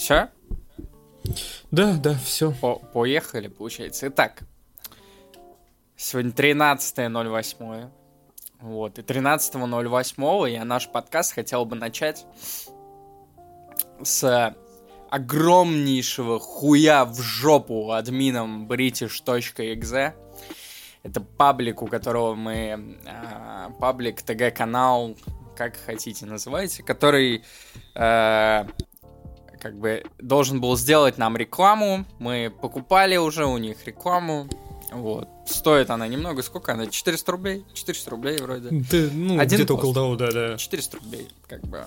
Все? 0.00 0.30
Да, 1.70 1.92
да, 1.92 2.14
все. 2.24 2.52
По 2.52 2.76
Поехали, 2.76 3.48
получается. 3.48 4.08
Итак, 4.08 4.44
сегодня 5.94 6.30
13.08. 6.30 7.90
Вот, 8.60 8.98
и 8.98 9.02
13.08 9.02 10.50
я 10.50 10.64
наш 10.64 10.88
подкаст 10.88 11.34
хотел 11.34 11.66
бы 11.66 11.76
начать 11.76 12.24
с 14.02 14.56
огромнейшего 15.10 16.40
хуя 16.40 17.04
в 17.04 17.20
жопу 17.20 17.90
админом 17.90 18.66
british.exe. 18.66 20.14
Это 21.02 21.20
паблик, 21.20 21.82
у 21.82 21.86
которого 21.86 22.34
мы... 22.34 22.96
Э, 23.04 23.68
паблик, 23.78 24.22
ТГ-канал, 24.22 25.14
как 25.54 25.76
хотите 25.76 26.24
называйте, 26.24 26.82
который 26.82 27.44
э, 27.94 28.64
как 29.60 29.78
бы 29.78 30.04
должен 30.18 30.60
был 30.60 30.76
сделать 30.76 31.18
нам 31.18 31.36
рекламу. 31.36 32.04
Мы 32.18 32.52
покупали 32.60 33.16
уже 33.16 33.46
у 33.46 33.58
них 33.58 33.76
рекламу. 33.86 34.48
Вот. 34.92 35.28
Стоит 35.46 35.90
она 35.90 36.08
немного. 36.08 36.42
Сколько 36.42 36.72
она? 36.72 36.86
400 36.86 37.32
рублей? 37.32 37.64
400 37.74 38.10
рублей 38.10 38.38
вроде. 38.38 38.68
Да, 38.90 39.08
ну, 39.12 39.38
Один 39.38 39.58
где-то 39.58 39.74
около 39.74 39.94
того, 39.94 40.16
да, 40.16 40.30
да. 40.30 40.56
400 40.56 40.96
рублей, 40.96 41.28
как 41.46 41.62
бы. 41.62 41.84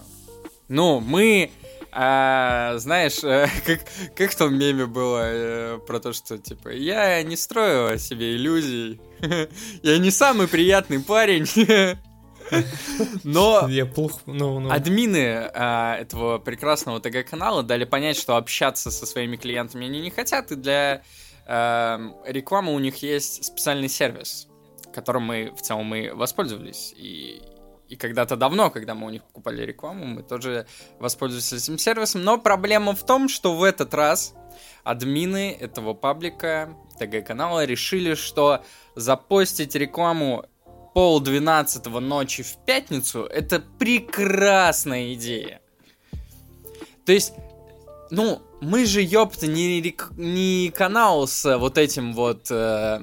Ну, 0.70 1.02
мы, 1.02 1.52
а, 1.92 2.78
знаешь, 2.78 3.24
э, 3.24 3.48
как, 3.66 3.82
как 4.16 4.32
в 4.32 4.36
том 4.36 4.58
меме 4.58 4.86
было 4.86 5.22
э, 5.24 5.80
про 5.86 6.00
то, 6.00 6.14
что, 6.14 6.38
типа, 6.38 6.70
я 6.70 7.22
не 7.24 7.36
строю 7.36 7.94
о 7.94 7.98
себе 7.98 8.36
иллюзий, 8.36 9.00
я 9.84 9.98
не 9.98 10.10
самый 10.10 10.48
приятный 10.48 11.00
парень, 11.00 11.46
но 13.24 13.68
Я 13.70 13.86
плохо, 13.86 14.20
ну, 14.26 14.60
ну. 14.60 14.72
админы 14.72 15.50
а, 15.54 15.98
этого 15.98 16.40
прекрасного 16.40 17.00
ТГ-канала 17.00 17.64
дали 17.64 17.86
понять, 17.86 18.18
что 18.18 18.38
общаться 18.38 18.92
со 18.92 19.06
своими 19.06 19.36
клиентами 19.36 19.86
они 19.86 20.02
не 20.02 20.10
хотят, 20.10 20.52
и 20.52 20.56
для 20.56 21.04
а, 21.46 22.00
рекламы 22.26 22.74
у 22.74 22.80
них 22.80 22.98
есть 23.02 23.46
специальный 23.46 23.90
сервис, 23.90 24.48
которым 24.94 25.24
мы 25.24 25.54
в 25.56 25.62
целом 25.62 25.86
мы 25.86 26.12
воспользовались. 26.14 26.94
И, 26.98 27.42
и 27.90 27.96
когда-то 27.96 28.36
давно, 28.36 28.70
когда 28.70 28.96
мы 28.96 29.08
у 29.08 29.10
них 29.10 29.24
покупали 29.24 29.64
рекламу, 29.64 30.06
мы 30.06 30.24
тоже 30.24 30.66
воспользовались 31.00 31.54
этим 31.54 31.78
сервисом. 31.78 32.24
Но 32.24 32.38
проблема 32.38 32.96
в 32.96 33.06
том, 33.06 33.28
что 33.28 33.56
в 33.56 33.64
этот 33.64 33.94
раз 33.94 34.34
админы 34.84 35.52
этого 35.60 35.94
паблика, 35.94 36.76
ТГ-канала, 37.00 37.66
решили, 37.66 38.16
что 38.16 38.64
запостить 38.96 39.76
рекламу 39.76 40.46
пол 40.94 41.20
двенадцатого 41.20 42.00
ночи 42.00 42.44
в 42.44 42.58
пятницу 42.66 43.24
это 43.24 43.60
прекрасная 43.80 45.14
идея. 45.14 45.62
То 47.06 47.12
есть, 47.12 47.34
ну, 48.12 48.42
мы 48.62 48.86
же, 48.86 49.02
ёпта, 49.02 49.48
не, 49.48 49.82
не 50.18 50.70
канал 50.70 51.28
с 51.28 51.58
вот 51.58 51.78
этим 51.78 52.14
вот, 52.14 52.48
э, 52.50 53.02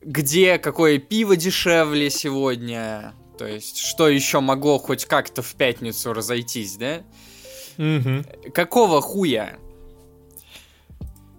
где 0.00 0.58
какое 0.58 0.98
пиво 0.98 1.36
дешевле 1.36 2.10
сегодня, 2.10 3.14
то 3.38 3.46
есть, 3.46 3.78
что 3.78 4.08
еще 4.08 4.40
могло 4.40 4.78
хоть 4.78 5.04
как-то 5.04 5.42
в 5.42 5.54
пятницу 5.54 6.12
разойтись, 6.12 6.76
да? 6.76 7.02
Мгм. 7.76 8.24
Какого 8.52 9.00
хуя? 9.00 9.58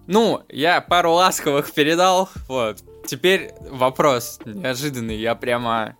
Ну, 0.06 0.42
я 0.48 0.80
пару 0.80 1.12
ласковых 1.12 1.72
передал, 1.72 2.28
вот. 2.48 2.82
Теперь 3.06 3.52
вопрос 3.60 4.40
неожиданный, 4.44 5.16
я 5.16 5.34
прямо 5.34 5.96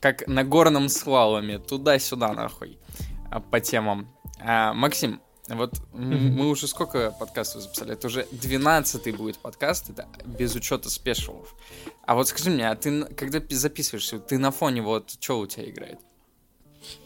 как 0.00 0.26
на 0.26 0.44
горном 0.44 0.88
слаломе, 0.88 1.58
туда-сюда 1.58 2.32
нахуй, 2.32 2.78
а, 3.30 3.40
по 3.40 3.60
темам. 3.60 4.08
А, 4.40 4.72
Максим, 4.72 5.20
вот 5.48 5.74
мы 5.92 6.48
уже 6.48 6.66
сколько 6.68 7.10
подкастов 7.10 7.62
записали? 7.62 7.92
Это 7.94 8.06
уже 8.06 8.26
12 8.30 9.16
будет 9.16 9.38
подкаст, 9.38 9.90
это 9.90 10.06
без 10.24 10.54
учета 10.54 10.88
спешалов. 10.88 11.54
А 12.06 12.14
вот 12.14 12.28
скажи 12.28 12.50
мне, 12.50 12.70
а 12.70 12.76
ты 12.76 13.04
когда 13.14 13.40
пи- 13.40 13.54
записываешься, 13.54 14.18
ты 14.20 14.38
на 14.38 14.52
фоне 14.52 14.82
вот 14.82 15.10
что 15.20 15.40
у 15.40 15.46
тебя 15.46 15.68
играет? 15.68 15.98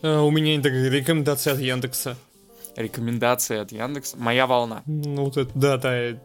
А, 0.03 0.23
у 0.23 0.31
меня 0.31 0.61
такая 0.63 0.89
рекомендация 0.91 1.55
от 1.55 1.61
Яндекса. 1.61 2.17
Рекомендации 2.77 3.59
от 3.59 3.73
Яндекса? 3.73 4.17
Моя 4.19 4.47
волна. 4.47 4.83
Ну, 4.87 5.25
вот 5.25 5.37
это, 5.37 5.51
да, 5.55 5.77
да, 5.79 6.21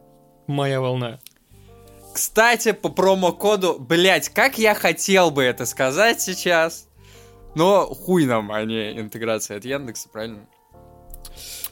моя 0.48 0.82
волна. 0.82 1.20
Кстати, 2.20 2.74
по 2.74 2.90
промокоду, 2.90 3.78
блять, 3.80 4.28
как 4.28 4.58
я 4.58 4.76
хотел 4.76 5.32
бы 5.32 5.42
это 5.42 5.66
сказать 5.66 6.20
сейчас, 6.20 6.90
но 7.56 7.86
хуй 7.86 8.26
нам, 8.26 8.52
а 8.52 8.62
не 8.66 8.92
интеграция 9.00 9.56
от 9.56 9.64
Яндекса, 9.64 10.10
правильно? 10.10 10.42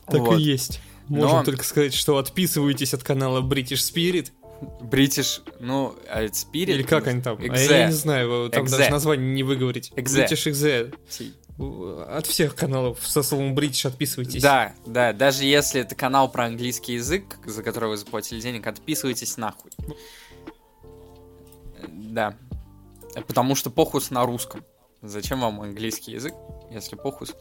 Так 0.06 0.22
Вот. 0.22 0.40
и 0.40 0.42
есть. 0.44 0.80
Можем 1.10 1.40
Но- 1.40 1.44
только 1.44 1.66
сказать, 1.66 1.94
что 1.94 2.18
отписывайтесь 2.18 2.94
от 2.94 3.04
канала 3.04 3.42
British 3.42 3.74
Spirit. 3.94 4.32
Бритиш, 4.80 5.42
ну, 5.60 5.98
а 6.10 6.24
Spirit? 6.28 6.72
Или 6.72 6.84
как 6.84 7.08
они 7.08 7.22
там? 7.22 7.38
А 7.42 7.46
Экзе. 7.46 7.80
я 7.80 7.86
не 7.88 7.92
знаю, 7.92 8.50
там 8.50 8.64
Экзе. 8.64 8.78
даже 8.78 8.90
название 8.90 9.34
не 9.34 9.44
выговорить. 9.44 9.92
Экзе. 9.98 10.24
British 10.24 10.50
Exe. 10.50 10.94
От 12.08 12.26
всех 12.26 12.56
каналов 12.56 13.00
со 13.06 13.22
словом 13.22 13.54
British 13.54 13.86
отписывайтесь. 13.86 14.42
Да, 14.42 14.74
да, 14.86 15.12
даже 15.12 15.44
если 15.44 15.82
это 15.82 15.94
канал 15.96 16.32
про 16.32 16.46
английский 16.46 16.94
язык, 16.94 17.38
за 17.46 17.64
который 17.64 17.90
вы 17.90 17.98
заплатили 17.98 18.40
денег, 18.40 18.66
отписывайтесь 18.66 19.36
нахуй. 19.36 19.72
Да. 21.88 22.36
Потому 23.28 23.56
что 23.56 23.70
похус 23.70 24.12
на 24.12 24.26
русском. 24.26 24.64
Зачем 25.02 25.42
вам 25.42 25.62
английский 25.62 26.14
язык, 26.14 26.34
если 26.72 26.96
похус 26.96 27.36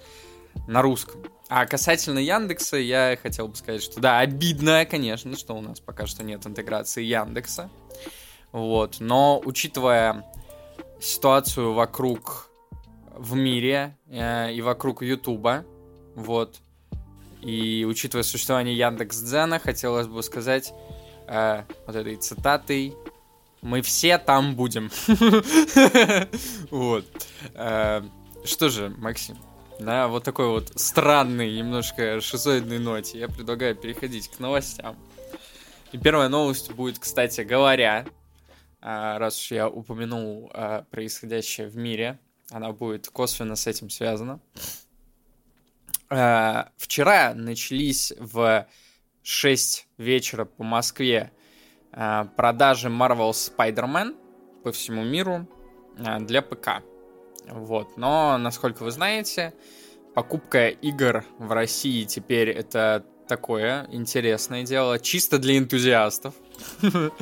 на 0.67 0.83
русском? 0.83 1.23
А 1.49 1.67
касательно 1.67 2.19
Яндекса, 2.19 2.77
я 2.77 3.19
хотел 3.23 3.49
бы 3.49 3.57
сказать, 3.57 3.83
что 3.83 4.01
да, 4.01 4.19
обидно, 4.19 4.85
конечно, 4.85 5.37
что 5.37 5.55
у 5.55 5.61
нас 5.61 5.81
пока 5.81 6.07
что 6.07 6.25
нет 6.25 6.47
интеграции 6.47 7.03
Яндекса. 7.03 7.71
Вот. 8.53 8.97
Но 9.01 9.41
учитывая 9.45 10.25
ситуацию 11.01 11.73
вокруг 11.73 12.51
в 13.15 13.35
мире 13.35 13.97
э, 14.09 14.53
и 14.53 14.61
вокруг 14.61 15.03
Ютуба, 15.03 15.65
вот, 16.15 16.57
и 17.43 17.87
учитывая 17.89 18.23
существование 18.23 18.77
Яндекс.Дзена, 18.77 19.59
хотелось 19.59 20.07
бы 20.07 20.23
сказать 20.23 20.73
э, 21.29 21.63
вот 21.87 21.97
этой 21.97 22.17
цитатой 22.17 22.95
«Мы 23.67 23.83
все 23.83 24.17
там 24.19 24.55
будем». 24.55 24.93
Вот. 26.71 27.05
Э, 27.55 28.03
Что 28.45 28.69
же, 28.69 28.91
Максим, 28.91 29.37
на 29.81 30.07
вот 30.07 30.23
такой 30.23 30.47
вот 30.47 30.71
странной, 30.77 31.53
немножко 31.57 32.21
шизоидной 32.21 32.79
ноте 32.79 33.19
я 33.19 33.27
предлагаю 33.27 33.75
переходить 33.75 34.29
к 34.29 34.39
новостям. 34.39 34.97
И 35.91 35.99
первая 35.99 36.29
новость 36.29 36.71
будет, 36.71 37.01
кстати 37.01 37.41
говоря, 37.41 38.07
а, 38.81 39.19
раз 39.19 39.37
уж 39.41 39.51
я 39.51 39.69
упомянул 39.69 40.49
а, 40.55 40.83
происходящее 40.93 41.67
в 41.67 41.77
мире, 41.77 42.21
она 42.51 42.71
будет 42.71 43.09
косвенно 43.09 43.57
с 43.57 43.67
этим 43.67 43.91
связана. 43.91 44.41
Вчера 46.09 47.35
начались 47.35 48.13
в 48.17 48.69
6 49.25 49.89
вечера 49.99 50.45
по 50.45 50.63
Москве 50.63 51.33
продажи 52.37 52.89
Marvel 52.89 53.31
Spider-Man 53.31 54.17
по 54.63 54.71
всему 54.73 55.03
миру 55.03 55.49
а, 55.99 56.21
для 56.21 56.43
ПК. 56.43 56.83
Вот. 57.49 57.97
Но, 57.97 58.37
насколько 58.39 58.83
вы 58.83 58.91
знаете, 58.91 59.55
покупка 60.15 60.69
игр 60.69 61.25
в 61.39 61.53
России 61.53 62.05
теперь 62.05 62.51
это 62.51 63.05
такое 63.29 63.87
интересное 63.91 64.63
дело, 64.63 64.99
чисто 64.99 65.39
для 65.39 65.57
энтузиастов. 65.59 66.35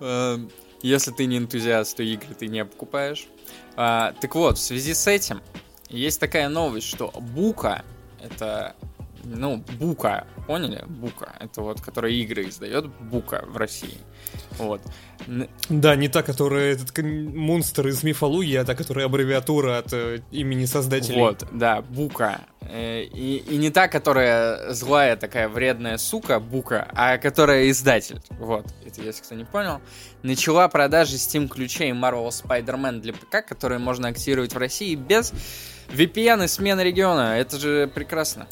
Э, 0.00 0.36
Если 0.82 1.12
ты 1.12 1.26
не 1.26 1.38
энтузиаст, 1.38 1.96
то 1.96 2.02
игры 2.02 2.34
ты 2.34 2.46
не 2.48 2.64
покупаешь. 2.64 3.26
Так 3.74 4.34
вот, 4.34 4.58
в 4.58 4.60
связи 4.60 4.92
с 4.92 5.06
этим 5.06 5.40
есть 5.88 6.20
такая 6.20 6.48
новость, 6.48 6.86
что 6.88 7.10
Бука, 7.18 7.84
это, 8.22 8.76
ну, 9.24 9.64
Бука, 9.78 10.26
поняли? 10.46 10.84
Бука, 10.86 11.34
это 11.40 11.62
вот, 11.62 11.80
которая 11.80 12.12
игры 12.12 12.48
издает, 12.48 12.86
Бука 12.86 13.44
в 13.46 13.56
России. 13.56 13.98
Вот. 14.58 14.80
Да, 15.68 15.96
не 15.96 16.08
та, 16.08 16.22
которая 16.22 16.72
этот 16.72 16.96
монстр 17.02 17.88
из 17.88 18.02
мифологии, 18.02 18.56
а 18.56 18.64
та, 18.64 18.74
которая 18.74 19.06
аббревиатура 19.06 19.78
от 19.78 19.92
э, 19.92 20.20
имени 20.30 20.64
создателей. 20.66 21.18
Вот, 21.18 21.44
да, 21.52 21.82
Бука. 21.82 22.40
Э, 22.60 23.02
И, 23.02 23.36
и 23.48 23.56
не 23.56 23.70
та, 23.70 23.88
которая 23.88 24.72
злая 24.72 25.16
такая 25.16 25.48
вредная 25.48 25.98
сука, 25.98 26.40
Бука, 26.40 26.88
а 26.94 27.18
которая 27.18 27.70
издатель. 27.70 28.20
Вот, 28.30 28.66
это 28.86 29.02
если 29.02 29.22
кто 29.22 29.34
не 29.34 29.44
понял. 29.44 29.80
Начала 30.22 30.68
продажи 30.68 31.16
Steam 31.16 31.48
ключей 31.48 31.92
Marvel 31.92 32.28
Spider-Man 32.28 33.00
для 33.00 33.12
ПК, 33.12 33.46
которые 33.46 33.78
можно 33.78 34.08
активировать 34.08 34.54
в 34.54 34.58
России 34.58 34.94
без 34.94 35.32
VPN 35.88 36.44
и 36.44 36.48
смены 36.48 36.80
региона. 36.82 37.38
Это 37.38 37.58
же 37.58 37.90
прекрасно, 37.94 38.46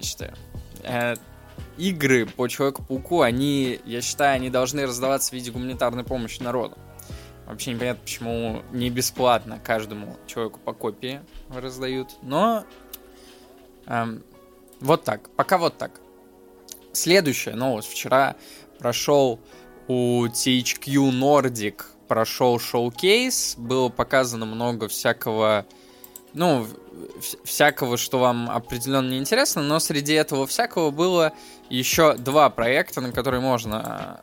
я 0.00 0.06
считаю. 0.06 0.34
Э, 0.82 1.14
Игры 1.76 2.26
по 2.26 2.48
Человеку-пауку, 2.48 3.22
они, 3.22 3.80
я 3.84 4.00
считаю, 4.00 4.36
они 4.36 4.50
должны 4.50 4.86
раздаваться 4.86 5.30
в 5.30 5.32
виде 5.34 5.50
гуманитарной 5.50 6.04
помощи 6.04 6.42
народу. 6.42 6.76
Вообще 7.46 7.72
непонятно, 7.72 8.02
почему 8.02 8.62
не 8.72 8.90
бесплатно 8.90 9.60
каждому 9.62 10.16
человеку 10.26 10.60
по 10.64 10.72
копии 10.72 11.20
раздают. 11.48 12.10
Но 12.22 12.64
эм, 13.86 14.22
Вот 14.80 15.04
так. 15.04 15.30
Пока 15.36 15.58
вот 15.58 15.76
так. 15.76 16.00
Следующая 16.92 17.54
новость. 17.54 17.88
Вчера 17.88 18.36
прошел 18.78 19.40
у 19.88 20.26
THQ 20.26 21.10
Nordic 21.10 21.82
прошел 22.10 22.58
шоу-кейс, 22.58 23.54
было 23.56 23.88
показано 23.88 24.44
много 24.44 24.88
всякого, 24.88 25.64
ну, 26.34 26.66
всякого, 27.44 27.96
что 27.96 28.18
вам 28.18 28.50
определенно 28.50 29.18
интересно, 29.18 29.62
но 29.62 29.78
среди 29.80 30.14
этого 30.14 30.46
всякого 30.46 30.90
было 30.90 31.32
еще 31.68 32.14
два 32.14 32.50
проекта, 32.50 33.00
на 33.00 33.12
которые 33.12 33.40
можно 33.40 34.22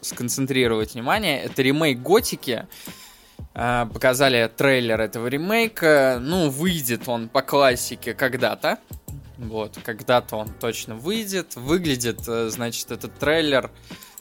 сконцентрировать 0.00 0.94
внимание. 0.94 1.42
Это 1.42 1.62
ремейк 1.62 2.00
Готики. 2.00 2.66
А, 3.54 3.86
показали 3.86 4.50
трейлер 4.54 5.00
этого 5.00 5.26
ремейка. 5.26 6.18
Ну, 6.20 6.50
выйдет 6.50 7.08
он 7.08 7.28
по 7.28 7.42
классике 7.42 8.14
когда-то. 8.14 8.78
Вот, 9.38 9.78
когда-то 9.84 10.36
он 10.36 10.48
точно 10.48 10.94
выйдет. 10.94 11.56
Выглядит, 11.56 12.20
э, 12.28 12.48
значит, 12.50 12.90
этот 12.90 13.18
трейлер 13.18 13.70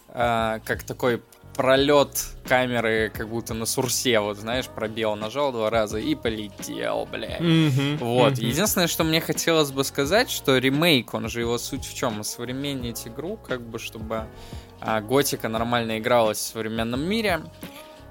э, 0.10 0.60
как 0.66 0.84
такой 0.84 1.22
пролет 1.56 2.10
камеры 2.48 3.12
как 3.14 3.30
будто 3.30 3.54
на 3.54 3.66
сурсе, 3.66 4.20
вот 4.20 4.38
знаешь, 4.38 4.68
пробел 4.68 5.16
нажал 5.16 5.52
два 5.52 5.70
раза 5.70 5.98
и 6.00 6.16
полетел, 6.16 7.08
блядь. 7.12 7.40
Mm-hmm, 7.40 7.98
вот. 7.98 8.34
Mm-hmm. 8.34 8.46
Единственное, 8.46 8.88
что 8.88 9.04
мне 9.04 9.22
хотелось 9.22 9.72
бы 9.72 9.84
сказать, 9.84 10.30
что 10.30 10.58
ремейк, 10.58 11.14
он 11.14 11.30
же 11.30 11.42
его 11.42 11.58
суть 11.58 11.86
в 11.86 11.96
чем? 11.96 12.22
Осовременить 12.22 13.08
игру, 13.08 13.38
как 13.38 13.62
бы, 13.62 13.80
чтобы 13.80 14.28
а, 14.82 15.02
Готика 15.02 15.48
нормально 15.48 16.00
игралась 16.00 16.40
в 16.40 16.42
современном 16.42 17.02
мире. 17.02 17.42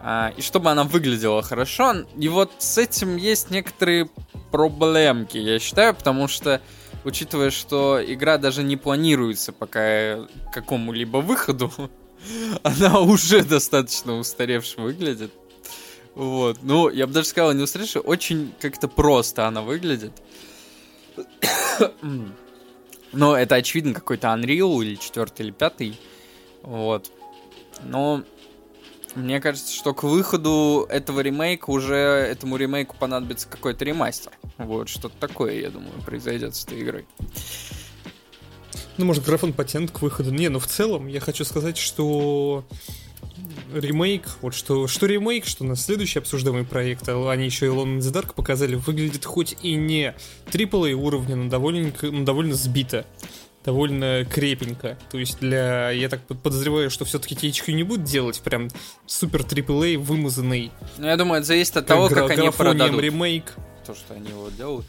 А, 0.00 0.33
и 0.37 0.43
чтобы 0.43 0.71
она 0.71 0.85
выглядела 0.85 1.43
хорошо. 1.43 1.94
И 2.19 2.29
вот 2.29 2.53
с 2.59 2.79
этим 2.79 3.17
есть 3.17 3.50
некоторые 3.50 4.09
проблемки, 4.50 5.39
я 5.39 5.59
считаю, 5.59 5.94
потому 5.94 6.29
что 6.29 6.61
учитывая, 7.05 7.50
что 7.50 8.00
игра 8.05 8.39
даже 8.39 8.62
не 8.62 8.77
планируется 8.77 9.53
пока 9.53 10.17
к 10.50 10.55
какому-либо 10.55 11.19
выходу, 11.19 11.73
она 12.63 13.01
уже 13.01 13.43
достаточно 13.43 14.19
устаревшая 14.19 14.85
выглядит. 14.85 15.33
Вот. 16.15 16.59
Ну, 16.63 16.89
я 16.91 17.07
бы 17.07 17.13
даже 17.13 17.29
сказал, 17.29 17.53
не 17.53 17.63
устаревшая, 17.63 18.03
очень 18.03 18.53
как-то 18.61 18.89
просто 18.89 19.47
она 19.47 19.63
выглядит. 19.63 20.13
Но 23.13 23.37
это, 23.37 23.57
очевидно, 23.57 23.93
какой-то 23.95 24.29
Unreal 24.29 24.83
или 24.83 24.95
четвертый, 24.97 25.47
или 25.47 25.53
пятый. 25.53 25.99
Вот. 26.63 27.11
Но 27.85 28.23
мне 29.15 29.41
кажется, 29.41 29.75
что 29.75 29.93
к 29.93 30.05
выходу 30.05 30.87
этого 30.89 31.21
ремейка 31.21 31.71
уже 31.71 31.95
этому 31.95 32.57
ремейку 32.57 32.97
понадобится 32.97 33.49
какой-то 33.49 33.85
ремастер. 33.85 34.33
Вот, 34.57 34.89
что-то 34.89 35.15
такое, 35.19 35.61
я 35.61 35.71
думаю, 35.71 35.93
произойдет 36.05 36.55
с 36.55 36.65
этой 36.65 36.83
игрой. 36.83 37.07
Ну, 38.99 39.05
может, 39.05 39.25
графон 39.25 39.53
потянут 39.53 39.91
к 39.91 40.03
выходу. 40.03 40.31
Не, 40.31 40.49
ну, 40.49 40.59
в 40.59 40.67
целом 40.67 41.06
я 41.06 41.21
хочу 41.21 41.44
сказать, 41.44 41.79
что 41.79 42.65
ремейк, 43.75 44.25
вот 44.43 44.55
что, 44.55 44.87
что 44.87 45.06
ремейк, 45.06 45.47
что 45.47 45.65
на 45.65 45.77
следующий 45.77 46.19
обсуждаемый 46.19 46.65
проект, 46.65 47.09
а 47.09 47.31
они 47.31 47.44
еще 47.47 47.67
и 47.67 47.69
Alone 47.69 47.99
in 47.99 48.00
the 48.00 48.12
Dark 48.12 48.35
показали, 48.35 48.75
выглядит 48.75 49.25
хоть 49.25 49.56
и 49.62 49.75
не 49.75 50.15
AAA 50.50 50.93
уровня, 50.93 51.37
но 51.37 51.49
довольно, 51.49 51.93
но 52.03 52.25
довольно 52.25 52.55
сбито 52.55 53.06
довольно 53.65 54.25
крепенько. 54.25 54.99
То 55.11 55.19
есть 55.19 55.39
для... 55.39 55.91
Я 55.91 56.09
так 56.09 56.21
подозреваю, 56.23 56.91
что 56.91 57.05
все-таки 57.05 57.35
THQ 57.35 57.73
не 57.73 57.85
будет 57.85 58.05
делать 58.05 58.41
прям 58.41 58.69
супер 59.06 59.43
AAA 59.43 59.99
вымазанный. 59.99 60.73
Ну, 60.99 61.06
я 61.06 61.17
думаю, 61.17 61.39
это 61.39 61.47
зависит 61.47 61.77
от 61.77 61.87
того, 61.87 62.09
как 62.09 62.31
они 62.31 62.50
продадут. 62.50 63.00
ремейк. 63.00 63.55
То, 63.87 63.94
что 63.94 64.15
они 64.15 64.31
его 64.31 64.49
делают. 64.50 64.87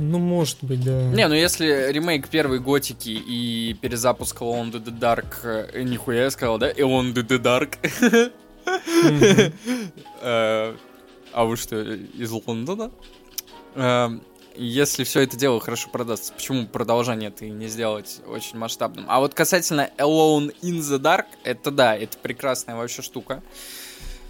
Ну, 0.00 0.18
может 0.18 0.56
быть, 0.62 0.82
да. 0.82 1.02
Не, 1.08 1.28
ну 1.28 1.34
если 1.34 1.92
ремейк 1.92 2.28
первой 2.28 2.58
Готики 2.58 3.10
и 3.10 3.76
перезапуск 3.82 4.40
Alone 4.40 4.72
in 4.72 4.82
the 4.82 4.98
Dark... 4.98 5.26
Э, 5.44 5.82
нихуя 5.82 6.24
я 6.24 6.30
сказал, 6.30 6.56
да? 6.56 6.70
Alone 6.72 7.12
in 7.12 7.26
the 7.26 7.38
Dark. 7.38 7.76
Э, 10.22 10.74
а 11.32 11.44
вы 11.44 11.56
что, 11.56 11.82
из 11.82 12.30
Лондона? 12.30 12.90
Э, 13.74 14.08
если 14.54 15.04
все 15.04 15.20
это 15.20 15.36
дело 15.36 15.60
хорошо 15.60 15.90
продастся, 15.90 16.32
почему 16.32 16.66
продолжение 16.66 17.30
ты 17.30 17.50
не 17.50 17.68
сделать 17.68 18.20
очень 18.26 18.56
масштабным? 18.56 19.04
А 19.08 19.20
вот 19.20 19.34
касательно 19.34 19.90
Alone 19.98 20.54
in 20.62 20.78
the 20.78 20.98
Dark, 20.98 21.26
это 21.44 21.70
да, 21.70 21.94
это 21.94 22.16
прекрасная 22.18 22.76
вообще 22.76 23.02
штука. 23.02 23.42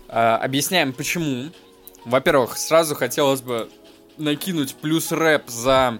Объясняем 0.08 0.92
почему. 0.92 1.50
Во-первых, 2.04 2.56
сразу 2.56 2.94
хотелось 2.94 3.42
бы 3.42 3.68
накинуть 4.20 4.74
плюс 4.76 5.10
рэп 5.10 5.48
за 5.48 5.98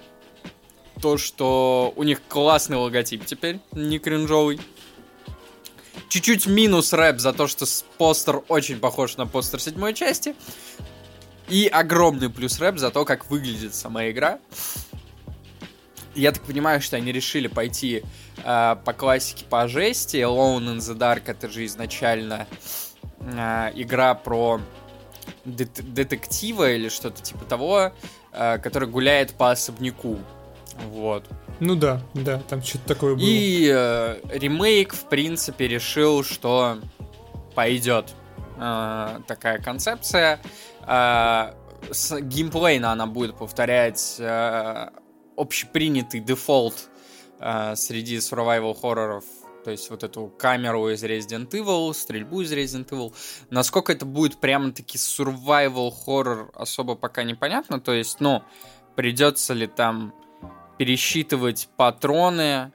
то, 1.01 1.19
что 1.19 1.93
у 1.97 2.03
них 2.03 2.21
классный 2.29 2.77
логотип 2.77 3.25
теперь, 3.25 3.59
не 3.73 3.99
кринжовый. 3.99 4.61
Чуть-чуть 6.09 6.47
минус 6.47 6.93
рэп 6.93 7.19
за 7.19 7.33
то, 7.33 7.47
что 7.47 7.67
постер 7.99 8.43
очень 8.49 8.79
похож 8.79 9.17
на 9.17 9.27
постер 9.27 9.61
седьмой 9.61 9.95
части. 9.95 10.35
И 11.49 11.67
огромный 11.67 12.31
плюс 12.31 12.61
рэп 12.61 12.79
за 12.79 12.91
то, 12.91 13.05
как 13.05 13.31
выглядит 13.31 13.75
сама 13.75 14.09
игра. 14.11 14.39
Я 16.15 16.33
так 16.33 16.43
понимаю, 16.43 16.81
что 16.81 16.97
они 16.97 17.13
решили 17.13 17.47
пойти 17.47 18.03
э, 18.45 18.77
по 18.85 18.93
классике, 18.93 19.45
по 19.49 19.69
жести. 19.69 20.17
Alone 20.17 20.77
in 20.77 20.79
the 20.79 20.97
Dark 20.97 21.23
это 21.27 21.49
же 21.49 21.65
изначально 21.65 22.47
э, 23.21 23.71
игра 23.75 24.15
про 24.15 24.61
дет- 25.45 25.83
детектива 25.83 26.71
или 26.71 26.89
что-то 26.89 27.23
типа 27.23 27.45
того, 27.45 27.93
э, 28.33 28.59
который 28.59 28.89
гуляет 28.89 29.35
по 29.35 29.51
особняку. 29.51 30.19
Вот. 30.91 31.25
Ну 31.59 31.75
да, 31.75 32.01
да, 32.15 32.41
там 32.49 32.63
что-то 32.63 32.89
такое 32.89 33.15
было. 33.15 33.25
И 33.25 33.71
э, 33.73 34.17
ремейк, 34.31 34.95
в 34.95 35.05
принципе, 35.09 35.69
решил, 35.69 36.25
что 36.25 36.79
пойдет 37.55 38.15
э, 38.57 39.19
такая 39.27 39.59
концепция. 39.59 40.41
Э, 40.87 41.53
с 41.91 42.19
геймплейно 42.21 42.93
она 42.93 43.07
будет 43.07 43.37
повторять 43.37 44.17
э, 44.19 44.89
общепринятый 45.37 46.21
дефолт 46.21 46.89
э, 47.41 47.75
среди 47.77 48.19
survival 48.19 48.79
хорроров 48.79 49.25
то 49.63 49.71
есть 49.71 49.91
вот 49.91 50.03
эту 50.03 50.27
камеру 50.39 50.89
из 50.91 51.05
Resident 51.05 51.51
Evil, 51.51 51.93
стрельбу 51.95 52.41
из 52.41 52.53
Resident 52.53 52.89
Evil. 52.89 53.15
Насколько 53.51 53.93
это 53.93 54.05
будет 54.05 54.39
прямо-таки 54.39 54.99
survival 54.99 55.93
horror, 56.07 56.51
особо 56.55 56.95
пока 56.95 57.23
непонятно. 57.23 57.81
То 57.81 57.93
есть, 57.93 58.21
ну, 58.21 58.43
придется 58.97 59.55
ли 59.55 59.67
там 59.67 60.15
пересчитывать 60.79 61.69
патроны, 61.77 62.73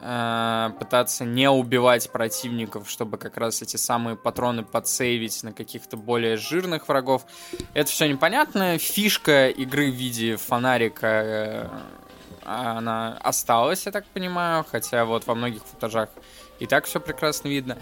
э, 0.00 0.70
пытаться 0.78 1.24
не 1.24 1.48
убивать 1.48 2.10
противников, 2.10 2.90
чтобы 2.90 3.18
как 3.18 3.36
раз 3.36 3.62
эти 3.62 3.76
самые 3.76 4.16
патроны 4.16 4.64
подсейвить 4.64 5.42
на 5.42 5.52
каких-то 5.52 5.96
более 5.96 6.36
жирных 6.36 6.88
врагов. 6.88 7.24
Это 7.74 7.88
все 7.90 8.08
непонятно. 8.08 8.78
Фишка 8.78 9.48
игры 9.48 9.90
в 9.90 9.94
виде 9.94 10.36
фонарика 10.36 11.06
э, 11.06 11.68
она 12.46 13.18
осталась, 13.18 13.86
я 13.86 13.92
так 13.92 14.06
понимаю, 14.06 14.64
хотя 14.70 15.04
вот 15.04 15.26
во 15.26 15.34
многих 15.34 15.62
футажах 15.64 16.08
и 16.60 16.66
так 16.66 16.86
все 16.86 17.00
прекрасно 17.00 17.48
видно. 17.48 17.78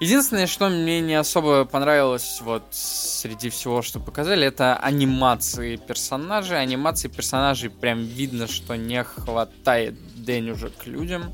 Единственное, 0.00 0.46
что 0.46 0.68
мне 0.68 1.00
не 1.00 1.14
особо 1.14 1.64
понравилось 1.64 2.40
вот 2.42 2.62
среди 2.70 3.50
всего, 3.50 3.82
что 3.82 3.98
показали, 3.98 4.46
это 4.46 4.76
анимации 4.76 5.74
персонажей. 5.74 6.60
Анимации 6.60 7.08
персонажей 7.08 7.68
прям 7.68 8.04
видно, 8.04 8.46
что 8.46 8.76
не 8.76 9.02
хватает 9.02 9.96
Дэнь 10.14 10.54
к 10.78 10.86
людям. 10.86 11.32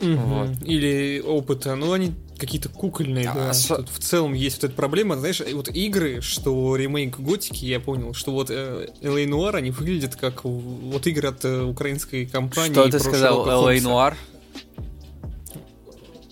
Угу. 0.00 0.16
Вот. 0.16 0.48
Или 0.62 1.22
опыта. 1.24 1.76
Ну, 1.76 1.92
они 1.92 2.12
какие-то 2.38 2.68
кукольные, 2.68 3.28
а, 3.28 3.52
да. 3.52 3.76
Тут 3.76 3.88
в 3.88 3.98
целом 3.98 4.34
есть 4.34 4.56
вот 4.56 4.70
эта 4.70 4.76
проблема, 4.76 5.16
знаешь, 5.16 5.42
вот 5.52 5.68
игры, 5.68 6.20
что 6.20 6.76
ремейк 6.76 7.18
Готики, 7.18 7.64
я 7.64 7.80
понял, 7.80 8.14
что 8.14 8.32
вот 8.32 8.50
э, 8.50 8.88
LA 9.00 9.26
Noir, 9.26 9.56
они 9.56 9.70
выглядят 9.70 10.16
как 10.16 10.44
вот 10.44 11.06
игры 11.06 11.28
от 11.28 11.44
э, 11.44 11.62
украинской 11.62 12.26
компании. 12.26 12.72
Что 12.72 12.90
ты 12.90 13.00
сказал, 13.00 13.46
LA 13.46 13.78
Noir? 13.78 14.14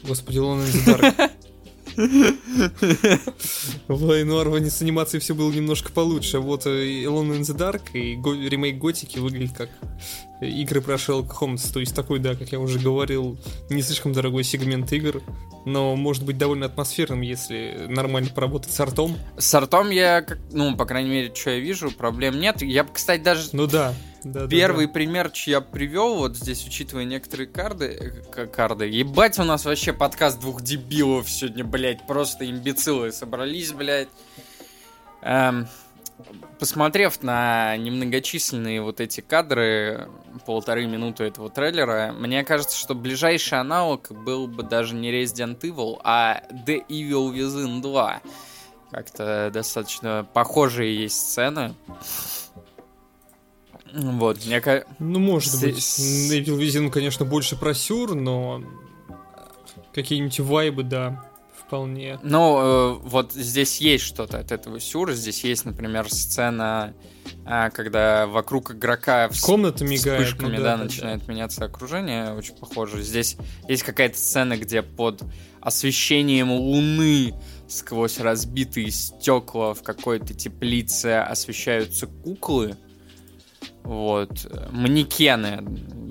Господи, 0.06 0.38
Lone 0.38 0.64
in 0.66 0.73
the 0.73 1.14
Dark. 1.16 1.30
В 3.88 4.04
Лайнуарване 4.04 4.68
с 4.70 4.82
анимацией 4.82 5.20
все 5.20 5.34
было 5.34 5.52
немножко 5.52 5.92
получше. 5.92 6.40
Вот 6.40 6.66
э, 6.66 7.04
Alone 7.04 7.38
in 7.38 7.42
the 7.42 7.56
Dark 7.56 7.92
и 7.92 8.16
ремейк 8.49 8.78
Готики 8.78 9.18
выглядит 9.18 9.56
как 9.56 9.70
игры 10.41 10.81
про 10.81 10.99
Шерлока 10.99 11.35
Холмса. 11.35 11.73
То 11.73 11.81
есть 11.81 11.95
такой, 11.95 12.19
да, 12.19 12.35
как 12.35 12.53
я 12.53 12.61
уже 12.61 12.79
говорил, 12.79 13.38
не 13.71 13.83
слишком 13.83 14.12
дорогой 14.12 14.45
сегмент 14.45 14.93
игр, 14.93 15.23
но 15.64 15.97
может 15.97 16.25
быть 16.25 16.38
довольно 16.38 16.67
атмосферным, 16.67 17.21
если 17.21 17.87
нормально 17.88 18.31
поработать 18.35 18.73
с 18.73 18.81
артом. 18.81 19.17
С 19.37 19.55
артом 19.55 19.91
я, 19.91 20.25
ну, 20.53 20.76
по 20.76 20.85
крайней 20.85 21.11
мере, 21.11 21.35
что 21.35 21.50
я 21.50 21.61
вижу, 21.61 21.91
проблем 21.91 22.41
нет. 22.41 22.62
Я, 22.62 22.85
кстати, 22.85 23.23
даже... 23.23 23.50
Ну 23.53 23.67
да. 23.67 23.95
Да, 24.25 24.49
Первый 24.49 24.87
да, 24.87 24.88
да. 24.88 24.95
пример, 24.95 25.31
что 25.35 25.50
я 25.50 25.61
привел, 25.61 26.14
вот 26.17 26.37
здесь, 26.37 26.67
учитывая 26.67 27.05
некоторые 27.05 27.47
карды, 27.47 28.25
э, 28.35 28.47
карды, 28.47 28.87
ебать, 28.87 29.38
у 29.38 29.45
нас 29.45 29.67
вообще 29.67 29.93
подкаст 29.93 30.41
двух 30.41 30.62
дебилов 30.62 31.29
сегодня, 31.29 31.62
блядь, 31.62 32.07
просто 32.07 32.49
имбецилы 32.49 33.12
собрались, 33.12 33.73
блядь. 33.73 34.09
Эм, 35.21 35.69
посмотрев 36.59 37.23
на 37.23 37.76
немногочисленные 37.76 38.80
вот 38.80 39.00
эти 39.00 39.21
кадры, 39.21 40.09
полторы 40.47 40.87
минуты 40.87 41.25
этого 41.25 41.50
трейлера, 41.50 42.14
мне 42.16 42.44
кажется, 42.44 42.76
что 42.76 42.94
ближайший 42.94 43.61
аналог 43.61 44.11
был 44.11 44.47
бы 44.47 44.62
даже 44.62 44.94
не 44.94 45.11
Resident 45.11 45.61
Evil, 45.61 45.99
а 46.04 46.42
The 46.66 46.87
Evil 46.88 47.33
Within 47.35 47.80
2. 47.80 48.21
Как-то 48.90 49.50
достаточно 49.52 50.26
похожие 50.33 51.02
есть 51.02 51.21
сцены. 51.21 51.75
Вот, 53.92 54.44
мне 54.47 54.61
кажется... 54.61 54.88
Ну, 54.99 55.18
может 55.18 55.52
с... 55.52 55.61
быть. 55.61 56.49
Evil 56.49 56.59
Within, 56.59 56.90
конечно, 56.90 57.25
больше 57.25 57.56
про 57.56 57.75
сюр, 57.75 58.14
но 58.14 58.62
какие-нибудь 59.92 60.40
вайбы, 60.40 60.83
да 60.83 61.25
вполне. 61.66 62.18
Ну, 62.23 62.59
э, 62.59 62.92
вот 63.02 63.33
здесь 63.33 63.80
есть 63.80 64.04
что-то 64.04 64.38
от 64.38 64.52
этого 64.52 64.80
сюра. 64.80 65.12
Здесь 65.12 65.44
есть, 65.44 65.64
например, 65.64 66.11
сцена, 66.11 66.94
э, 67.47 67.71
когда 67.71 68.26
вокруг 68.26 68.73
игрока 68.73 69.26
вс- 69.28 69.42
Комната 69.42 69.85
мигает, 69.85 70.26
вспышками, 70.26 70.56
ну, 70.56 70.62
да, 70.62 70.76
да, 70.76 70.85
начинает 70.85 71.25
да. 71.25 71.33
меняться 71.33 71.64
окружение. 71.64 72.35
Очень 72.35 72.54
похоже. 72.56 73.02
Здесь 73.02 73.37
есть 73.68 73.83
какая-то 73.83 74.18
сцена, 74.18 74.56
где 74.56 74.83
под 74.83 75.23
освещением 75.61 76.50
луны 76.52 77.35
сквозь 77.68 78.21
разбитые 78.21 78.90
стекла 78.90 79.75
в 79.75 79.83
какой-то 79.83 80.35
теплице 80.35 81.18
освещаются 81.18 82.06
куклы. 82.06 82.76
Вот. 83.83 84.47
Манекены, 84.71 85.62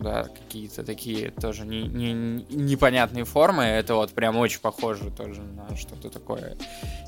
да, 0.03 0.25
какие-то 0.25 0.83
такие 0.83 1.31
тоже 1.31 1.65
не, 1.65 1.83
не, 1.83 2.13
непонятные 2.13 3.25
формы. 3.25 3.63
Это 3.63 3.95
вот 3.95 4.11
прям 4.11 4.37
очень 4.37 4.59
похоже 4.59 5.09
тоже 5.09 5.41
на 5.41 5.75
что-то 5.75 6.09
такое 6.09 6.55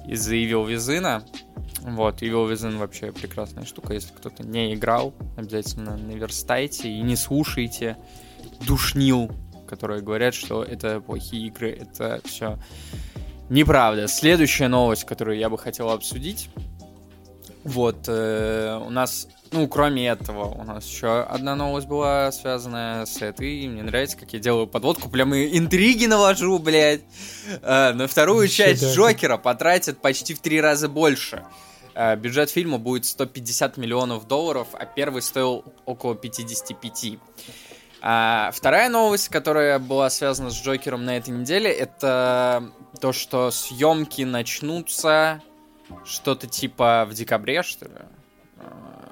из 0.08 0.28
Evil 0.32 0.66
Within. 0.68 1.22
Вот, 1.82 2.22
Evil 2.22 2.52
Within 2.52 2.78
вообще 2.78 3.12
прекрасная 3.12 3.66
штука. 3.66 3.94
Если 3.94 4.14
кто-то 4.14 4.44
не 4.44 4.74
играл, 4.74 5.14
обязательно 5.38 5.98
наверстайте 5.98 6.90
и 6.90 7.02
не 7.02 7.16
слушайте 7.16 7.98
душнил, 8.66 9.30
которые 9.68 10.02
говорят, 10.02 10.34
что 10.34 10.64
это 10.64 11.02
плохие 11.02 11.48
игры, 11.48 11.72
это 11.72 12.22
все 12.24 12.58
неправда. 13.50 14.08
Следующая 14.08 14.70
новость, 14.70 15.04
которую 15.04 15.38
я 15.38 15.50
бы 15.50 15.58
хотел 15.58 15.90
обсудить. 15.90 16.50
Вот, 17.64 18.06
э, 18.08 18.80
у 18.86 18.90
нас 18.92 19.28
ну, 19.52 19.68
кроме 19.68 20.08
этого, 20.08 20.46
у 20.46 20.64
нас 20.64 20.86
еще 20.86 21.22
одна 21.22 21.56
новость 21.56 21.88
была 21.88 22.32
связанная 22.32 23.06
с 23.06 23.22
этой. 23.22 23.64
И 23.64 23.68
мне 23.68 23.84
нравится, 23.84 24.18
как 24.18 24.34
я 24.34 24.40
делаю 24.40 24.68
подводку. 24.68 25.10
Прям 25.10 25.34
и 25.34 25.58
интриги 25.58 26.06
навожу, 26.06 26.60
блядь. 26.60 27.04
А, 27.62 27.94
на 27.94 28.08
вторую 28.08 28.46
Еще 28.46 28.56
часть 28.56 28.82
даже. 28.82 28.96
Джокера 28.96 29.38
потратят 29.38 30.02
почти 30.02 30.34
в 30.34 30.40
три 30.40 30.60
раза 30.60 30.90
больше. 30.90 31.46
А, 31.94 32.16
бюджет 32.16 32.50
фильма 32.50 32.78
будет 32.78 33.06
150 33.06 33.78
миллионов 33.78 34.28
долларов, 34.28 34.68
а 34.74 34.86
первый 34.86 35.22
стоил 35.22 35.64
около 35.86 36.16
55. 36.16 37.20
А, 38.02 38.52
вторая 38.54 38.90
новость, 38.90 39.30
которая 39.30 39.80
была 39.80 40.10
связана 40.10 40.50
с 40.50 40.62
Джокером 40.62 41.06
на 41.06 41.18
этой 41.18 41.30
неделе, 41.30 41.72
это 41.72 42.72
то, 43.00 43.14
что 43.14 43.52
съемки 43.52 44.24
начнутся 44.24 45.42
что-то 46.04 46.48
типа 46.48 47.08
в 47.10 47.14
декабре, 47.14 47.64
что 47.64 47.86
ли. 47.86 47.92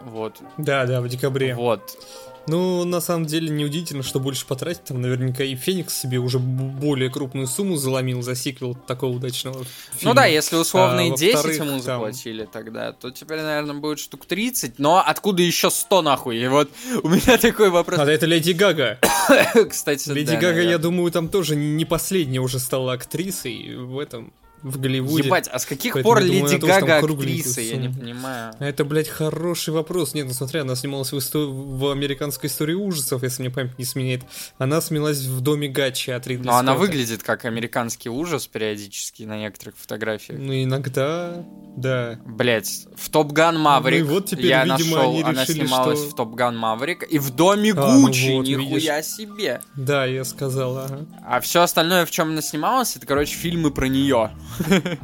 Вот. 0.06 0.42
Да, 0.58 0.86
да, 0.86 1.02
в 1.02 1.10
декабре. 1.10 1.56
Вот. 1.56 1.98
Ну, 2.46 2.84
на 2.84 3.00
самом 3.00 3.26
деле, 3.26 3.50
неудивительно, 3.50 4.04
что 4.04 4.20
больше 4.20 4.46
потратить. 4.46 4.84
Там 4.84 5.02
наверняка 5.02 5.44
и 5.44 5.56
Феникс 5.56 5.98
себе 5.98 6.18
уже 6.18 6.40
более 6.40 7.10
крупную 7.10 7.48
сумму 7.48 7.78
заломил 7.78 8.22
за 8.22 8.36
сиквел 8.36 8.76
такого 8.76 9.16
удачного 9.16 9.64
фильма. 9.64 10.14
Ну 10.14 10.14
да, 10.14 10.26
если 10.26 10.58
условные 10.58 11.14
а, 11.14 11.18
10 11.18 11.58
ему 11.58 11.80
заплатили 11.80 12.44
там... 12.44 12.52
тогда, 12.52 12.92
то 12.92 13.12
теперь, 13.12 13.40
наверное, 13.42 13.76
будет 13.76 14.00
штук 14.00 14.26
30. 14.26 14.78
Но 14.78 15.02
откуда 15.06 15.42
еще 15.42 15.70
100 15.70 16.02
нахуй? 16.02 16.38
И 16.38 16.48
вот 16.48 16.70
у 17.02 17.08
меня 17.08 17.38
такой 17.38 17.70
вопрос. 17.70 18.00
А 18.00 18.06
это 18.06 18.26
Леди 18.26 18.52
Гага. 18.52 19.00
Кстати, 19.70 20.10
Леди 20.10 20.34
да, 20.34 20.36
Гага, 20.36 20.48
наверное. 20.48 20.72
я 20.72 20.78
думаю, 20.80 21.12
там 21.12 21.30
тоже 21.30 21.56
не 21.56 21.86
последняя 21.86 22.42
уже 22.42 22.60
стала 22.60 22.94
актрисой 22.94 23.78
в 23.78 23.98
этом 24.00 24.34
в 24.64 24.80
Голливуде. 24.80 25.28
Ебать, 25.28 25.50
а 25.52 25.60
с 25.60 25.66
каких 25.66 25.94
Поэтому 25.94 26.16
пор 26.16 26.24
Леди 26.24 26.56
Гага 26.56 26.98
актриса? 26.98 27.62
Я 27.62 27.78
не 27.78 27.90
понимаю. 27.90 28.56
Это, 28.60 28.86
блядь, 28.86 29.10
хороший 29.10 29.74
вопрос. 29.74 30.14
Нет, 30.14 30.26
ну 30.28 30.34
смотри, 30.34 30.62
она 30.62 30.76
снималась 30.76 31.12
в, 31.12 31.18
исто... 31.18 31.52
в 31.52 31.92
американской 31.92 32.50
истории 32.50 32.74
ужасов, 32.74 33.24
если 33.24 33.44
мне 33.44 33.52
память 33.52 33.78
не 33.78 33.86
сменяет. 33.86 34.24
Она 34.58 34.82
снялась 34.82 35.20
в 35.20 35.42
доме 35.42 35.68
Гачи 35.68 36.12
от 36.12 36.26
Ридли 36.28 36.48
Но 36.48 36.56
она 36.56 36.76
выглядит 36.76 37.24
как 37.24 37.46
американский 37.46 38.10
ужас 38.10 38.48
периодически 38.48 39.24
на 39.24 39.38
некоторых 39.38 39.76
фотографиях. 39.78 40.40
Ну, 40.40 40.54
иногда, 40.54 41.46
да. 41.76 42.20
Блять, 42.26 42.88
в 42.96 43.10
Топ 43.10 43.32
Ган 43.34 43.60
Маврик 43.60 44.06
ну, 44.06 44.14
вот 44.14 44.28
теперь, 44.28 44.48
я 44.48 44.64
видимо, 44.64 44.98
нашел, 44.98 45.12
они 45.12 45.22
она 45.24 45.46
снималась 45.46 46.00
что... 46.00 46.10
в 46.10 46.16
Топ 46.16 46.36
Ган 46.36 46.58
Маврик 46.58 47.04
и 47.04 47.20
в 47.20 47.32
доме 47.32 47.74
а, 47.76 47.98
Гуччи, 47.98 48.30
ну 48.30 48.38
вот, 48.38 48.48
нихуя 48.48 48.98
видишь. 48.98 49.12
себе. 49.12 49.62
Да, 49.76 50.06
я 50.06 50.24
сказал, 50.24 50.78
ага. 50.78 51.06
А 51.26 51.42
все 51.42 51.62
остальное, 51.62 52.06
в 52.06 52.12
чем 52.12 52.30
она 52.30 52.42
снималась, 52.42 52.96
это, 52.96 53.06
короче, 53.06 53.36
фильмы 53.36 53.72
про 53.72 53.88
нее. 53.88 54.32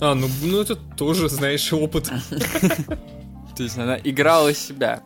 А, 0.00 0.14
ну, 0.14 0.26
ну 0.42 0.60
это 0.60 0.76
тоже, 0.76 1.28
знаешь, 1.28 1.72
опыт. 1.72 2.10
То 3.56 3.62
есть 3.62 3.78
она 3.78 3.96
играла 4.02 4.52
себя. 4.52 5.02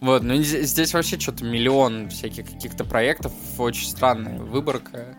Вот, 0.00 0.22
ну 0.22 0.36
здесь 0.42 0.94
вообще 0.94 1.18
что-то 1.18 1.44
миллион 1.44 2.08
всяких 2.10 2.46
каких-то 2.50 2.84
проектов, 2.84 3.32
очень 3.58 3.88
странная 3.88 4.38
выборка. 4.38 5.16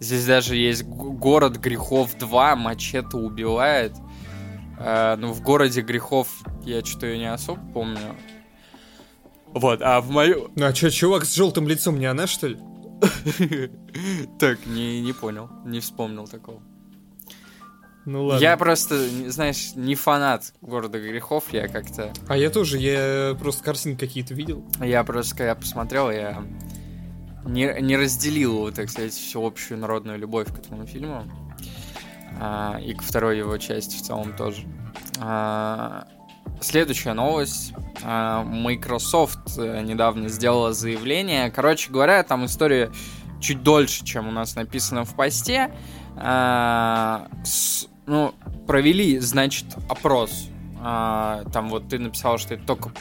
Здесь 0.00 0.24
даже 0.24 0.56
есть 0.56 0.84
город 0.84 1.56
грехов 1.56 2.16
2, 2.18 2.56
мачете 2.56 3.16
убивает. 3.16 3.92
А, 4.78 5.16
ну, 5.16 5.32
в 5.32 5.40
городе 5.42 5.82
грехов 5.82 6.28
я 6.64 6.84
что-то 6.84 7.06
ее 7.06 7.18
не 7.18 7.32
особо 7.32 7.60
помню. 7.72 8.16
Вот, 9.46 9.82
а 9.82 10.00
в 10.00 10.10
мою... 10.10 10.50
Ну, 10.56 10.66
а 10.66 10.74
что, 10.74 10.90
чувак 10.90 11.24
с 11.24 11.34
желтым 11.34 11.68
лицом 11.68 11.98
не 11.98 12.06
она, 12.06 12.26
что 12.26 12.48
ли? 12.48 12.58
Так, 14.38 14.66
не, 14.66 15.00
не 15.00 15.12
понял, 15.12 15.48
не 15.64 15.80
вспомнил 15.80 16.26
такого. 16.26 16.60
Ну 18.06 18.24
ладно. 18.24 18.42
Я 18.42 18.56
просто, 18.56 19.08
знаешь, 19.30 19.72
не 19.74 19.94
фанат 19.94 20.52
города 20.60 21.00
грехов, 21.00 21.44
я 21.52 21.68
как-то. 21.68 22.12
А 22.28 22.36
я 22.36 22.50
тоже, 22.50 22.78
я 22.78 23.34
просто 23.38 23.64
картинки 23.64 24.00
какие-то 24.06 24.34
видел. 24.34 24.64
Я 24.80 25.04
просто, 25.04 25.36
когда 25.36 25.54
посмотрел, 25.54 26.10
я 26.10 26.44
не, 27.44 27.74
не 27.80 27.96
разделил, 27.96 28.70
так 28.72 28.90
сказать, 28.90 29.12
всю 29.12 29.44
общую 29.44 29.78
народную 29.78 30.18
любовь 30.18 30.48
к 30.48 30.58
этому 30.58 30.86
фильму. 30.86 31.24
А, 32.40 32.78
и 32.80 32.94
к 32.94 33.02
второй 33.02 33.38
его 33.38 33.56
части 33.58 33.96
в 33.96 34.02
целом 34.02 34.36
тоже. 34.36 34.66
А, 35.20 36.06
следующая 36.60 37.12
новость. 37.12 37.72
А, 38.02 38.42
Microsoft 38.42 39.58
э, 39.58 39.82
недавно 39.82 40.28
сделала 40.28 40.72
заявление. 40.72 41.50
Короче 41.50 41.90
говоря, 41.90 42.22
там 42.22 42.44
история 42.44 42.90
чуть 43.40 43.62
дольше, 43.62 44.04
чем 44.04 44.28
у 44.28 44.30
нас 44.30 44.56
написано 44.56 45.04
в 45.04 45.14
посте. 45.14 45.70
А, 46.16 47.28
с, 47.44 47.88
ну, 48.06 48.34
провели, 48.66 49.18
значит, 49.18 49.66
опрос. 49.88 50.48
А, 50.80 51.44
там 51.52 51.68
вот 51.68 51.88
ты 51.88 51.98
написал, 51.98 52.38
что 52.38 52.54
это 52.54 52.64
только 52.66 52.92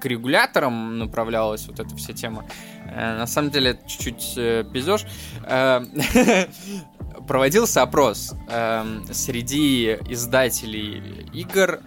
к 0.00 0.04
регуляторам 0.04 0.98
направлялась 0.98 1.66
вот 1.66 1.80
эта 1.80 1.94
вся 1.96 2.12
тема. 2.12 2.44
А, 2.86 3.18
на 3.18 3.26
самом 3.26 3.50
деле, 3.50 3.70
это 3.70 3.88
чуть-чуть 3.88 4.34
э, 4.36 4.64
пиздеж. 4.72 5.04
А, 5.44 5.82
проводился 7.26 7.82
опрос 7.82 8.34
а, 8.48 8.86
среди 9.12 9.94
издателей 10.08 11.28
игр, 11.32 11.80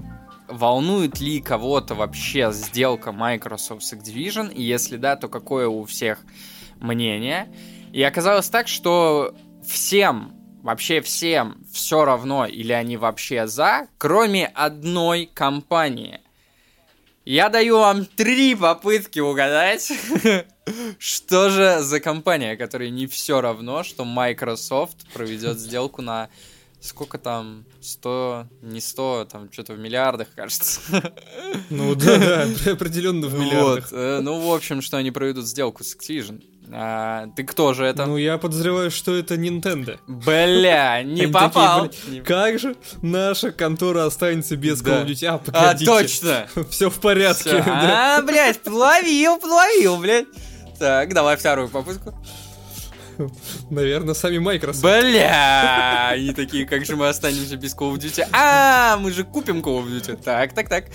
волнует 0.48 1.20
ли 1.20 1.42
кого-то 1.42 1.96
вообще 1.96 2.52
сделка 2.52 3.12
Microsoft 3.12 3.84
с 3.84 3.94
Activision, 3.94 4.54
и 4.54 4.62
если 4.62 4.98
да, 4.98 5.16
то 5.16 5.30
какое 5.30 5.68
у 5.68 5.86
всех 5.86 6.20
мнение. 6.80 7.50
И 7.94 8.02
оказалось 8.04 8.50
так, 8.50 8.68
что 8.68 9.34
всем 9.66 10.34
вообще 10.62 11.02
всем 11.02 11.58
все 11.72 12.06
равно 12.06 12.46
или 12.46 12.72
они 12.72 12.98
вообще 12.98 13.48
за, 13.48 13.88
кроме 13.98 14.48
одной 14.48 15.30
компании. 15.34 16.22
Я 17.24 17.50
даю 17.50 17.78
вам 17.78 18.06
три 18.06 18.56
попытки 18.56 19.20
угадать, 19.20 19.92
что 21.00 21.50
же 21.50 21.82
за 21.82 22.00
компания, 22.00 22.58
которой 22.58 22.90
не 22.90 23.06
все 23.06 23.42
равно, 23.42 23.84
что 23.84 24.06
Microsoft 24.06 25.08
проведет 25.14 25.60
сделку 25.60 26.02
на 26.02 26.30
сколько 26.82 27.20
там, 27.20 27.64
100, 27.80 28.48
не 28.64 28.82
100, 28.82 29.28
там 29.32 29.52
что-то 29.52 29.74
в 29.74 29.80
миллиардах, 29.80 30.30
кажется. 30.36 30.82
Ну 31.70 31.96
да, 31.96 32.18
да, 32.18 32.72
определенно 32.72 33.28
в 33.28 33.36
миллиардах. 33.36 33.92
Вот, 33.92 33.98
э, 33.98 34.20
ну, 34.22 34.40
в 34.40 34.52
общем, 34.52 34.82
что 34.82 34.98
они 34.98 35.12
проведут 35.12 35.46
сделку 35.46 35.84
с 35.84 35.96
Activision. 35.96 36.44
А, 36.74 37.28
ты 37.36 37.44
кто 37.44 37.74
же 37.74 37.86
это? 37.86 38.06
Ну, 38.06 38.16
я 38.18 38.38
подозреваю, 38.38 38.92
что 38.92 39.14
это 39.16 39.36
Nintendo. 39.36 40.00
Бля, 40.08 41.04
не 41.04 41.28
попал. 41.28 41.90
Как 42.26 42.60
же 42.60 42.76
наша 43.02 43.52
контора 43.52 44.06
останется 44.06 44.56
без. 44.56 44.82
Call 44.82 45.06
of 45.06 45.08
Duty? 45.08 45.26
А, 45.26 45.38
погодите. 45.38 45.92
А, 45.92 45.94
точно. 45.94 46.48
Все 46.70 46.90
в 46.90 47.00
порядке. 47.00 47.64
А, 47.68 48.22
блядь, 48.22 48.62
плавил, 48.62 49.38
плавил, 49.38 49.98
блядь. 49.98 50.28
Так, 50.80 51.14
давай 51.14 51.36
вторую 51.36 51.68
попытку. 51.68 52.16
Наверное, 53.70 54.16
сами 54.16 54.40
Microsoft. 54.40 54.82
Бля! 54.82 56.10
Они 56.10 56.34
такие, 56.34 56.66
как 56.66 56.86
же 56.86 56.96
мы 56.96 57.10
останемся 57.10 57.58
без 57.58 57.76
Call 57.76 57.94
of 57.94 57.98
Duty? 57.98 58.28
А, 58.32 58.98
мы 58.98 59.12
же 59.12 59.26
купим 59.26 59.60
Call 59.60 59.84
of 59.84 59.88
Duty. 59.90 60.24
Так, 60.24 60.54
так, 60.54 60.70
так. 60.70 60.86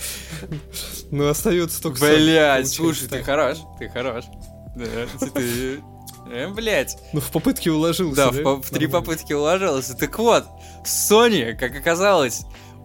Ну, 1.11 1.29
остается 1.29 1.83
только 1.83 2.01
Блять, 2.01 2.69
слушай, 2.69 3.07
ты 3.09 3.23
хорош, 3.23 3.59
ты 3.79 3.89
хорош. 3.91 4.25
Да, 4.77 5.29
ты... 5.35 5.83
Э, 6.31 6.49
блять. 6.49 6.99
Ну, 7.13 7.21
в 7.21 7.31
попытке 7.31 7.71
уложился, 7.71 8.17
да? 8.17 8.31
Да, 8.31 8.43
в, 8.43 8.63
в 8.63 8.71
три 8.71 8.87
попытки 8.87 9.33
уложился. 9.33 9.97
Так 9.97 10.19
вот, 10.19 10.45
Sony, 10.85 11.55
как 11.55 11.75
оказалось, 11.77 12.43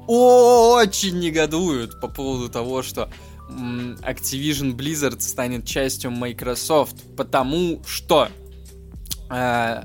очень 0.08 1.20
негодуют 1.20 2.00
по 2.00 2.08
поводу 2.08 2.50
того, 2.50 2.82
что 2.82 3.10
Activision 3.50 4.74
Blizzard 4.76 5.20
станет 5.22 5.66
частью 5.66 6.12
Microsoft, 6.12 6.96
потому 7.18 7.82
что 7.86 8.30
э, 9.30 9.84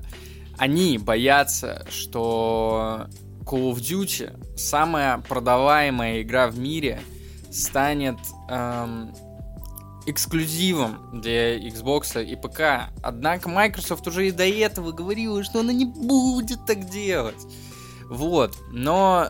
они 0.58 0.98
боятся, 0.98 1.86
что 1.90 3.06
Call 3.44 3.72
of 3.72 3.76
Duty, 3.76 4.56
самая 4.56 5.18
продаваемая 5.18 6.22
игра 6.22 6.48
в 6.48 6.58
мире, 6.58 7.00
станет 7.50 8.18
эм, 8.48 9.14
эксклюзивом 10.06 11.20
для 11.20 11.58
Xbox 11.58 12.24
и 12.24 12.36
ПК. 12.36 12.92
Однако 13.02 13.48
Microsoft 13.48 14.06
уже 14.06 14.28
и 14.28 14.30
до 14.30 14.46
этого 14.46 14.92
говорила, 14.92 15.42
что 15.44 15.60
она 15.60 15.72
не 15.72 15.84
будет 15.84 16.64
так 16.66 16.88
делать. 16.88 17.42
Вот. 18.04 18.56
Но 18.70 19.28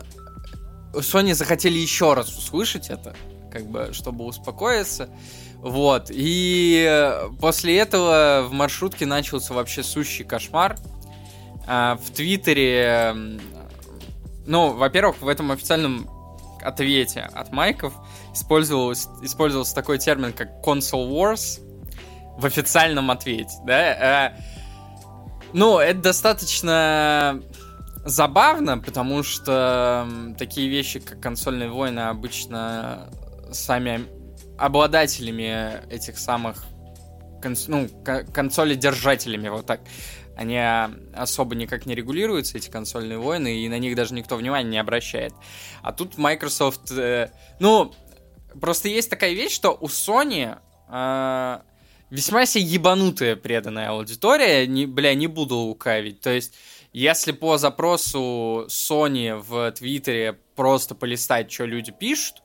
Sony 0.93 1.33
захотели 1.33 1.77
еще 1.77 2.13
раз 2.13 2.35
услышать 2.37 2.89
это 2.89 3.15
как 3.51 3.65
бы, 3.67 3.89
чтобы 3.91 4.25
успокоиться. 4.25 5.09
Вот. 5.57 6.07
И 6.09 7.19
после 7.39 7.77
этого 7.77 8.45
в 8.47 8.53
маршрутке 8.53 9.05
начался 9.05 9.53
вообще 9.53 9.83
сущий 9.83 10.23
кошмар. 10.23 10.77
А, 11.65 11.97
в 11.97 12.11
Твиттере... 12.11 13.15
Ну, 14.45 14.71
во-первых, 14.71 15.21
в 15.21 15.27
этом 15.27 15.51
официальном 15.51 16.09
ответе 16.61 17.21
от 17.21 17.51
майков 17.51 17.93
использовался, 18.37 19.09
использовался 19.21 19.73
такой 19.75 19.97
термин, 19.97 20.33
как 20.33 20.63
console 20.65 21.09
wars 21.09 21.59
в 22.37 22.45
официальном 22.45 23.11
ответе, 23.11 23.55
да. 23.65 23.97
А, 23.99 24.33
ну, 25.53 25.79
это 25.79 25.99
достаточно 25.99 27.41
забавно, 28.05 28.77
потому 28.77 29.23
что 29.23 30.07
такие 30.37 30.69
вещи, 30.69 30.99
как 30.99 31.19
консольные 31.19 31.69
войны, 31.69 32.01
обычно 32.01 33.09
сами 33.51 34.05
обладателями 34.57 35.83
этих 35.91 36.17
самых 36.17 36.63
конс, 37.41 37.67
ну, 37.67 37.87
консоли-держателями, 38.33 39.49
вот 39.49 39.65
так. 39.65 39.81
Они 40.35 40.61
особо 41.15 41.55
никак 41.55 41.87
не 41.87 41.95
регулируются, 41.95 42.57
эти 42.57 42.69
консольные 42.69 43.17
войны, 43.17 43.63
и 43.63 43.67
на 43.69 43.79
них 43.79 43.95
даже 43.95 44.13
никто 44.13 44.35
внимания 44.35 44.69
не 44.69 44.77
обращает. 44.77 45.33
А 45.81 45.91
тут 45.91 46.19
Microsoft... 46.19 46.91
Э, 46.91 47.31
ну, 47.59 47.91
просто 48.57 48.89
есть 48.89 49.09
такая 49.09 49.33
вещь, 49.33 49.53
что 49.53 49.77
у 49.79 49.87
Sony... 49.87 50.57
Э, 50.89 51.59
весьма 52.09 52.45
себе 52.45 52.63
ебанутая 52.63 53.35
преданная 53.35 53.89
аудитория, 53.89 54.65
не, 54.67 54.85
бля, 54.85 55.13
не 55.13 55.27
буду 55.27 55.55
лукавить. 55.55 56.21
То 56.21 56.29
есть, 56.31 56.55
если 56.93 57.31
по 57.31 57.57
запросу 57.57 58.65
Sony 58.69 59.35
в 59.35 59.71
Твиттере 59.71 60.33
просто 60.55 60.95
полистать, 60.95 61.51
что 61.51 61.65
люди 61.65 61.91
пишут, 61.91 62.43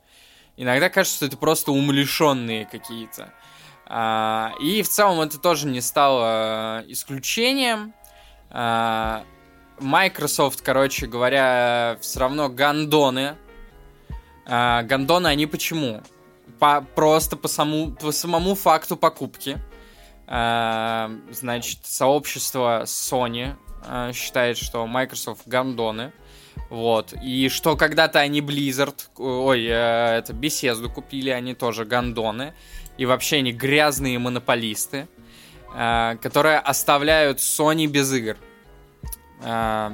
Иногда 0.55 0.89
кажется, 0.89 1.17
что 1.17 1.25
это 1.25 1.37
просто 1.37 1.71
умалишенные 1.71 2.65
какие-то. 2.65 3.33
А, 3.85 4.53
и 4.61 4.81
в 4.81 4.89
целом 4.89 5.21
это 5.21 5.39
тоже 5.39 5.67
не 5.67 5.81
стало 5.81 6.83
исключением. 6.87 7.93
А, 8.49 9.23
Microsoft, 9.79 10.61
короче 10.61 11.07
говоря, 11.07 11.97
все 12.01 12.19
равно 12.19 12.49
гандоны. 12.49 13.35
А, 14.45 14.83
гандоны 14.83 15.27
они 15.27 15.45
почему? 15.47 16.01
По, 16.59 16.81
просто 16.81 17.37
по, 17.37 17.47
саму, 17.47 17.91
по 17.91 18.11
самому 18.11 18.55
факту 18.55 18.97
покупки. 18.97 19.57
Значит, 20.25 21.79
сообщество 21.83 22.83
Sony 22.83 23.55
считает, 24.13 24.57
что 24.57 24.87
Microsoft 24.87 25.45
гандоны. 25.45 26.13
Вот. 26.73 27.13
И 27.21 27.49
что 27.49 27.75
когда-то 27.75 28.19
они 28.19 28.41
Blizzard, 28.41 28.95
ой, 29.17 29.65
э, 29.65 30.17
это 30.17 30.33
Bethesda 30.33 30.89
купили, 30.89 31.29
они 31.29 31.53
тоже 31.53 31.85
гандоны. 31.85 32.53
И 32.97 33.05
вообще 33.05 33.37
они 33.37 33.51
грязные 33.51 34.17
монополисты, 34.17 35.07
э, 35.75 36.15
которые 36.21 36.57
оставляют 36.57 37.37
Sony 37.37 37.85
без 37.85 38.11
игр. 38.11 38.37
Э, 39.41 39.91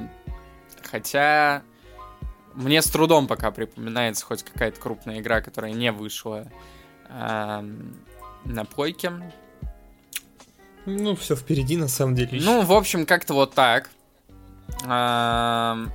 хотя 0.90 1.62
мне 2.54 2.82
с 2.82 2.86
трудом 2.86 3.26
пока 3.26 3.50
припоминается 3.50 4.24
хоть 4.24 4.42
какая-то 4.42 4.80
крупная 4.80 5.20
игра, 5.20 5.40
которая 5.40 5.72
не 5.72 5.92
вышла 5.92 6.46
э, 7.08 7.64
на 8.44 8.64
плойке. 8.64 9.12
Ну, 10.86 11.14
все 11.16 11.36
впереди, 11.36 11.76
на 11.76 11.88
самом 11.88 12.14
деле. 12.14 12.40
Ну, 12.42 12.62
в 12.62 12.72
общем, 12.72 13.06
как-то 13.06 13.34
вот 13.34 13.54
так. 13.54 13.90
Э, 14.86 15.86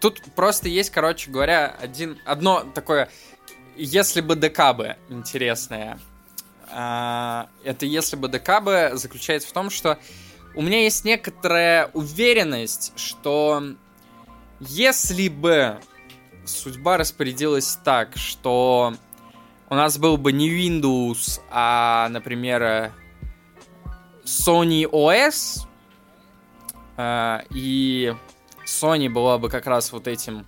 Тут 0.00 0.22
просто 0.34 0.68
есть, 0.68 0.90
короче 0.90 1.30
говоря, 1.30 1.76
один, 1.78 2.18
одно 2.24 2.64
такое, 2.74 3.10
если 3.76 4.22
бы 4.22 4.34
ДК 4.34 4.74
бы 4.74 4.96
интересное. 5.10 5.98
А, 6.72 7.48
это 7.64 7.84
если 7.84 8.16
бы 8.16 8.28
ДК 8.28 8.62
бы 8.62 8.92
заключается 8.94 9.48
в 9.48 9.52
том, 9.52 9.68
что 9.68 9.98
у 10.54 10.62
меня 10.62 10.82
есть 10.82 11.04
некоторая 11.04 11.90
уверенность, 11.92 12.92
что 12.96 13.62
если 14.58 15.28
бы 15.28 15.78
судьба 16.44 16.96
распорядилась 16.96 17.78
так, 17.84 18.16
что 18.16 18.94
у 19.68 19.74
нас 19.74 19.98
был 19.98 20.16
бы 20.16 20.32
не 20.32 20.50
Windows, 20.50 21.40
а, 21.50 22.08
например, 22.10 22.92
Sony 24.24 24.84
OS, 24.84 25.66
э, 26.96 27.38
и 27.50 28.14
Sony 28.66 29.08
была 29.08 29.38
бы 29.38 29.48
как 29.48 29.66
раз 29.66 29.92
вот 29.92 30.06
этим 30.06 30.46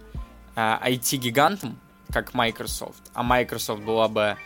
э, 0.55 0.61
IT-гигантом, 0.61 1.79
как 2.13 2.35
Microsoft, 2.35 3.03
а 3.15 3.23
Microsoft 3.23 3.83
была 3.83 4.09
бы 4.09 4.37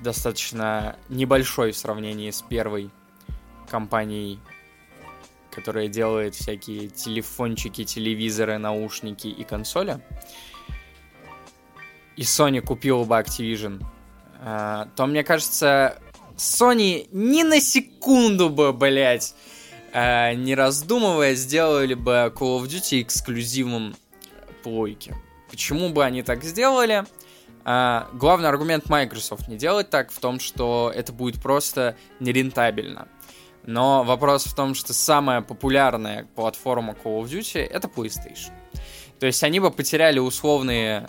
достаточно 0.00 0.96
небольшой 1.08 1.72
в 1.72 1.76
сравнении 1.76 2.30
с 2.30 2.42
первой 2.42 2.90
компанией, 3.68 4.38
которая 5.50 5.88
делает 5.88 6.34
всякие 6.34 6.88
телефончики, 6.88 7.84
телевизоры, 7.84 8.58
наушники 8.58 9.26
и 9.26 9.44
консоли, 9.44 10.00
и 12.18 12.22
Sony 12.22 12.60
купила 12.60 13.04
бы 13.04 13.14
Activision, 13.14 13.80
э, 14.40 14.86
то, 14.96 15.06
мне 15.06 15.22
кажется, 15.22 16.00
Sony 16.36 17.08
ни 17.12 17.44
на 17.44 17.60
секунду 17.60 18.50
бы, 18.50 18.72
блядь, 18.72 19.34
э, 19.92 20.34
не 20.34 20.56
раздумывая, 20.56 21.36
сделали 21.36 21.94
бы 21.94 22.32
Call 22.36 22.60
of 22.60 22.64
Duty 22.64 23.02
эксклюзивом 23.02 23.94
плойки. 24.64 25.14
Почему 25.48 25.90
бы 25.90 26.04
они 26.04 26.24
так 26.24 26.42
сделали? 26.42 27.04
Э, 27.64 28.06
главный 28.14 28.48
аргумент 28.48 28.88
Microsoft 28.88 29.46
не 29.46 29.56
делать 29.56 29.88
так 29.88 30.10
в 30.10 30.18
том, 30.18 30.40
что 30.40 30.92
это 30.92 31.12
будет 31.12 31.40
просто 31.40 31.96
нерентабельно. 32.18 33.06
Но 33.64 34.02
вопрос 34.02 34.44
в 34.44 34.56
том, 34.56 34.74
что 34.74 34.92
самая 34.92 35.40
популярная 35.40 36.26
платформа 36.34 36.94
Call 36.94 37.22
of 37.22 37.26
Duty 37.26 37.60
это 37.60 37.86
PlayStation. 37.86 38.50
То 39.20 39.26
есть 39.26 39.44
они 39.44 39.60
бы 39.60 39.70
потеряли 39.70 40.18
условные 40.18 41.08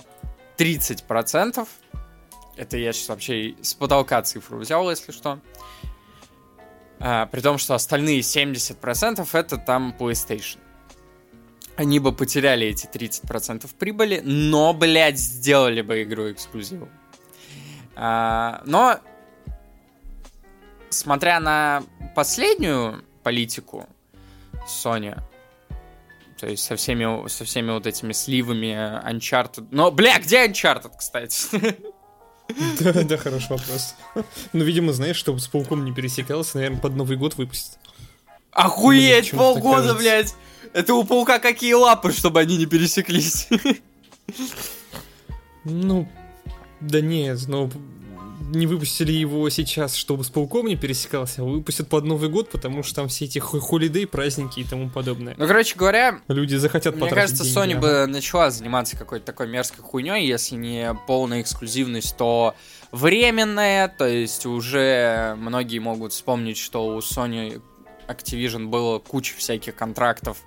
30%. 0.60 1.68
Это 2.58 2.78
я 2.78 2.92
сейчас 2.92 3.10
вообще 3.10 3.56
с 3.62 3.74
потолка 3.74 4.22
цифру 4.22 4.58
взял, 4.58 4.90
если 4.90 5.12
что. 5.12 5.40
А, 7.00 7.28
при 7.28 7.40
том, 7.40 7.58
что 7.58 7.76
остальные 7.76 8.20
70% 8.20 9.28
это 9.34 9.58
там 9.58 9.96
PlayStation. 9.98 10.60
Они 11.78 12.00
бы 12.00 12.12
потеряли 12.12 12.68
эти 12.68 12.88
30% 12.88 13.70
прибыли, 13.80 14.22
но, 14.24 14.74
блядь, 14.74 15.18
сделали 15.18 15.82
бы 15.82 16.04
игру 16.04 16.30
эксклюзивом. 16.30 16.90
А, 17.96 18.62
но, 18.66 19.00
смотря 20.90 21.40
на 21.40 21.84
последнюю 22.16 23.06
политику 23.24 23.88
Sony, 24.68 25.18
то 26.40 26.48
есть 26.48 26.64
со 26.64 26.76
всеми, 26.76 27.28
со 27.28 27.44
всеми 27.44 27.72
вот 27.72 27.86
этими 27.86 28.14
сливами 28.14 28.74
Uncharted... 29.06 29.68
Но, 29.72 29.92
бля, 29.92 30.20
где 30.20 30.48
Uncharted, 30.48 30.92
кстати? 30.98 31.36
Да, 32.80 32.94
да, 33.04 33.18
хороший 33.18 33.50
вопрос. 33.50 33.94
Ну, 34.54 34.64
видимо, 34.64 34.92
знаешь, 34.92 35.18
чтобы 35.18 35.40
с 35.40 35.48
пауком 35.48 35.86
не 35.86 35.94
пересекался, 35.94 36.58
наверное, 36.58 36.80
под 36.80 36.96
Новый 36.96 37.16
год 37.16 37.36
выпустит. 37.36 37.78
Охуеть, 38.52 39.32
полгода, 39.32 39.94
блядь! 39.94 40.34
Это 40.74 40.96
у 40.96 41.04
паука 41.04 41.38
какие 41.38 41.74
лапы, 41.74 42.12
чтобы 42.12 42.40
они 42.40 42.58
не 42.58 42.66
пересеклись? 42.66 43.48
Ну, 45.66 46.10
да 46.80 47.02
нет, 47.02 47.38
ну, 47.48 47.70
не 48.50 48.68
выпустили 48.68 49.12
его 49.12 49.50
сейчас, 49.50 49.96
чтобы 49.96 50.24
с 50.24 50.30
пауком 50.30 50.68
не 50.68 50.76
пересекался, 50.76 51.42
а 51.42 51.46
выпустят 51.46 51.88
под 51.88 52.06
Новый 52.06 52.30
год, 52.30 52.50
потому 52.50 52.84
что 52.84 52.96
там 52.96 53.08
все 53.08 53.26
эти 53.26 53.40
холидей, 53.40 54.08
праздники 54.08 54.60
и 54.60 54.64
тому 54.64 54.90
подобное. 54.90 55.36
Ну, 55.38 55.48
короче 55.48 55.76
говоря, 55.76 56.20
люди 56.28 56.56
захотят 56.56 56.96
Мне 56.96 57.10
кажется, 57.10 57.44
деньги, 57.44 57.58
Sony 57.58 57.78
а? 57.78 57.80
бы 57.80 58.06
начала 58.08 58.52
заниматься 58.52 58.98
какой-то 58.98 59.26
такой 59.26 59.48
мерзкой 59.48 59.84
хуйней, 59.84 60.28
если 60.28 60.56
не 60.56 60.96
полная 61.08 61.42
эксклюзивность, 61.42 62.18
то 62.18 62.56
временная, 62.92 63.88
то 63.88 64.08
есть 64.08 64.46
уже 64.46 65.36
многие 65.38 65.80
могут 65.80 66.14
вспомнить, 66.14 66.58
что 66.58 66.88
у 66.88 67.00
Sony 67.00 67.62
Activision 68.10 68.68
было 68.68 69.00
куча 69.00 69.36
всяких 69.36 69.76
контрактов 69.76 70.38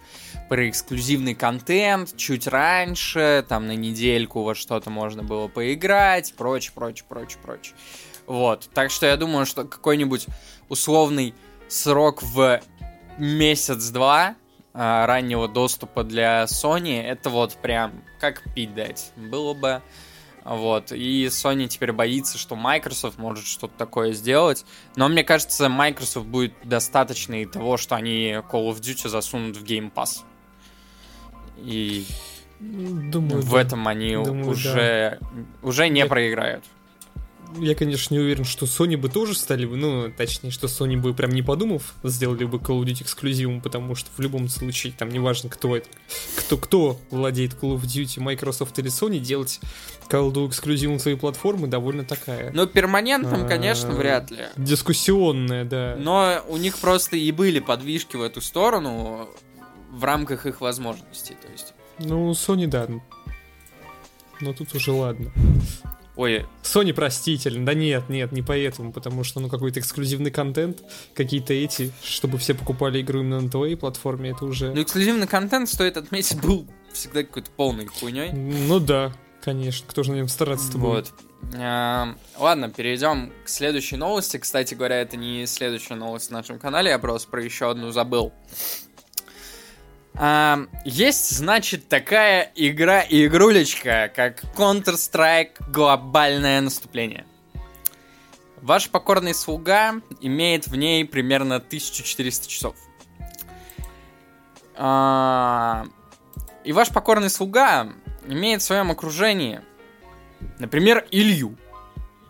про 0.48 0.68
эксклюзивный 0.68 1.34
контент 1.34 2.16
чуть 2.16 2.46
раньше, 2.46 3.44
там 3.48 3.66
на 3.66 3.76
недельку 3.76 4.42
во 4.42 4.54
что-то 4.54 4.90
можно 4.90 5.22
было 5.22 5.48
поиграть, 5.48 6.34
прочее, 6.36 6.72
прочее, 6.74 7.06
прочее, 7.08 7.38
прочее. 7.42 7.74
Вот, 8.26 8.68
так 8.74 8.90
что 8.90 9.06
я 9.06 9.16
думаю, 9.16 9.46
что 9.46 9.64
какой-нибудь 9.64 10.26
условный 10.68 11.34
срок 11.68 12.22
в 12.22 12.60
месяц-два 13.18 14.36
а, 14.74 15.06
раннего 15.06 15.48
доступа 15.48 16.04
для 16.04 16.44
Sony, 16.44 17.02
это 17.02 17.30
вот 17.30 17.54
прям 17.56 18.02
как 18.20 18.42
пить 18.54 18.74
дать. 18.74 19.10
Было 19.16 19.54
бы 19.54 19.82
вот. 20.44 20.92
И 20.92 21.26
Sony 21.26 21.68
теперь 21.68 21.92
боится, 21.92 22.38
что 22.38 22.56
Microsoft 22.56 23.18
может 23.18 23.46
что-то 23.46 23.74
такое 23.76 24.12
сделать. 24.12 24.64
Но 24.96 25.08
мне 25.08 25.24
кажется, 25.24 25.68
Microsoft 25.68 26.26
будет 26.26 26.54
достаточно 26.64 27.42
и 27.42 27.46
того, 27.46 27.76
что 27.76 27.94
они 27.94 28.32
Call 28.50 28.70
of 28.70 28.80
Duty 28.80 29.08
засунут 29.08 29.56
в 29.56 29.64
Game 29.64 29.92
Pass. 29.92 30.20
И 31.58 32.06
Думаю, 32.58 33.42
в 33.42 33.52
да. 33.52 33.60
этом 33.60 33.88
они 33.88 34.14
Думаю, 34.14 34.48
уже, 34.48 35.18
да. 35.20 35.28
уже 35.62 35.88
не 35.88 36.00
Я... 36.00 36.06
проиграют 36.06 36.64
я, 37.58 37.74
конечно, 37.74 38.14
не 38.14 38.20
уверен, 38.20 38.44
что 38.44 38.66
Sony 38.66 38.96
бы 38.96 39.08
тоже 39.08 39.34
стали 39.34 39.66
бы, 39.66 39.76
ну, 39.76 40.10
точнее, 40.10 40.50
что 40.50 40.66
Sony 40.66 40.96
бы 40.96 41.14
прям 41.14 41.30
не 41.30 41.42
подумав, 41.42 41.94
сделали 42.02 42.44
бы 42.44 42.58
Call 42.58 42.80
of 42.80 42.84
Duty 42.84 43.02
эксклюзивом, 43.02 43.60
потому 43.60 43.94
что 43.94 44.10
в 44.16 44.20
любом 44.20 44.48
случае, 44.48 44.92
там, 44.96 45.08
неважно, 45.08 45.50
кто 45.50 45.76
это, 45.76 45.88
кто, 46.36 46.56
кто 46.56 47.00
владеет 47.10 47.54
Call 47.54 47.76
of 47.76 47.82
Duty, 47.82 48.20
Microsoft 48.20 48.78
или 48.78 48.88
Sony, 48.88 49.18
делать 49.18 49.60
Call 50.08 50.30
of 50.30 50.32
Duty 50.32 50.48
эксклюзивом 50.48 50.98
своей 50.98 51.16
платформы 51.16 51.68
довольно 51.68 52.04
такая. 52.04 52.52
Ну, 52.52 52.66
перманентным, 52.66 53.46
конечно, 53.48 53.92
вряд 53.92 54.30
ли. 54.30 54.46
Дискуссионная, 54.56 55.64
да. 55.64 55.96
Но 55.98 56.42
у 56.48 56.56
них 56.56 56.78
просто 56.78 57.16
и 57.16 57.30
были 57.32 57.60
подвижки 57.60 58.16
в 58.16 58.22
эту 58.22 58.40
сторону 58.40 59.28
в 59.90 60.04
рамках 60.04 60.46
их 60.46 60.60
возможностей, 60.60 61.36
то 61.40 61.52
есть. 61.52 61.74
Ну, 61.98 62.30
Sony, 62.32 62.66
да. 62.66 62.88
Но 64.40 64.52
тут 64.52 64.74
уже 64.74 64.90
ладно. 64.90 65.30
Ой. 66.22 66.46
Sony 66.62 66.92
простительно. 66.92 67.66
Да 67.66 67.74
нет, 67.74 68.08
нет, 68.08 68.30
не 68.30 68.42
поэтому, 68.42 68.92
потому 68.92 69.24
что, 69.24 69.40
ну, 69.40 69.48
какой-то 69.48 69.80
эксклюзивный 69.80 70.30
контент, 70.30 70.78
какие-то 71.14 71.52
эти, 71.52 71.90
чтобы 72.04 72.38
все 72.38 72.54
покупали 72.54 73.00
игру 73.00 73.22
именно 73.22 73.40
на 73.40 73.50
твоей 73.50 73.74
платформе, 73.74 74.30
это 74.30 74.44
уже... 74.44 74.72
Ну, 74.72 74.80
эксклюзивный 74.82 75.26
контент, 75.26 75.68
стоит 75.68 75.96
отметить, 75.96 76.40
был 76.40 76.64
всегда 76.92 77.24
какой-то 77.24 77.50
полной 77.50 77.86
хуйней. 77.86 78.30
Ну 78.30 78.78
да, 78.78 79.12
конечно, 79.42 79.84
кто 79.88 80.04
же 80.04 80.12
на 80.12 80.16
нем 80.16 80.28
стараться-то 80.28 80.78
вот. 80.78 81.10
будет. 81.10 81.14
А, 81.60 82.14
ладно, 82.38 82.70
перейдем 82.70 83.32
к 83.44 83.48
следующей 83.48 83.96
новости. 83.96 84.36
Кстати 84.36 84.74
говоря, 84.74 85.00
это 85.00 85.16
не 85.16 85.44
следующая 85.46 85.96
новость 85.96 86.30
на 86.30 86.38
нашем 86.38 86.60
канале, 86.60 86.90
я 86.90 87.00
просто 87.00 87.28
про 87.28 87.42
еще 87.42 87.68
одну 87.68 87.90
забыл. 87.90 88.32
А, 90.14 90.66
есть, 90.84 91.30
значит, 91.36 91.88
такая 91.88 92.50
игра 92.54 93.02
и 93.02 93.26
игрулечка, 93.26 94.12
как 94.14 94.44
Counter-Strike 94.56 95.70
Глобальное 95.70 96.60
наступление. 96.60 97.26
Ваш 98.60 98.90
покорный 98.90 99.34
слуга 99.34 99.94
имеет 100.20 100.66
в 100.66 100.76
ней 100.76 101.04
примерно 101.04 101.56
1400 101.56 102.48
часов. 102.48 102.76
А, 104.76 105.86
и 106.64 106.72
ваш 106.72 106.90
покорный 106.90 107.30
слуга 107.30 107.92
имеет 108.26 108.62
в 108.62 108.64
своем 108.64 108.90
окружении, 108.90 109.60
например, 110.58 111.06
Илью, 111.10 111.56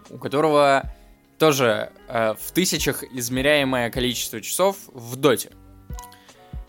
у 0.08 0.18
которого 0.18 0.90
тоже 1.38 1.92
э, 2.08 2.34
в 2.40 2.52
тысячах 2.52 3.02
измеряемое 3.02 3.90
количество 3.90 4.40
часов 4.40 4.76
в 4.86 5.16
доте. 5.16 5.50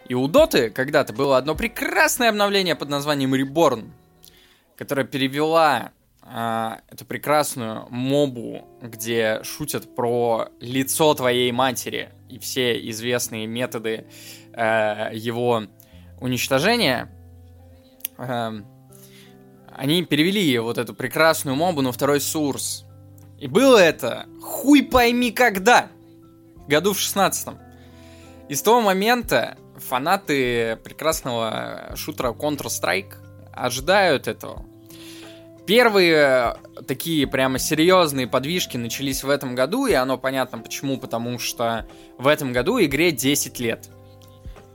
И 0.08 0.16
у 0.16 0.28
Доты 0.28 0.70
когда-то 0.70 1.14
было 1.14 1.38
одно 1.38 1.56
прекрасное 1.56 2.30
обновление 2.30 2.76
под 2.76 2.90
названием 2.90 3.34
Reborn, 3.34 3.90
которое 4.76 5.06
перевела 5.06 5.92
э, 6.22 6.72
эту 6.90 7.06
прекрасную 7.06 7.88
мобу, 7.90 8.68
где 8.82 9.42
шутят 9.44 9.96
про 9.96 10.50
лицо 10.60 11.14
твоей 11.14 11.52
матери 11.52 12.10
и 12.30 12.38
все 12.38 12.78
известные 12.90 13.48
методы 13.48 14.06
э, 14.54 15.10
его 15.14 15.64
уничтожения. 16.20 17.10
Э, 18.18 18.62
они 19.72 20.04
перевели 20.04 20.60
вот 20.60 20.78
эту 20.78 20.94
прекрасную 20.94 21.56
мобу 21.56 21.82
на 21.82 21.92
второй 21.92 22.20
сурс. 22.20 22.86
И 23.40 23.48
было 23.48 23.78
это 23.78 24.28
хуй 24.42 24.84
пойми 24.84 25.32
когда. 25.32 25.88
Году 26.68 26.94
в 26.94 27.00
шестнадцатом. 27.00 27.60
И 28.50 28.56
с 28.56 28.62
того 28.62 28.82
момента 28.82 29.58
фанаты 29.88 30.78
прекрасного 30.84 31.94
шутера 31.96 32.32
Counter-Strike 32.32 33.14
ожидают 33.52 34.28
этого. 34.28 34.66
Первые 35.66 36.58
такие 36.88 37.26
прямо 37.26 37.58
серьезные 37.58 38.28
подвижки 38.28 38.76
начались 38.76 39.24
в 39.24 39.30
этом 39.30 39.56
году, 39.56 39.86
и 39.86 39.94
оно 39.94 40.18
понятно 40.18 40.60
почему, 40.60 40.98
потому 40.98 41.40
что 41.40 41.88
в 42.18 42.28
этом 42.28 42.52
году 42.52 42.84
игре 42.84 43.12
10 43.12 43.60
лет. 43.60 43.90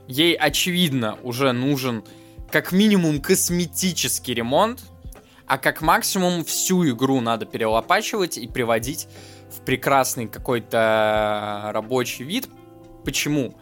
Ей, 0.07 0.33
очевидно, 0.33 1.19
уже 1.21 1.51
нужен 1.51 2.03
как 2.51 2.71
минимум 2.71 3.21
косметический 3.21 4.33
ремонт, 4.33 4.81
а 5.45 5.59
как 5.59 5.81
максимум 5.81 6.43
всю 6.43 6.89
игру 6.89 7.21
надо 7.21 7.45
перелопачивать 7.45 8.39
и 8.39 8.47
приводить 8.47 9.07
в 9.55 9.61
прекрасный 9.61 10.27
какой-то 10.27 11.69
рабочий 11.73 12.23
вид. 12.23 12.49
Почему? 13.05 13.55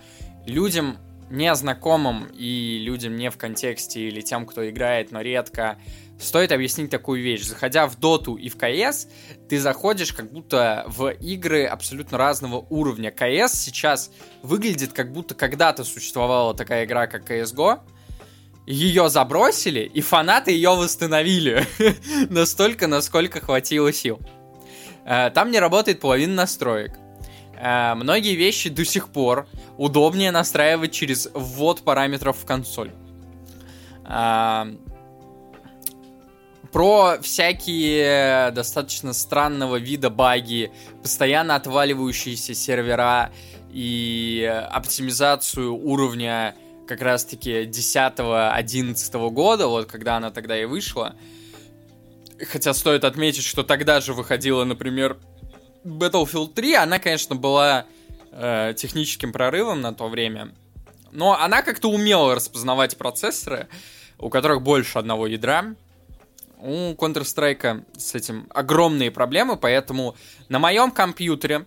Людям 0.46 0.98
незнакомым 1.30 2.28
и 2.34 2.80
людям 2.80 3.16
не 3.16 3.30
в 3.30 3.38
контексте 3.38 4.02
или 4.08 4.22
тем, 4.22 4.46
кто 4.46 4.70
играет, 4.70 5.12
но 5.12 5.22
редко, 5.22 5.78
стоит 6.20 6.52
объяснить 6.52 6.90
такую 6.90 7.22
вещь. 7.22 7.44
Заходя 7.44 7.88
в 7.88 8.00
Доту 8.00 8.36
и 8.36 8.50
в 8.50 8.58
КС, 8.58 9.08
ты 9.50 9.60
заходишь 9.60 10.14
как 10.14 10.32
будто 10.32 10.86
в 10.88 11.10
игры 11.10 11.66
абсолютно 11.66 12.18
разного 12.18 12.66
уровня. 12.70 13.12
КС 13.12 13.54
сейчас 13.54 14.12
выглядит 14.42 14.94
как 14.94 15.12
будто 15.12 15.36
когда-то 15.36 15.84
существовала 15.84 16.54
такая 16.54 16.86
игра, 16.86 17.08
как 17.08 17.30
CSGO, 17.30 17.80
ее 18.66 19.10
забросили, 19.10 19.80
и 19.80 20.02
фанаты 20.02 20.52
ее 20.52 20.76
восстановили. 20.76 21.66
Настолько, 22.30 22.88
насколько 22.88 23.40
хватило 23.40 23.94
сил. 23.94 24.20
Э, 25.06 25.30
там 25.30 25.52
не 25.52 25.60
работает 25.60 26.02
половина 26.02 26.34
настроек. 26.34 27.00
Э, 27.60 27.96
многие 27.96 28.36
вещи 28.36 28.70
до 28.70 28.86
сих 28.86 29.10
пор 29.10 29.48
удобнее 29.78 30.32
настраивать 30.32 30.92
через 30.92 31.30
ввод 31.34 31.82
параметров 31.82 32.38
в 32.38 32.46
консоль. 32.46 32.92
Э, 34.06 34.66
про 36.72 37.18
всякие 37.22 38.52
достаточно 38.52 39.14
странного 39.14 39.78
вида 39.78 40.10
баги, 40.10 40.72
постоянно 41.02 41.56
отваливающиеся 41.56 42.54
сервера 42.54 43.32
и 43.72 44.44
оптимизацию 44.72 45.74
уровня 45.74 46.56
как 46.88 47.02
раз-таки 47.02 47.64
10-11 47.64 49.30
года, 49.32 49.68
вот 49.68 49.88
когда 49.88 50.18
она 50.18 50.30
тогда 50.32 50.60
и 50.60 50.66
вышла. 50.66 51.16
Хотя 52.52 52.74
стоит 52.74 53.04
отметить, 53.04 53.44
что 53.44 53.64
тогда 53.64 54.00
же 54.00 54.14
выходила, 54.14 54.64
например, 54.64 55.18
Battlefield 55.88 56.54
3, 56.54 56.74
она, 56.76 57.00
конечно, 57.00 57.36
была 57.36 57.86
э, 58.32 58.74
техническим 58.76 59.32
прорывом 59.32 59.82
на 59.82 59.94
то 59.94 60.10
время, 60.10 60.54
но 61.12 61.40
она 61.40 61.62
как-то 61.62 61.90
умела 61.90 62.36
распознавать 62.36 62.98
процессоры, 62.98 63.68
у 64.20 64.30
которых 64.30 64.62
больше 64.62 65.00
одного 65.00 65.28
ядра. 65.28 65.76
У 66.60 66.94
Counter-Strike 66.94 67.86
с 67.98 68.16
этим 68.16 68.48
огромные 68.50 69.12
проблемы, 69.12 69.58
поэтому 69.58 70.16
на 70.50 70.60
моем 70.60 70.92
компьютере, 70.92 71.66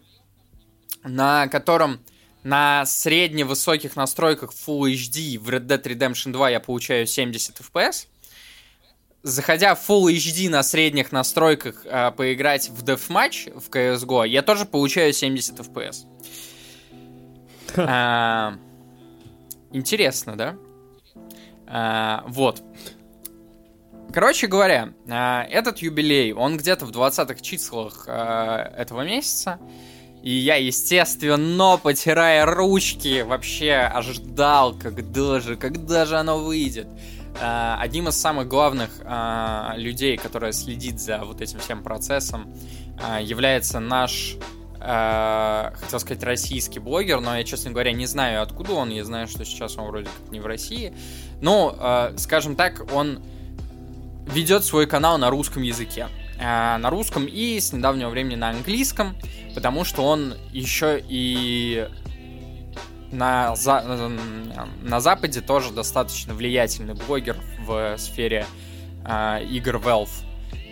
на 1.05 1.49
котором 1.49 2.01
на 2.43 2.85
средне-высоких 2.87 3.97
настройках 3.97 4.53
Full 4.53 4.93
HD 4.93 5.39
в 5.39 5.49
Red 5.49 5.67
Dead 5.67 5.83
Redemption 5.83 6.33
2 6.33 6.51
я 6.51 6.61
получаю 6.61 7.07
70 7.07 7.61
FPS, 7.61 8.07
заходя 9.23 9.75
в 9.75 9.89
Full 9.89 10.15
HD 10.17 10.49
на 10.49 10.63
средних 10.63 11.13
настройках 11.13 11.85
э, 11.85 12.11
поиграть 12.13 12.69
в 12.71 12.83
Deathmatch 12.85 13.59
в 13.59 13.69
CSGO, 13.71 14.27
я 14.27 14.43
тоже 14.43 14.65
получаю 14.65 15.13
70 15.13 15.61
FPS. 15.61 16.07
а, 17.77 18.55
интересно, 19.73 20.37
да? 20.37 20.57
А, 21.67 22.25
вот. 22.27 22.63
короче 24.13 24.47
говоря, 24.47 24.93
э, 25.07 25.43
этот 25.51 25.79
юбилей, 25.79 26.33
он 26.33 26.57
где-то 26.57 26.87
в 26.87 26.91
20-х 26.91 27.41
числах 27.41 28.05
э, 28.07 28.73
этого 28.77 29.03
месяца. 29.03 29.59
И 30.23 30.33
я, 30.33 30.57
естественно, 30.57 31.79
потирая 31.83 32.45
ручки, 32.45 33.23
вообще 33.23 33.73
ожидал, 33.73 34.75
когда 34.75 35.41
же, 35.41 35.57
когда 35.57 36.05
же 36.05 36.19
оно 36.19 36.39
выйдет. 36.39 36.87
Э, 37.39 37.77
одним 37.79 38.09
из 38.09 38.17
самых 38.17 38.49
главных 38.49 38.91
э, 39.01 39.73
людей, 39.77 40.17
который 40.17 40.53
следит 40.53 41.01
за 41.01 41.25
вот 41.25 41.41
этим 41.41 41.59
всем 41.59 41.83
процессом, 41.83 42.53
э, 43.03 43.23
является 43.23 43.81
наш, 43.81 44.37
хотел 44.83 46.01
сказать, 46.01 46.23
российский 46.23 46.79
блогер, 46.79 47.21
но 47.21 47.37
я, 47.37 47.45
честно 47.45 47.71
говоря, 47.71 47.93
не 47.93 48.07
знаю, 48.07 48.41
откуда 48.41 48.73
он. 48.73 48.89
Я 48.89 49.05
знаю, 49.05 49.29
что 49.29 49.45
сейчас 49.45 49.77
он 49.77 49.89
вроде 49.89 50.07
как 50.07 50.33
не 50.33 50.41
в 50.41 50.47
России. 50.47 50.95
Но, 51.43 52.15
скажем 52.17 52.57
так, 52.57 52.91
он 52.95 53.23
ведет 54.33 54.65
свой 54.65 54.87
канал 54.87 55.19
на 55.19 55.29
русском 55.29 55.63
языке. 55.63 56.09
На 56.39 56.89
русском 56.89 57.27
и 57.27 57.61
с 57.61 57.75
недавнего 57.75 58.09
времени 58.09 58.37
на 58.37 58.49
английском, 58.49 59.15
потому 59.55 59.85
что 59.85 60.03
он 60.03 60.37
еще 60.51 60.99
и 61.07 61.87
на, 63.13 63.57
за, 63.57 63.83
на 64.83 65.01
Западе 65.01 65.41
тоже 65.41 65.73
достаточно 65.73 66.35
влиятельный 66.35 66.95
блогер 66.95 67.37
в 67.67 67.97
сфере 67.99 68.47
э, 69.05 69.45
игр 69.45 69.77
Valve. 69.77 70.11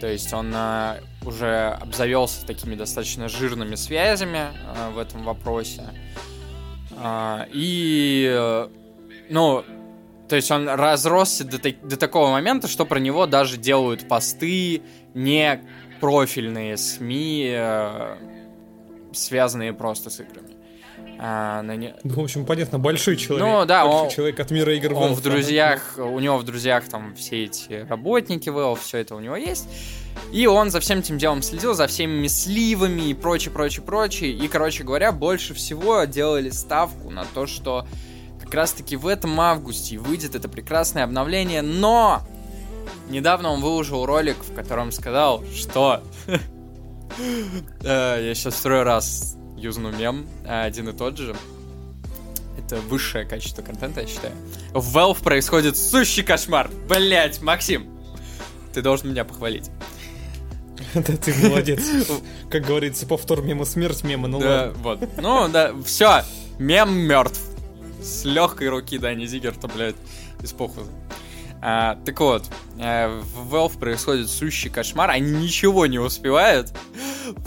То 0.01 0.07
есть 0.07 0.33
он 0.33 0.53
э, 0.55 1.01
уже 1.25 1.77
обзавелся 1.81 2.47
такими 2.47 2.75
достаточно 2.75 3.29
жирными 3.29 3.75
связями 3.75 4.39
э, 4.39 4.91
в 4.91 4.99
этом 4.99 5.25
вопросе. 5.25 5.83
Э, 6.93 7.47
и, 7.53 8.29
э, 8.31 8.69
ну, 9.31 9.65
то 10.29 10.37
есть 10.37 10.51
он 10.51 10.69
разросся 10.69 11.45
до, 11.45 11.59
до 11.59 11.97
такого 11.97 12.31
момента, 12.31 12.69
что 12.69 12.85
про 12.85 13.01
него 13.01 13.27
даже 13.27 13.57
делают 13.57 14.07
посты 14.07 14.83
не 15.15 15.61
профильные 16.01 16.77
СМИ, 16.77 17.51
э, 17.51 18.17
связанные 19.13 19.73
просто 19.73 20.11
с 20.11 20.21
играми. 20.21 20.58
А, 21.21 21.63
на 21.63 21.75
не... 21.75 21.95
Ну, 22.05 22.15
в 22.15 22.21
общем, 22.21 22.47
понятно, 22.47 22.79
большой 22.79 23.17
человек. 23.17 23.47
Ну, 23.47 23.67
да, 23.67 23.85
большой 23.85 24.03
он, 24.03 24.11
человек 24.11 24.41
от 24.41 24.51
мира 24.53 24.73
игр 24.75 24.95
Он 24.95 25.15
в 25.15 25.23
друзьях, 25.23 25.95
да. 25.97 26.05
у 26.05 26.21
него 26.21 26.39
в 26.39 26.45
друзьях 26.45 26.89
там 26.89 27.15
все 27.17 27.45
эти 27.45 27.87
работники 27.89 28.49
Valve, 28.49 28.79
все 28.81 28.99
это 28.99 29.17
у 29.17 29.21
него 29.21 29.35
есть. 29.35 29.69
И 30.33 30.47
он 30.47 30.71
за 30.71 30.79
всем 30.79 31.01
этим 31.01 31.19
делом 31.19 31.43
следил, 31.43 31.75
за 31.75 31.89
всеми 31.89 32.29
сливами 32.29 33.11
и 33.11 33.15
прочее, 33.15 33.51
прочее, 33.51 33.85
прочее. 33.85 34.31
И, 34.31 34.47
короче 34.47 34.85
говоря, 34.85 35.11
больше 35.11 35.55
всего 35.55 36.05
делали 36.05 36.51
ставку 36.51 37.11
на 37.11 37.25
то, 37.25 37.47
что 37.47 37.87
как 38.41 38.55
раз-таки 38.55 38.97
в 38.97 39.07
этом 39.07 39.41
августе 39.41 39.99
выйдет 39.99 40.37
это 40.37 40.49
прекрасное 40.49 41.03
обновление, 41.03 41.63
но 41.63 42.23
недавно 43.09 43.51
он 43.51 43.61
выложил 43.61 44.07
ролик, 44.07 44.37
в 44.39 44.55
котором 44.55 44.93
сказал, 44.93 45.45
что... 45.55 46.03
Э, 47.83 48.23
я 48.23 48.35
сейчас 48.35 48.55
второй 48.55 48.83
раз 48.85 49.39
юзну 49.59 49.91
мем, 49.91 50.27
а 50.47 50.65
один 50.65 50.89
и 50.89 50.93
тот 50.93 51.19
же. 51.19 51.37
Это 52.59 52.77
высшее 52.81 53.25
качество 53.25 53.63
контента, 53.63 54.01
я 54.01 54.07
считаю. 54.07 54.35
В 54.73 54.97
Valve 54.97 55.23
происходит 55.23 55.77
сущий 55.77 56.23
кошмар. 56.23 56.71
Блять, 56.89 57.41
Максим, 57.41 57.87
ты 58.73 58.83
должен 58.83 59.11
меня 59.11 59.25
похвалить. 59.25 59.71
Да 60.95 61.17
ты 61.17 61.35
молодец. 61.35 61.83
Как 62.51 62.65
говорится, 62.65 63.07
повтор 63.07 63.43
мема 63.43 63.65
смерть 63.65 64.05
мема, 64.05 64.29
ну 64.29 64.41
да, 64.41 64.73
вот. 64.77 65.01
Ну 65.21 65.49
да, 65.49 65.73
все, 65.85 66.23
мем 66.59 66.97
мертв. 66.97 67.41
С 68.01 68.25
легкой 68.25 68.69
руки 68.69 68.97
Дани 68.99 69.27
Зигерта, 69.27 69.69
блядь, 69.69 69.97
из 70.43 70.53
похуя. 70.53 70.87
А, 71.61 71.99
так 72.05 72.21
вот, 72.21 72.45
э, 72.79 73.09
в 73.09 73.55
Valve 73.55 73.79
происходит 73.79 74.31
сущий 74.31 74.71
кошмар, 74.71 75.11
они 75.11 75.33
ничего 75.33 75.87
не 75.87 75.99
успевают, 75.99 76.73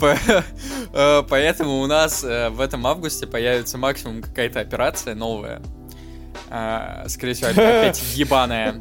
э, 0.00 1.22
поэтому 1.28 1.80
у 1.80 1.86
нас 1.86 2.22
э, 2.22 2.50
в 2.50 2.60
этом 2.60 2.86
августе 2.86 3.26
появится 3.26 3.78
максимум 3.78 4.22
какая-то 4.22 4.60
операция 4.60 5.14
новая. 5.14 5.62
А, 6.50 7.06
скорее 7.08 7.32
всего, 7.32 7.48
опять 7.48 8.02
ебаная. 8.14 8.74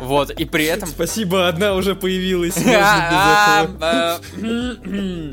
Вот, 0.00 0.30
и 0.30 0.44
при 0.44 0.66
этом... 0.66 0.88
Спасибо, 0.88 1.48
одна 1.48 1.74
уже 1.74 1.96
появилась, 1.96 2.56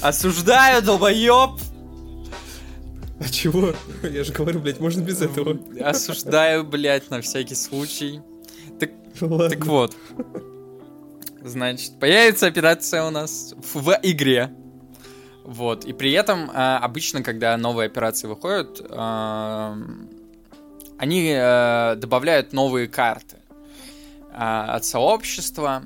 Осуждаю, 0.00 0.80
долбоеб! 0.80 1.60
А 3.20 3.28
чего? 3.28 3.74
Я 4.02 4.24
же 4.24 4.32
говорю, 4.32 4.60
блядь, 4.60 4.80
можно 4.80 5.02
без 5.02 5.20
этого. 5.20 5.58
Осуждаю, 5.78 6.64
блядь, 6.64 7.10
на 7.10 7.20
всякий 7.20 7.54
случай. 7.54 8.22
Так, 8.78 8.90
Ладно. 9.20 9.48
так 9.48 9.66
вот. 9.66 9.96
Значит, 11.42 11.98
появится 11.98 12.46
операция 12.46 13.04
у 13.04 13.10
нас 13.10 13.54
в 13.74 13.98
игре. 14.02 14.50
Вот. 15.44 15.84
И 15.84 15.92
при 15.92 16.12
этом 16.12 16.50
а, 16.54 16.78
обычно, 16.78 17.22
когда 17.22 17.56
новые 17.56 17.86
операции 17.86 18.28
выходят, 18.28 18.80
а, 18.90 19.76
они 20.98 21.32
а, 21.34 21.96
добавляют 21.96 22.52
новые 22.52 22.88
карты 22.88 23.38
от 24.32 24.84
сообщества. 24.84 25.82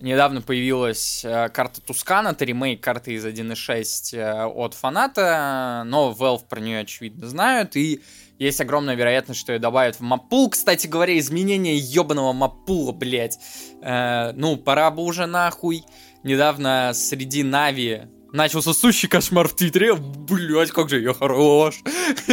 Недавно 0.00 0.42
появилась 0.42 1.26
карта 1.52 1.80
Тускана, 1.80 2.28
это 2.28 2.44
ремейк 2.44 2.80
карты 2.80 3.14
из 3.14 3.26
1.6 3.26 4.44
от 4.46 4.74
фаната, 4.74 5.82
но 5.86 6.16
Valve 6.16 6.46
про 6.48 6.60
нее, 6.60 6.80
очевидно, 6.80 7.26
знают, 7.26 7.74
и 7.74 8.00
есть 8.40 8.60
огромная 8.60 8.94
вероятность, 8.94 9.38
что 9.38 9.52
ее 9.52 9.58
добавят 9.58 9.96
в 9.96 10.00
маппул. 10.00 10.48
Кстати 10.48 10.86
говоря, 10.86 11.16
изменение 11.18 11.76
ебаного 11.76 12.32
маппула, 12.32 12.90
блядь. 12.90 13.38
Э, 13.82 14.32
ну, 14.32 14.56
пора 14.56 14.90
бы 14.90 15.02
уже 15.02 15.26
нахуй. 15.26 15.84
Недавно 16.22 16.92
среди 16.94 17.42
Нави 17.42 18.02
начался 18.32 18.72
сущий 18.72 19.08
кошмар 19.08 19.46
в 19.46 19.54
Твиттере. 19.54 19.94
Блять, 19.94 20.70
как 20.70 20.88
же 20.88 21.00
я 21.00 21.12
хорош. 21.12 21.82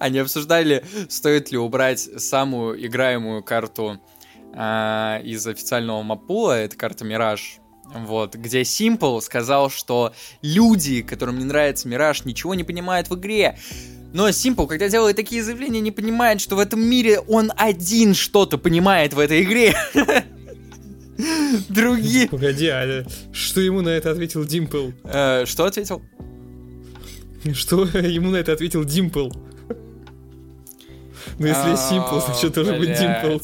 Они 0.00 0.18
обсуждали, 0.18 0.84
стоит 1.08 1.52
ли 1.52 1.58
убрать 1.58 2.00
самую 2.00 2.84
играемую 2.84 3.44
карту 3.44 4.00
э, 4.52 5.20
из 5.22 5.46
официального 5.46 6.02
маппула, 6.02 6.58
это 6.58 6.76
карта 6.76 7.04
Мираж, 7.04 7.61
вот, 7.94 8.34
где 8.34 8.62
Simple 8.62 9.20
сказал, 9.20 9.70
что 9.70 10.12
люди, 10.42 11.02
которым 11.02 11.38
не 11.38 11.44
нравится 11.44 11.88
Мираж, 11.88 12.24
ничего 12.24 12.54
не 12.54 12.64
понимают 12.64 13.10
в 13.10 13.14
игре. 13.16 13.58
Но 14.12 14.28
Simple, 14.28 14.66
когда 14.66 14.88
делает 14.88 15.16
такие 15.16 15.42
заявления, 15.42 15.80
не 15.80 15.90
понимает, 15.90 16.40
что 16.40 16.56
в 16.56 16.58
этом 16.58 16.82
мире 16.84 17.20
он 17.20 17.50
один 17.56 18.14
что-то 18.14 18.58
понимает 18.58 19.14
в 19.14 19.18
этой 19.18 19.42
игре. 19.42 19.74
Другие... 21.68 22.28
Погоди, 22.28 22.68
а 22.68 23.04
что 23.32 23.60
ему 23.60 23.80
на 23.80 23.90
это 23.90 24.10
ответил 24.10 24.44
Димпл? 24.44 24.90
Э, 25.04 25.44
что 25.46 25.64
ответил? 25.64 26.02
Что 27.54 27.84
ему 27.84 28.30
на 28.30 28.36
это 28.36 28.52
ответил 28.52 28.84
Димпл? 28.84 29.30
Ну, 31.38 31.46
если 31.46 31.70
есть 31.70 31.90
Simple, 31.90 32.24
значит, 32.24 32.52
должен 32.52 32.78
быть 32.78 32.90
Dimple. 32.90 33.42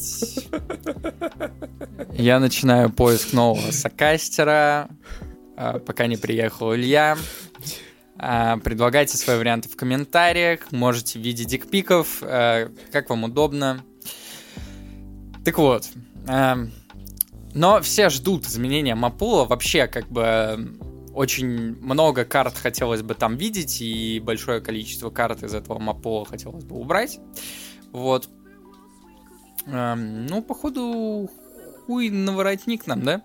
Я 2.17 2.39
начинаю 2.39 2.89
поиск 2.89 3.33
нового 3.33 3.71
сокастера, 3.71 4.89
а, 5.57 5.79
пока 5.79 6.07
не 6.07 6.17
приехал 6.17 6.73
Илья. 6.75 7.17
А, 8.17 8.57
предлагайте 8.57 9.17
свои 9.17 9.37
варианты 9.37 9.69
в 9.69 9.75
комментариях, 9.75 10.71
можете 10.71 11.19
в 11.19 11.21
виде 11.21 11.45
дикпиков, 11.45 12.19
а, 12.21 12.69
как 12.91 13.09
вам 13.09 13.25
удобно. 13.25 13.83
Так 15.45 15.57
вот, 15.57 15.87
но 17.55 17.81
все 17.81 18.09
ждут 18.09 18.45
изменения 18.45 18.93
мапула, 18.93 19.45
вообще 19.45 19.87
как 19.87 20.07
бы 20.09 20.77
очень 21.13 21.75
много 21.81 22.23
карт 22.25 22.57
хотелось 22.57 23.01
бы 23.01 23.15
там 23.15 23.35
видеть, 23.35 23.81
и 23.81 24.21
большое 24.23 24.61
количество 24.61 25.09
карт 25.09 25.43
из 25.43 25.53
этого 25.53 25.79
мапула 25.79 26.25
хотелось 26.25 26.63
бы 26.63 26.75
убрать. 26.77 27.19
Вот. 27.91 28.29
Эм, 29.67 30.27
ну, 30.27 30.41
походу, 30.41 31.29
хуй 31.85 32.09
на 32.09 32.35
воротник 32.35 32.87
нам, 32.87 33.03
да? 33.03 33.23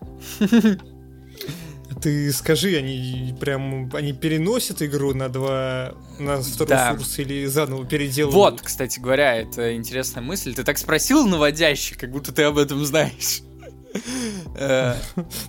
Ты 2.02 2.32
скажи, 2.32 2.76
они 2.76 3.34
прям 3.40 3.90
они 3.94 4.12
переносят 4.12 4.82
игру 4.82 5.14
на 5.14 5.28
два 5.28 5.94
на 6.18 6.42
второй 6.42 6.68
да. 6.68 6.94
курс 6.94 7.18
или 7.18 7.46
заново 7.46 7.86
переделывают? 7.86 8.34
Вот, 8.34 8.62
кстати 8.62 8.98
говоря, 9.00 9.36
это 9.36 9.74
интересная 9.74 10.22
мысль. 10.22 10.54
Ты 10.54 10.64
так 10.64 10.76
спросил 10.78 11.26
наводящий, 11.26 11.96
как 11.96 12.10
будто 12.10 12.32
ты 12.32 12.42
об 12.42 12.58
этом 12.58 12.84
знаешь. 12.84 13.42
Э, 14.56 14.94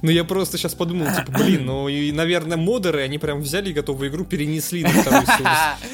ну, 0.01 0.12
я 0.12 0.23
просто 0.23 0.58
сейчас 0.58 0.73
подумал, 0.75 1.08
типа, 1.15 1.31
блин, 1.31 1.65
ну, 1.65 1.88
и, 1.88 2.12
наверное, 2.12 2.58
модеры, 2.58 3.01
они 3.01 3.17
прям 3.17 3.41
взяли 3.41 3.71
готовую 3.71 4.10
игру, 4.10 4.25
перенесли 4.25 4.84
на 4.84 4.89
второй 4.89 5.25
сурс. 5.25 5.39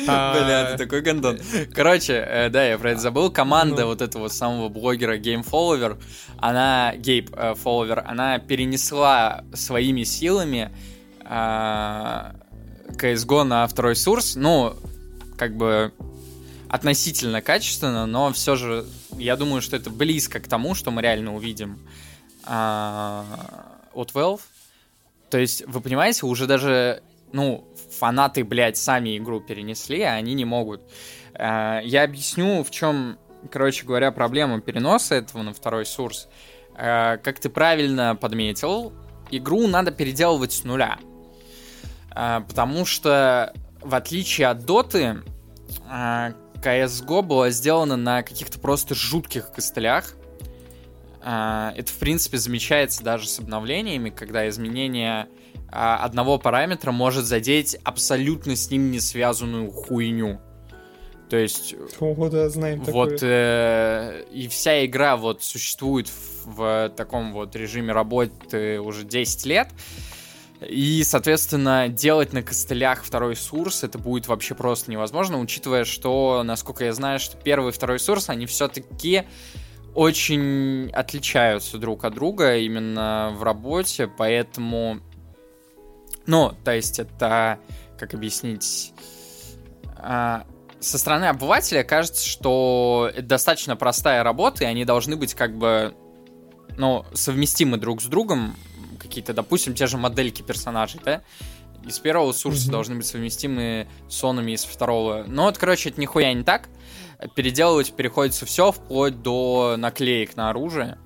Бля, 0.06 0.72
ты 0.72 0.78
такой 0.78 1.02
гандон. 1.02 1.40
Короче, 1.74 2.14
э, 2.14 2.50
да, 2.50 2.66
я 2.66 2.78
про 2.78 2.92
это 2.92 3.02
забыл. 3.02 3.32
Команда 3.32 3.82
ну. 3.82 3.88
вот 3.88 4.02
этого 4.02 4.28
самого 4.28 4.70
блогера 4.70 5.18
Game 5.18 5.46
Follower, 5.46 5.98
она, 6.38 6.94
Гейб 6.96 7.32
э, 7.34 7.54
Follower, 7.64 8.04
она 8.06 8.40
перенесла 8.40 9.44
своими 9.54 10.04
силами 10.04 10.72
CSGO 12.94 13.44
на 13.44 13.68
второй 13.68 13.96
сурс. 13.96 14.36
Ну, 14.36 14.76
как 15.38 15.56
бы 15.56 15.94
относительно 16.72 17.42
качественно, 17.42 18.06
но 18.06 18.32
все 18.32 18.56
же 18.56 18.86
Я 19.18 19.36
думаю, 19.36 19.62
что 19.62 19.76
это 19.76 19.90
близко 19.90 20.40
к 20.40 20.48
тому, 20.48 20.74
что 20.74 20.90
мы 20.90 21.02
реально 21.02 21.36
увидим 21.36 21.80
а, 22.46 23.26
от 23.94 24.12
Valve. 24.12 24.42
То 25.30 25.38
есть, 25.38 25.66
вы 25.68 25.82
понимаете, 25.82 26.26
уже 26.26 26.48
даже, 26.48 27.04
ну, 27.32 27.68
фанаты, 28.00 28.44
блядь, 28.44 28.78
сами 28.78 29.18
игру 29.18 29.40
перенесли, 29.40 30.02
а 30.02 30.14
они 30.14 30.34
не 30.34 30.46
могут. 30.46 30.82
А, 31.34 31.80
я 31.82 32.04
объясню, 32.04 32.64
в 32.64 32.72
чем, 32.72 33.18
короче 33.52 33.86
говоря, 33.86 34.12
проблема 34.12 34.62
переноса 34.62 35.16
этого 35.16 35.42
на 35.44 35.54
второй 35.54 35.86
сурс. 35.86 36.28
А, 36.76 37.18
как 37.18 37.40
ты 37.40 37.50
правильно 37.50 38.16
подметил, 38.16 38.94
игру 39.30 39.68
надо 39.68 39.92
переделывать 39.92 40.54
с 40.54 40.64
нуля. 40.64 41.00
А, 42.12 42.42
потому 42.42 42.86
что, 42.86 43.54
в 43.82 43.96
отличие 43.96 44.48
от 44.48 44.66
Доты, 44.66 45.22
а, 45.88 46.34
CSGO 46.56 47.22
была 47.22 47.50
сделана 47.50 47.98
на 47.98 48.24
каких-то 48.24 48.60
просто 48.60 48.96
жутких 48.96 49.52
костылях. 49.52 50.16
А, 51.24 51.74
это, 51.76 51.92
в 51.92 51.98
принципе, 51.98 52.38
замечается 52.38 53.04
даже 53.04 53.28
с 53.28 53.40
обновлениями, 53.40 54.10
когда 54.10 54.48
изменение 54.50 55.28
а, 55.72 55.98
одного 55.98 56.38
параметра 56.38 56.92
может 56.92 57.26
задеть 57.26 57.78
абсолютно 57.84 58.56
с 58.56 58.70
ним 58.70 58.92
не 58.92 59.00
связанную 59.00 59.72
хуйню. 59.72 60.40
То 61.30 61.38
есть... 61.38 61.76
О, 62.02 62.30
да, 62.30 62.50
знаем 62.50 62.84
Вот 62.84 63.20
э, 63.22 64.26
и 64.34 64.50
вся 64.50 64.86
игра 64.86 65.16
вот 65.16 65.44
существует 65.44 66.10
в, 66.10 66.56
в 66.58 66.94
таком 66.98 67.32
вот 67.32 67.56
режиме 67.56 67.94
работы 67.94 68.82
уже 68.82 69.06
10 69.06 69.46
лет. 69.46 69.70
И, 70.68 71.04
соответственно, 71.06 71.88
делать 71.88 72.34
на 72.34 72.44
костылях 72.44 73.04
второй 73.04 73.38
сурс 73.38 73.84
это 73.86 73.98
будет 73.98 74.28
вообще 74.28 74.56
просто 74.56 74.92
невозможно, 74.92 75.40
учитывая, 75.40 75.86
что, 75.86 76.44
насколько 76.44 76.84
я 76.84 76.94
знаю, 76.94 77.20
что 77.20 77.38
первый 77.38 77.70
и 77.70 77.72
второй 77.72 77.98
сурс, 78.00 78.30
они 78.30 78.46
все-таки 78.46 79.24
очень 79.94 80.90
отличаются 80.92 81.78
друг 81.78 82.06
от 82.06 82.14
друга 82.14 82.58
именно 82.58 83.34
в 83.36 83.44
работе, 83.44 84.08
поэтому... 84.08 85.00
Ну, 86.26 86.54
то 86.64 86.74
есть 86.74 87.00
это, 87.00 87.60
как 87.98 88.14
объяснить... 88.14 88.94
А, 89.98 90.46
со 90.80 90.98
стороны 90.98 91.26
обывателя 91.26 91.84
кажется, 91.84 92.28
что 92.28 93.10
это 93.14 93.24
достаточно 93.24 93.76
простая 93.76 94.24
работа, 94.24 94.64
и 94.64 94.68
они 94.68 94.86
должны 94.86 95.16
быть 95.16 95.34
как 95.34 95.56
бы, 95.56 95.94
ну, 96.78 97.06
совместимы 97.14 97.78
друг 97.78 98.02
с 98.02 98.06
другом, 98.06 98.56
какие-то, 99.00 99.34
допустим, 99.34 99.74
те 99.74 99.88
же 99.88 99.98
модельки 99.98 100.42
персонажей, 100.42 101.00
да? 101.04 101.22
Из 101.86 101.98
первого 102.00 102.32
сурса 102.32 102.68
mm-hmm. 102.68 102.72
должны 102.72 102.96
быть 102.96 103.06
совместимы 103.08 103.88
с 104.08 104.16
сонами 104.16 104.52
из 104.52 104.64
второго. 104.64 105.24
Но 105.28 105.44
вот, 105.44 105.58
короче, 105.58 105.90
это 105.90 106.00
нихуя 106.00 106.34
не 106.34 106.44
так. 106.44 106.70
Переделывать 107.36 107.94
приходится 107.94 108.46
все, 108.46 108.72
вплоть 108.72 109.22
до 109.22 109.76
наклеек 109.78 110.36
на 110.36 110.50
оружие. 110.50 110.98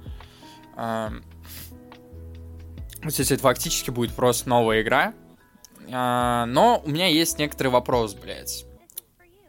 Здесь 3.04 3.32
это 3.32 3.42
фактически 3.42 3.92
будет 3.92 4.16
просто 4.16 4.50
новая 4.50 4.82
игра. 4.82 5.14
А, 5.92 6.46
но 6.48 6.82
у 6.84 6.90
меня 6.90 7.08
есть 7.08 7.38
некоторый 7.38 7.68
вопрос, 7.68 8.16
блядь. 8.16 8.66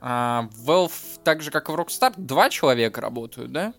А, 0.00 0.48
Valve, 0.66 0.92
так 1.24 1.42
же 1.42 1.50
как 1.50 1.68
и 1.68 1.72
в 1.72 1.74
Rockstar, 1.74 2.12
два 2.16 2.50
человека 2.50 3.00
работают, 3.00 3.52
да? 3.52 3.72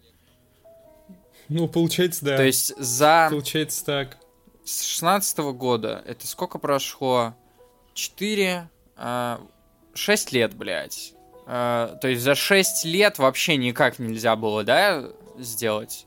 Ну, 1.50 1.68
получается, 1.68 2.26
да. 2.26 2.38
То 2.38 2.44
есть 2.44 2.76
за... 2.78 3.28
Получается 3.30 3.86
так. 3.86 4.18
С 4.66 4.82
16 4.84 5.38
года 5.54 6.04
это 6.06 6.26
сколько 6.28 6.58
прошло? 6.58 7.36
4... 7.94 8.70
6 9.94 10.32
лет, 10.32 10.54
блядь. 10.56 11.14
А, 11.50 11.96
то 12.02 12.10
есть 12.10 12.22
за 12.22 12.36
6 12.36 12.84
лет 12.86 13.20
вообще 13.20 13.56
никак 13.56 14.00
нельзя 14.00 14.36
было, 14.36 14.64
да, 14.66 15.06
сделать? 15.40 16.06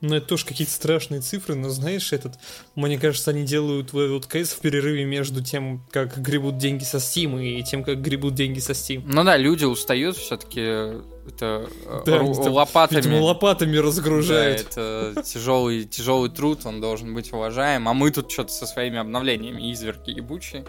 Ну, 0.00 0.14
это 0.14 0.28
тоже 0.28 0.46
какие-то 0.46 0.72
страшные 0.72 1.20
цифры, 1.20 1.56
но 1.56 1.70
знаешь, 1.70 2.12
этот, 2.12 2.34
мне 2.76 3.00
кажется, 3.00 3.32
они 3.32 3.42
делают 3.42 3.92
вот 3.92 4.28
кейс 4.28 4.50
в 4.50 4.60
перерыве 4.60 5.04
между 5.04 5.42
тем, 5.42 5.84
как 5.90 6.18
гребут 6.22 6.56
деньги 6.56 6.84
со 6.84 6.98
Steam 6.98 7.42
и 7.42 7.64
тем, 7.64 7.82
как 7.82 8.00
гребут 8.00 8.36
деньги 8.36 8.60
со 8.60 8.72
Steam. 8.72 9.02
Ну 9.04 9.24
да, 9.24 9.36
люди 9.36 9.64
устают 9.64 10.16
все-таки 10.16 10.60
это 10.60 11.68
э, 11.86 12.02
да, 12.06 12.18
ру- 12.18 12.48
лопатами. 12.48 13.00
Видимо, 13.00 13.22
лопатами 13.22 13.76
разгружают. 13.76 14.68
Да, 14.76 14.80
это 14.82 15.22
тяжелый, 15.24 15.84
тяжелый 15.84 16.30
труд, 16.30 16.60
он 16.64 16.80
должен 16.80 17.12
быть 17.12 17.32
уважаем. 17.32 17.88
А 17.88 17.92
мы 17.92 18.12
тут 18.12 18.30
что-то 18.30 18.52
со 18.52 18.66
своими 18.66 18.98
обновлениями, 18.98 19.72
изверки 19.72 20.10
ебучие. 20.10 20.64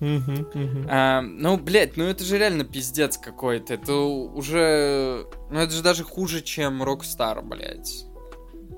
А, 0.00 1.20
ну, 1.22 1.56
блядь, 1.56 1.96
ну 1.96 2.04
это 2.04 2.24
же 2.24 2.38
реально 2.38 2.64
пиздец 2.64 3.16
какой-то. 3.18 3.74
Это 3.74 3.94
уже... 3.94 5.26
Ну 5.50 5.60
это 5.60 5.72
же 5.72 5.82
даже 5.82 6.04
хуже, 6.04 6.42
чем 6.42 6.82
Rockstar, 6.82 7.42
блядь. 7.42 8.06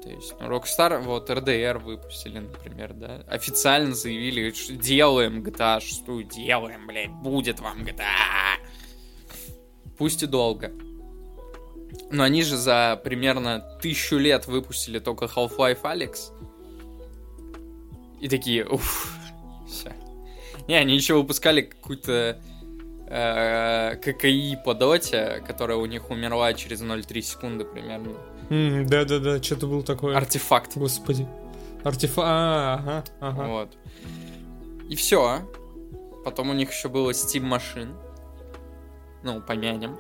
То 0.03 0.11
есть, 0.11 0.35
ну, 0.39 0.47
Rockstar, 0.47 1.01
вот, 1.03 1.31
RDR 1.31 1.79
выпустили, 1.79 2.39
например, 2.39 2.93
да, 2.93 3.25
официально 3.27 3.93
заявили, 3.93 4.53
что 4.53 4.75
делаем 4.75 5.43
GTA 5.43 5.81
6, 5.81 6.29
делаем, 6.29 6.87
блядь, 6.87 7.11
будет 7.11 7.59
вам 7.59 7.83
GTA. 7.83 8.59
Пусть 9.99 10.23
и 10.23 10.27
долго. 10.27 10.73
Но 12.11 12.23
они 12.23 12.43
же 12.43 12.57
за 12.57 13.01
примерно 13.03 13.61
тысячу 13.83 14.17
лет 14.17 14.47
выпустили 14.47 15.01
только 15.01 15.25
Half-Life 15.25 15.83
Alex. 15.83 16.33
И 18.21 18.29
такие, 18.29 18.65
уф. 18.65 19.13
Не, 20.69 20.75
они 20.75 20.95
еще 20.95 21.15
выпускали 21.15 21.63
какую-то 21.63 22.41
э, 23.09 23.97
ККИ 24.03 24.59
по 24.65 24.75
доте, 24.75 25.43
которая 25.47 25.77
у 25.77 25.87
них 25.87 26.11
умерла 26.11 26.53
через 26.55 26.83
0,3 26.83 27.21
секунды 27.21 27.65
примерно. 27.65 28.13
Mm, 28.51 28.85
да-да-да, 28.85 29.43
что-то 29.43 29.67
было 29.67 29.83
такое. 29.83 30.17
Артефакт. 30.17 30.77
Господи. 30.77 31.27
Артефакт. 31.85 32.29
А, 32.29 32.75
ага, 32.75 33.05
ага. 33.21 33.47
Вот. 33.47 33.77
И 34.89 34.97
все. 34.97 35.41
Потом 36.25 36.51
у 36.51 36.53
них 36.53 36.73
еще 36.73 36.89
было 36.89 37.11
Steam 37.11 37.43
машин. 37.43 37.95
Ну, 39.23 39.41
помянем. 39.41 39.97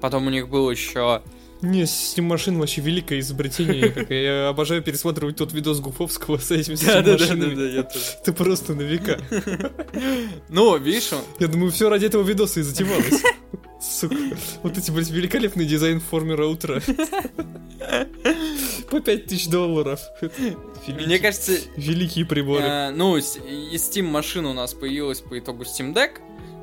Потом 0.00 0.26
у 0.26 0.30
них 0.30 0.48
был 0.48 0.70
еще 0.70 1.22
не, 1.62 1.82
Steam 1.82 2.22
машин 2.22 2.58
вообще 2.58 2.80
великое 2.80 3.20
изобретение. 3.20 4.06
Я 4.08 4.48
обожаю 4.48 4.82
пересматривать 4.82 5.36
тот 5.36 5.52
видос 5.52 5.80
Гуфовского 5.80 6.38
с 6.38 6.50
этим 6.50 6.74
Steam 6.74 7.12
машинами. 7.12 7.84
Это 8.20 8.32
просто 8.32 8.74
на 8.74 8.82
века. 8.82 9.20
Ну, 10.48 10.76
видишь? 10.78 11.10
Я 11.38 11.48
думаю, 11.48 11.70
все 11.70 11.88
ради 11.88 12.06
этого 12.06 12.22
видоса 12.22 12.60
и 12.60 12.62
затевалось. 12.62 13.22
Сука. 13.80 14.16
Вот 14.62 14.76
эти, 14.76 14.90
блядь, 14.90 15.10
великолепный 15.10 15.64
дизайн 15.64 16.00
в 16.00 16.04
форме 16.04 16.34
роутера. 16.34 16.82
По 18.90 19.00
5000 19.00 19.48
долларов. 19.48 20.00
Мне 20.86 21.18
кажется... 21.18 21.52
Великие 21.76 22.26
приборы. 22.26 22.62
Э, 22.62 22.90
ну, 22.90 23.16
из 23.16 23.36
Steam 23.36 24.02
машин 24.02 24.44
у 24.46 24.52
нас 24.52 24.74
появилась 24.74 25.20
по 25.20 25.38
итогу 25.38 25.62
Steam 25.62 25.94
Deck, 25.94 26.18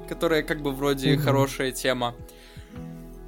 которая 0.07 0.43
как 0.43 0.61
бы 0.61 0.71
вроде 0.71 1.17
хорошая 1.17 1.71
тема. 1.71 2.15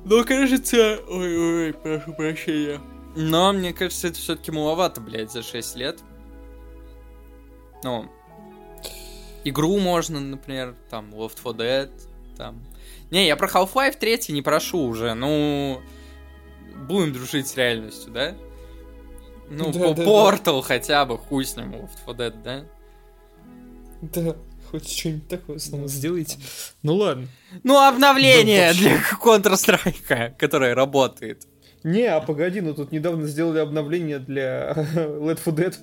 Но 0.10 0.24
кажется... 0.24 1.00
Ой-ой, 1.08 1.72
прошу 1.72 2.14
прощения. 2.14 2.82
Но 3.16 3.54
мне 3.54 3.74
кажется, 3.74 4.08
это 4.08 4.18
все-таки 4.18 4.52
маловато, 4.52 5.00
блядь, 5.02 5.32
за 5.32 5.44
6 5.44 5.76
лет. 5.76 6.00
Ну, 7.84 8.10
игру 9.44 9.78
можно, 9.78 10.20
например, 10.20 10.76
там, 10.90 11.14
Left 11.14 11.38
4 11.38 11.56
Dead, 11.56 11.92
там. 12.36 12.66
Не, 13.12 13.28
я 13.28 13.36
про 13.36 13.48
Half-Life 13.48 14.00
3 14.00 14.34
не 14.34 14.42
прошу 14.42 14.80
уже, 14.80 15.14
ну... 15.14 15.80
Будем 16.88 17.14
дружить 17.14 17.48
с 17.48 17.56
реальностью, 17.56 18.12
да? 18.12 18.36
Ну, 19.48 19.72
да, 19.72 19.80
по 19.80 19.94
да, 19.94 20.04
Portal 20.04 20.62
да. 20.62 20.68
хотя 20.68 21.06
бы, 21.06 21.20
хуй 21.20 21.46
с 21.46 21.56
ним, 21.56 21.74
Left 21.74 22.00
4 22.08 22.18
Dead, 22.18 22.42
да? 22.42 22.66
Да 24.02 24.36
хоть 24.70 24.90
что-нибудь 24.90 25.28
такое 25.28 25.60
снова 25.60 25.88
сделайте. 25.88 26.38
Ну 26.84 26.96
ладно. 26.96 27.28
Ну, 27.64 27.78
обновление 27.78 28.74
для 28.74 28.98
Counter-Strike, 29.24 30.36
которое 30.38 30.76
работает. 30.76 31.48
Не, 31.84 32.06
а 32.06 32.20
погоди, 32.20 32.62
ну 32.62 32.74
тут 32.74 32.92
недавно 32.92 33.28
сделали 33.28 33.60
обновление 33.60 34.20
для 34.20 34.72
Let 34.96 35.40
for 35.44 35.56
Dead. 35.56 35.76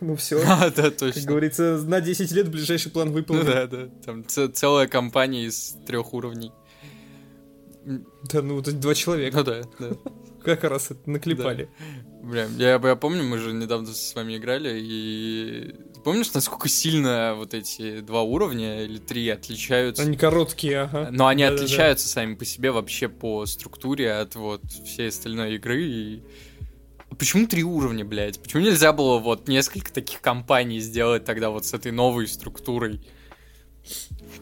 Ну 0.00 0.16
все. 0.16 0.42
А, 0.46 0.70
да, 0.70 0.90
точно. 0.90 1.20
Как 1.20 1.24
говорится, 1.24 1.78
на 1.84 2.00
10 2.00 2.32
лет 2.32 2.50
ближайший 2.50 2.90
план 2.90 3.12
выполнен. 3.12 3.44
Ну, 3.44 3.52
да, 3.52 3.66
да. 3.66 3.88
Там 4.04 4.24
целая 4.26 4.88
компания 4.88 5.44
из 5.44 5.76
трех 5.86 6.12
уровней. 6.14 6.52
Да, 7.84 8.42
ну 8.42 8.56
вот 8.56 8.68
два 8.80 8.94
человека. 8.94 9.38
Ну 9.38 9.44
да, 9.44 9.62
да. 9.78 9.90
Как 10.44 10.64
раз 10.64 10.90
это 10.90 11.08
наклепали. 11.08 11.68
Да. 11.78 12.28
Бля, 12.28 12.46
я, 12.56 12.72
я 12.72 12.96
помню, 12.96 13.22
мы 13.24 13.38
же 13.38 13.52
недавно 13.52 13.88
с 13.88 14.14
вами 14.14 14.36
играли, 14.36 14.78
и 14.80 15.74
помнишь, 16.02 16.32
насколько 16.32 16.68
сильно 16.68 17.34
вот 17.36 17.54
эти 17.54 18.00
два 18.00 18.22
уровня 18.22 18.84
или 18.84 18.98
три 18.98 19.28
отличаются? 19.28 20.02
Они 20.02 20.16
короткие, 20.16 20.82
ага. 20.82 21.08
Но 21.10 21.26
они 21.26 21.44
да, 21.44 21.50
отличаются 21.54 22.08
сами 22.08 22.34
по 22.34 22.44
себе 22.44 22.70
вообще 22.70 23.08
по 23.08 23.46
структуре 23.46 24.12
от 24.12 24.34
вот 24.34 24.62
всей 24.84 25.08
остальной 25.08 25.56
игры. 25.56 25.82
И... 25.84 26.22
Почему 27.18 27.46
три 27.46 27.62
уровня, 27.62 28.04
блядь? 28.04 28.40
Почему 28.40 28.62
нельзя 28.62 28.92
было 28.92 29.18
вот 29.18 29.48
несколько 29.48 29.92
таких 29.92 30.20
компаний 30.20 30.80
сделать 30.80 31.24
тогда 31.24 31.50
вот 31.50 31.66
с 31.66 31.74
этой 31.74 31.92
новой 31.92 32.26
структурой? 32.26 33.00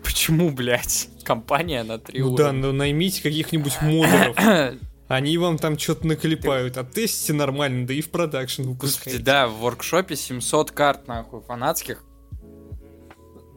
Почему, 0.03 0.51
блядь? 0.51 1.09
Компания 1.25 1.83
на 1.83 1.99
три 1.99 2.21
ну 2.21 2.33
уровня. 2.33 2.45
Да, 2.45 2.53
но 2.53 2.73
наймите 2.73 3.23
каких-нибудь 3.23 3.81
модеров. 3.83 4.37
Они 5.11 5.37
вам 5.39 5.59
там 5.59 5.77
что-то 5.77 6.07
наклепают, 6.07 6.77
а 6.77 6.85
тестите 6.85 7.33
нормально, 7.33 7.85
да 7.85 7.93
и 7.93 8.01
в 8.01 8.11
продакшн 8.11 8.63
выпускаете. 8.63 9.19
Господи, 9.19 9.25
да, 9.25 9.49
в 9.49 9.55
воркшопе 9.55 10.15
700 10.15 10.71
карт, 10.71 11.09
нахуй, 11.09 11.41
фанатских. 11.41 12.05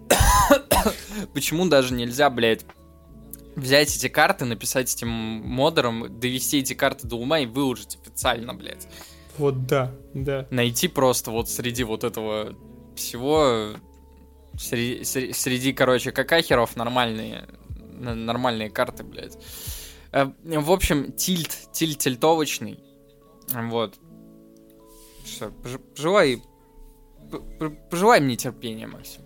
Почему 1.35 1.67
даже 1.67 1.93
нельзя, 1.93 2.31
блядь, 2.31 2.65
взять 3.55 3.95
эти 3.95 4.07
карты, 4.07 4.45
написать 4.45 4.91
этим 4.95 5.09
модерам, 5.09 6.19
довести 6.19 6.57
эти 6.57 6.73
карты 6.73 7.05
до 7.05 7.17
ума 7.17 7.37
и 7.37 7.45
выложить 7.45 7.99
официально, 8.01 8.55
блядь. 8.55 8.87
Вот 9.37 9.67
да, 9.67 9.93
да. 10.15 10.47
Найти 10.49 10.87
просто 10.87 11.29
вот 11.29 11.51
среди 11.51 11.83
вот 11.83 12.03
этого 12.03 12.55
всего, 12.95 13.75
среди, 14.57 15.03
среди 15.03 15.71
короче, 15.71 16.11
какахеров 16.11 16.75
нормальные, 16.75 17.47
нормальные 17.99 18.71
карты, 18.71 19.03
блядь. 19.03 19.37
Э, 20.14 20.32
в 20.43 20.72
общем, 20.72 21.11
тильт, 21.14 21.49
тильт 21.74 21.97
тильтовочный. 21.97 22.80
Вот. 23.51 23.95
Что, 25.26 25.51
пожелай, 25.95 26.41
пожелай 27.89 28.22
мне 28.22 28.38
терпения, 28.38 28.88
Максим. 28.88 29.22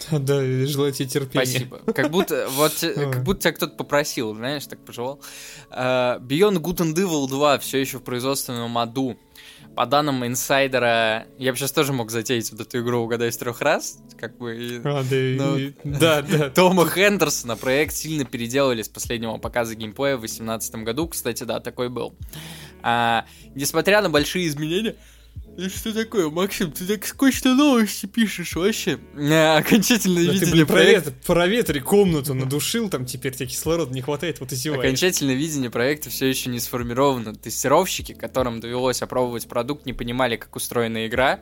Да, 0.10 0.42
желаю 0.66 0.92
тебе 0.92 1.08
терпения. 1.08 1.44
Спасибо. 1.44 1.78
Как 1.92 2.10
будто, 2.10 2.48
вот, 2.50 2.72
как 2.80 3.22
будто 3.24 3.40
тебя 3.40 3.52
кто-то 3.52 3.76
попросил, 3.76 4.34
знаешь, 4.34 4.66
так 4.66 4.84
пожелал. 4.84 5.20
Uh, 5.70 6.20
Beyond 6.20 6.58
Good 6.58 6.76
and 6.78 6.94
Evil 6.94 7.28
2 7.28 7.58
все 7.58 7.78
еще 7.78 7.98
в 7.98 8.02
производственном 8.02 8.78
аду. 8.78 9.18
По 9.80 9.86
данным 9.86 10.26
инсайдера, 10.26 11.26
я 11.38 11.52
бы 11.52 11.56
сейчас 11.56 11.72
тоже 11.72 11.94
мог 11.94 12.10
затеять 12.10 12.52
вот 12.52 12.60
эту 12.60 12.80
игру 12.80 12.98
«Угадай 12.98 13.32
с 13.32 13.38
трех 13.38 13.62
раз», 13.62 13.96
как 14.18 14.36
бы... 14.36 14.78
А, 14.84 15.02
да, 15.02 15.16
но... 15.16 15.56
и... 15.56 15.72
да, 15.84 16.20
да. 16.20 16.50
Тома 16.50 16.86
Хендерсона 16.86 17.56
проект 17.56 17.94
сильно 17.94 18.26
переделали 18.26 18.82
с 18.82 18.90
последнего 18.90 19.38
показа 19.38 19.74
геймплея 19.74 20.16
в 20.16 20.20
2018 20.20 20.74
году. 20.84 21.08
Кстати, 21.08 21.44
да, 21.44 21.60
такой 21.60 21.88
был. 21.88 22.14
А, 22.82 23.24
несмотря 23.54 24.02
на 24.02 24.10
большие 24.10 24.48
изменения, 24.48 24.96
да 25.60 25.68
что 25.68 25.92
такое, 25.92 26.30
Максим, 26.30 26.72
ты 26.72 26.86
так 26.86 27.06
скучно 27.06 27.54
новости 27.54 28.06
пишешь 28.06 28.56
вообще. 28.56 28.98
А, 29.14 29.58
окончательное 29.58 30.24
да 30.24 30.32
видение 30.32 30.46
ты, 30.46 30.52
блин, 30.52 30.66
проекта... 30.66 31.12
проветри 31.26 31.80
комнату, 31.80 32.32
надушил, 32.32 32.88
там 32.88 33.04
теперь 33.04 33.34
тебе 33.34 33.46
кислорода 33.46 33.92
не 33.92 34.00
хватает, 34.00 34.40
вот 34.40 34.52
и 34.52 34.56
зеваешь. 34.56 34.80
Окончательное 34.80 35.34
видение 35.34 35.68
проекта 35.68 36.08
все 36.08 36.26
еще 36.26 36.48
не 36.48 36.60
сформировано. 36.60 37.34
Тестировщики, 37.34 38.14
которым 38.14 38.60
довелось 38.60 39.02
опробовать 39.02 39.48
продукт, 39.48 39.84
не 39.84 39.92
понимали, 39.92 40.36
как 40.36 40.56
устроена 40.56 41.06
игра. 41.06 41.40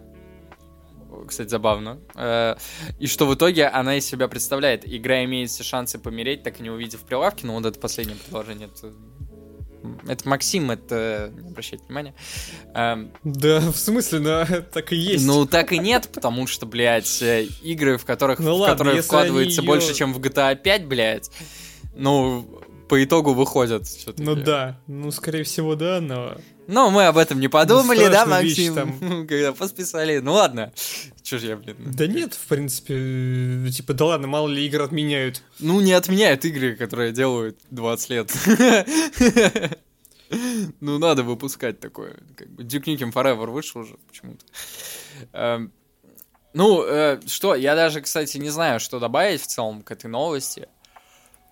Кстати, 1.27 1.49
забавно. 1.49 2.01
Э, 2.17 2.57
и 2.99 3.07
что 3.07 3.27
в 3.27 3.35
итоге 3.35 3.67
она 3.67 3.99
из 3.99 4.05
себя 4.05 4.27
представляет. 4.27 4.83
Игра 4.85 5.25
имеет 5.25 5.51
все 5.51 5.63
шансы 5.63 5.99
помереть, 5.99 6.43
так 6.43 6.59
и 6.59 6.63
не 6.63 6.71
увидев 6.71 7.01
прилавки, 7.03 7.47
но 7.47 7.55
вот 7.55 7.67
это 7.67 7.79
последнее 7.79 8.17
предложение, 8.17 8.69
это 8.69 8.93
это 10.07 10.29
Максим, 10.29 10.71
это 10.71 11.33
не 11.37 11.49
обращайте 11.49 11.85
внимания. 11.85 12.15
Эм, 12.75 13.13
да, 13.25 13.61
в 13.61 13.77
смысле, 13.77 14.21
да, 14.21 14.47
так 14.73 14.93
и 14.93 14.97
есть. 14.97 15.27
Ну, 15.27 15.47
так 15.47 15.73
и 15.73 15.79
нет, 15.79 16.09
потому 16.13 16.47
что, 16.47 16.67
блядь, 16.67 17.23
э, 17.23 17.45
игры, 17.63 17.99
в 17.99 18.05
которых 18.05 18.39
ну, 18.39 18.55
в 18.55 18.61
ладно, 18.61 18.77
которые 18.77 19.03
вкладывается 19.03 19.61
ее... 19.61 19.67
больше, 19.67 19.95
чем 19.95 20.13
в 20.13 20.19
GTA 20.19 20.57
5, 20.57 20.87
блядь, 20.87 21.31
ну, 21.95 22.47
по 22.89 23.03
итогу 23.03 23.35
выходят. 23.35 23.85
Ну 24.17 24.35
да, 24.35 24.81
ну, 24.87 25.11
скорее 25.11 25.45
всего, 25.45 25.75
да, 25.75 26.01
но... 26.01 26.37
Ну, 26.69 26.91
мы 26.91 27.07
об 27.07 27.17
этом 27.17 27.41
не 27.41 27.49
подумали, 27.49 28.05
ну, 28.05 28.11
да, 28.11 28.27
Максим? 28.27 28.75
Там... 28.75 29.27
Когда 29.27 29.53
посписали. 29.55 30.19
Ну 30.19 30.35
ладно. 30.35 30.71
Че 31.23 31.39
ж 31.39 31.43
я, 31.45 31.57
блин. 31.57 31.77
Да 31.79 32.07
нет, 32.07 32.35
в 32.35 32.47
принципе, 32.47 32.95
э, 32.95 33.71
типа, 33.71 33.95
да 33.95 34.05
ладно, 34.05 34.29
мало 34.29 34.49
ли 34.49 34.67
игр 34.67 34.83
отменяют. 34.83 35.43
Ну, 35.61 35.81
не 35.81 35.95
отменяют 35.95 36.45
игры, 36.45 36.77
которые 36.77 37.13
делают 37.13 37.59
20 37.71 38.11
лет. 38.11 38.33
Ну, 40.81 40.99
надо 40.99 41.23
выпускать 41.23 41.81
такое. 41.81 42.19
Как 42.37 42.51
бы 42.51 42.63
Duke 42.63 42.85
Nukem 42.85 43.13
Forever 43.15 43.51
вышел 43.51 43.81
уже 43.81 43.97
почему-то. 44.07 44.45
Эм, 45.33 45.73
ну, 46.53 46.85
э, 46.85 47.19
что, 47.27 47.55
я 47.55 47.75
даже, 47.75 48.03
кстати, 48.03 48.37
не 48.37 48.51
знаю, 48.51 48.79
что 48.79 49.01
добавить 49.01 49.41
в 49.41 49.47
целом 49.47 49.81
к 49.81 49.91
этой 49.91 50.11
новости. 50.11 50.69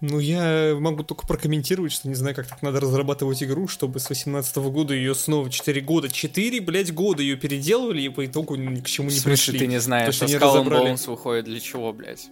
Ну, 0.02 0.18
я 0.18 0.76
могу 0.78 1.04
только 1.04 1.26
прокомментировать, 1.26 1.90
что 1.90 2.08
не 2.08 2.14
знаю, 2.14 2.36
как 2.36 2.46
так 2.46 2.60
надо 2.60 2.80
разрабатывать 2.80 3.42
игру, 3.42 3.66
чтобы 3.66 3.98
с 3.98 4.10
18 4.10 4.56
года 4.56 4.92
ее 4.92 5.14
снова 5.14 5.50
4 5.50 5.80
года, 5.80 6.10
4, 6.10 6.60
блядь, 6.60 6.92
года 6.92 7.22
ее 7.22 7.36
переделывали 7.36 8.02
и 8.02 8.08
по 8.10 8.26
итогу 8.26 8.56
ни 8.56 8.80
к 8.80 8.86
чему 8.86 9.08
не 9.08 9.14
пришли. 9.14 9.34
В 9.34 9.38
смысле, 9.38 9.58
ты 9.58 9.66
не 9.66 9.80
знаешь, 9.80 10.14
что 10.14 10.26
Skull 10.26 10.64
and 10.64 10.68
Bones 10.68 11.08
выходит 11.08 11.46
для 11.46 11.60
чего, 11.60 11.94
блядь? 11.94 12.28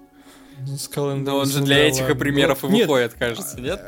Но 0.57 1.39
он 1.39 1.47
же 1.47 1.61
для 1.61 1.89
этих 1.89 2.17
примеров 2.19 2.65
и 2.65 2.69
нет. 2.69 2.87
выходит, 2.87 3.15
кажется, 3.15 3.61
нет? 3.61 3.81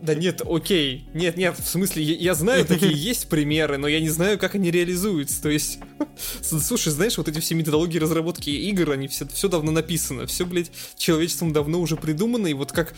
Да 0.00 0.14
нет, 0.14 0.42
окей. 0.44 1.08
Нет, 1.14 1.36
нет, 1.36 1.58
в 1.58 1.66
смысле, 1.66 2.02
я, 2.02 2.34
знаю, 2.34 2.64
такие 2.64 2.92
есть 2.94 3.28
примеры, 3.28 3.76
но 3.76 3.88
я 3.88 4.00
не 4.00 4.08
знаю, 4.08 4.38
как 4.38 4.54
они 4.54 4.70
реализуются. 4.70 5.42
То 5.42 5.50
есть, 5.50 5.78
слушай, 6.42 6.90
знаешь, 6.90 7.18
вот 7.18 7.28
эти 7.28 7.40
все 7.40 7.54
методологии 7.54 7.98
разработки 7.98 8.50
игр, 8.50 8.90
они 8.90 9.08
все, 9.08 9.26
все 9.26 9.48
давно 9.48 9.72
написано. 9.72 10.26
Все, 10.26 10.46
блядь, 10.46 10.70
человечеством 10.96 11.52
давно 11.52 11.80
уже 11.80 11.96
придумано, 11.96 12.46
и 12.46 12.54
вот 12.54 12.72
как 12.72 12.94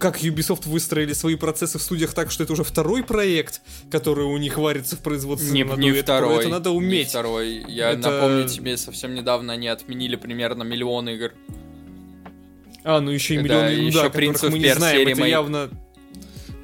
как 0.00 0.22
Ubisoft 0.22 0.66
выстроили 0.66 1.12
свои 1.12 1.36
процессы 1.36 1.78
в 1.78 1.82
студиях 1.82 2.14
так, 2.14 2.30
что 2.30 2.42
это 2.42 2.54
уже 2.54 2.64
второй 2.64 3.04
проект, 3.04 3.60
который 3.90 4.24
у 4.24 4.36
них 4.38 4.56
варится 4.56 4.96
в 4.96 5.00
производстве. 5.00 5.50
Не, 5.50 5.62
не 5.76 5.90
это, 5.90 6.02
второй. 6.02 6.38
Это 6.40 6.48
надо 6.48 6.70
уметь. 6.70 7.08
Не 7.08 7.10
второй. 7.10 7.64
Я 7.68 7.90
это... 7.90 8.10
напомню 8.10 8.48
тебе, 8.48 8.78
совсем 8.78 9.14
недавно 9.14 9.52
они 9.52 9.68
отменили 9.68 10.16
примерно 10.16 10.62
миллион 10.62 11.10
игр. 11.10 11.32
А, 12.84 13.00
ну 13.00 13.10
еще 13.10 13.34
и 13.34 13.38
миллионы, 13.38 13.62
да, 13.62 13.70
еще 13.70 14.02
да, 14.02 14.10
Принц 14.10 14.42
мы 14.42 14.58
не 14.58 14.74
знаем, 14.74 15.08
это 15.08 15.24
явно... 15.24 15.70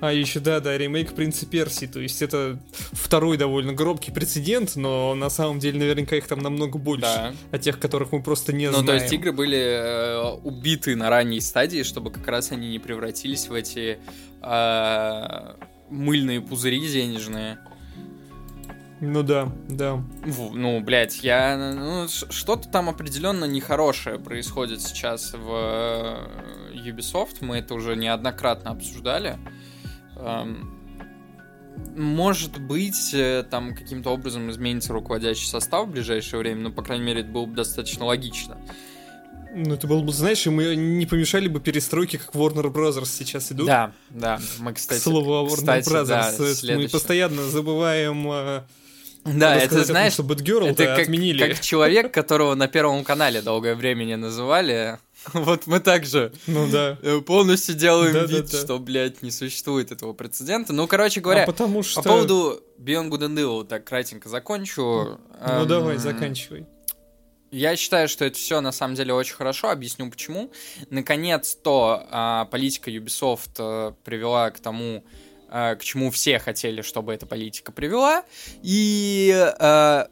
А, 0.00 0.12
еще, 0.12 0.40
да, 0.40 0.60
да, 0.60 0.76
ремейк 0.76 1.14
Принца 1.14 1.46
Персии, 1.46 1.86
то 1.86 2.00
есть 2.00 2.20
это 2.20 2.58
второй 2.92 3.38
довольно 3.38 3.72
громкий 3.72 4.12
прецедент, 4.12 4.76
но 4.76 5.14
на 5.14 5.30
самом 5.30 5.58
деле 5.58 5.78
наверняка 5.78 6.16
их 6.16 6.26
там 6.26 6.40
намного 6.40 6.78
больше, 6.78 7.02
да. 7.02 7.34
о 7.50 7.58
тех, 7.58 7.78
которых 7.78 8.12
мы 8.12 8.22
просто 8.22 8.52
не 8.52 8.66
ну, 8.66 8.72
знаем. 8.72 8.86
Ну, 8.86 8.92
то 8.92 8.94
есть 9.02 9.12
игры 9.12 9.32
были 9.32 9.58
э, 9.58 10.32
убиты 10.44 10.96
на 10.96 11.08
ранней 11.08 11.40
стадии, 11.40 11.82
чтобы 11.82 12.10
как 12.10 12.28
раз 12.28 12.52
они 12.52 12.68
не 12.68 12.78
превратились 12.78 13.48
в 13.48 13.54
эти 13.54 13.98
э, 14.42 15.54
мыльные 15.88 16.42
пузыри 16.42 16.86
денежные. 16.86 17.58
Ну 19.00 19.22
да, 19.22 19.52
да. 19.68 20.02
Ну, 20.24 20.80
блядь, 20.80 21.22
я... 21.22 21.56
Ну, 21.74 22.08
что-то 22.08 22.68
там 22.68 22.88
определенно 22.88 23.44
нехорошее 23.44 24.18
происходит 24.18 24.80
сейчас 24.80 25.34
в 25.34 25.50
э, 26.72 26.74
Ubisoft. 26.74 27.38
Мы 27.40 27.58
это 27.58 27.74
уже 27.74 27.94
неоднократно 27.94 28.70
обсуждали. 28.70 29.38
Эм, 30.16 30.76
может 31.94 32.58
быть, 32.58 33.12
э, 33.12 33.44
там 33.50 33.74
каким-то 33.74 34.10
образом 34.10 34.50
изменится 34.50 34.94
руководящий 34.94 35.46
состав 35.46 35.88
в 35.88 35.90
ближайшее 35.90 36.40
время, 36.40 36.62
но, 36.62 36.70
по 36.70 36.82
крайней 36.82 37.04
мере, 37.04 37.20
это 37.20 37.30
было 37.30 37.44
бы 37.44 37.54
достаточно 37.54 38.06
логично. 38.06 38.56
Ну, 39.54 39.74
это 39.74 39.86
было 39.86 40.02
бы, 40.02 40.12
знаешь, 40.12 40.44
мы 40.46 40.74
не 40.74 41.04
помешали 41.04 41.48
бы 41.48 41.60
перестройки, 41.60 42.16
как 42.16 42.34
Warner 42.34 42.72
Brothers 42.72 43.06
сейчас 43.06 43.52
идут. 43.52 43.66
Да, 43.66 43.92
да. 44.08 44.40
Мы, 44.58 44.72
кстати... 44.72 45.00
К 45.00 45.02
слову 45.02 45.34
о 45.34 45.46
Warner 45.46 45.56
кстати, 45.56 45.88
Brothers. 45.88 46.66
Да, 46.66 46.76
мы 46.76 46.88
постоянно 46.88 47.42
забываем 47.44 48.64
э, 49.26 49.32
да, 49.34 49.56
это 49.56 49.84
знаешь, 49.84 50.14
что 50.14 50.22
Bad 50.22 50.68
это 50.68 50.84
как, 50.84 50.98
отменили. 51.00 51.48
как 51.48 51.60
человек, 51.60 52.12
которого 52.12 52.54
на 52.54 52.68
Первом 52.68 53.04
канале 53.04 53.42
долгое 53.42 53.74
время 53.74 54.04
не 54.04 54.16
называли. 54.16 54.98
Вот 55.32 55.66
мы 55.66 55.80
также 55.80 56.32
ну, 56.46 56.68
да. 56.70 56.98
Э, 57.02 57.20
полностью 57.20 57.74
делаем 57.74 58.12
да, 58.12 58.24
вид, 58.26 58.46
да, 58.46 58.52
да. 58.52 58.58
что, 58.58 58.78
блядь, 58.78 59.22
не 59.22 59.32
существует 59.32 59.90
этого 59.90 60.12
прецедента. 60.12 60.72
Ну, 60.72 60.86
короче 60.86 61.20
говоря, 61.20 61.42
а 61.42 61.46
потому 61.46 61.82
что... 61.82 62.00
по 62.00 62.10
поводу 62.10 62.62
Beyond 62.78 63.10
Good 63.10 63.20
and 63.20 63.34
Evil, 63.34 63.64
так 63.64 63.84
кратенько 63.84 64.28
закончу. 64.28 64.82
Ну, 64.82 65.18
эм... 65.40 65.66
давай, 65.66 65.96
заканчивай. 65.96 66.66
Я 67.50 67.76
считаю, 67.76 68.08
что 68.08 68.24
это 68.24 68.36
все 68.36 68.60
на 68.60 68.70
самом 68.70 68.94
деле 68.94 69.14
очень 69.14 69.34
хорошо. 69.34 69.70
Объясню 69.70 70.10
почему. 70.10 70.52
Наконец-то 70.90 72.06
а, 72.10 72.44
политика 72.46 72.90
Ubisoft 72.90 73.52
а, 73.58 73.94
привела 74.04 74.50
к 74.50 74.60
тому, 74.60 75.04
Э, 75.04 75.25
к 75.48 75.78
чему 75.80 76.10
все 76.10 76.38
хотели, 76.38 76.82
чтобы 76.82 77.14
эта 77.14 77.26
политика 77.26 77.72
привела. 77.72 78.24
И 78.62 79.32
э, 79.58 80.06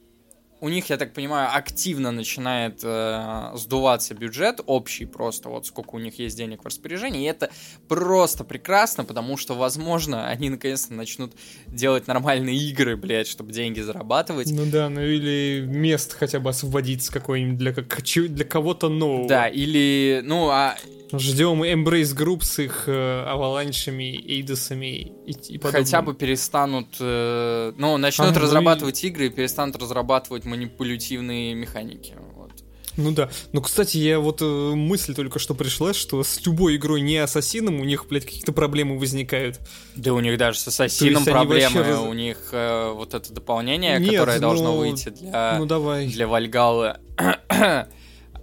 у 0.65 0.69
них, 0.71 0.89
я 0.89 0.97
так 0.97 1.13
понимаю, 1.13 1.51
активно 1.55 2.11
начинает 2.11 2.81
э, 2.83 3.51
сдуваться 3.55 4.15
бюджет 4.15 4.61
общий 4.65 5.05
просто, 5.05 5.51
вот 5.51 5.67
сколько 5.67 5.97
у 5.97 5.99
них 5.99 6.19
есть 6.19 6.39
денег 6.39 6.63
в 6.63 6.67
распоряжении, 6.67 7.25
и 7.25 7.27
это 7.27 7.51
просто 7.87 8.45
прекрасно, 8.45 9.05
потому 9.05 9.37
что, 9.37 9.55
возможно, 9.55 10.27
они 10.27 10.49
наконец-то 10.49 10.95
начнут 10.95 11.35
делать 11.67 12.07
нормальные 12.07 12.57
игры, 12.57 12.97
блядь, 12.97 13.27
чтобы 13.27 13.53
деньги 13.53 13.81
зарабатывать. 13.81 14.51
Ну 14.51 14.65
да, 14.65 14.89
ну 14.89 15.03
или 15.03 15.67
мест 15.67 16.17
хотя 16.19 16.41
бы 16.41 16.49
освободиться 16.49 17.13
какой-нибудь 17.13 17.59
для, 17.59 17.75
как, 17.75 18.03
для 18.03 18.45
кого-то 18.47 18.89
нового. 18.89 19.29
Да, 19.29 19.49
или, 19.49 20.23
ну, 20.25 20.49
а 20.49 20.77
Ждем 21.19 21.63
Embrace 21.63 22.17
Group 22.17 22.43
с 22.43 22.59
их 22.59 22.85
э, 22.87 23.25
аваланшами, 23.27 24.17
эйдосами 24.17 25.13
и, 25.27 25.33
и 25.33 25.59
подобным. 25.59 25.85
Хотя 25.85 26.03
бы 26.03 26.15
перестанут, 26.15 26.97
э, 26.99 27.73
ну, 27.77 27.97
начнут 27.99 28.37
а, 28.37 28.41
разрабатывать 28.41 29.03
игры 29.05 29.27
и 29.27 29.29
перестанут 29.29 29.77
разрабатывать 29.77 30.45
манипулятивные 30.55 31.55
механики. 31.55 32.15
Вот. 32.37 32.53
Ну 32.97 33.11
да. 33.11 33.29
Ну, 33.53 33.61
кстати, 33.61 33.97
я 33.97 34.21
вот 34.21 34.41
э, 34.41 34.45
мысль 34.45 35.15
только 35.15 35.39
что 35.41 35.55
пришла, 35.55 35.93
что 35.93 36.23
с 36.23 36.45
любой 36.47 36.77
игрой 36.77 37.01
не 37.01 37.17
ассасином 37.19 37.81
у 37.81 37.85
них, 37.85 38.07
блядь, 38.07 38.25
какие-то 38.25 38.53
проблемы 38.53 38.99
возникают. 38.99 39.61
Да 39.97 40.15
у 40.15 40.21
них 40.21 40.39
даже 40.39 40.61
с 40.61 40.69
ассасином 40.69 41.25
проблемы. 41.25 41.83
Вообще... 41.83 41.97
У 41.97 42.13
них 42.13 42.51
э, 42.53 42.93
вот 42.95 43.15
это 43.15 43.33
дополнение, 43.33 43.99
Нет, 43.99 44.13
которое 44.13 44.37
ну... 44.37 44.41
должно 44.41 44.77
выйти 44.77 45.09
для, 45.09 45.57
ну, 45.59 45.67
давай. 45.67 46.07
для 46.07 46.29
Вальгалы, 46.29 46.99
а, 47.49 47.87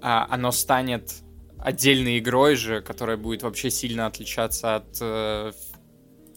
оно 0.02 0.52
станет 0.52 1.14
отдельной 1.58 2.20
игрой 2.20 2.56
же, 2.56 2.82
которая 2.82 3.16
будет 3.16 3.44
вообще 3.44 3.70
сильно 3.70 4.08
отличаться 4.08 4.76
от 4.76 4.98
э, 5.00 5.54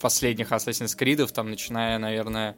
последних 0.00 0.52
Assassin's 0.52 0.96
Creed, 0.96 1.26
там, 1.32 1.50
начиная, 1.50 1.98
наверное, 1.98 2.56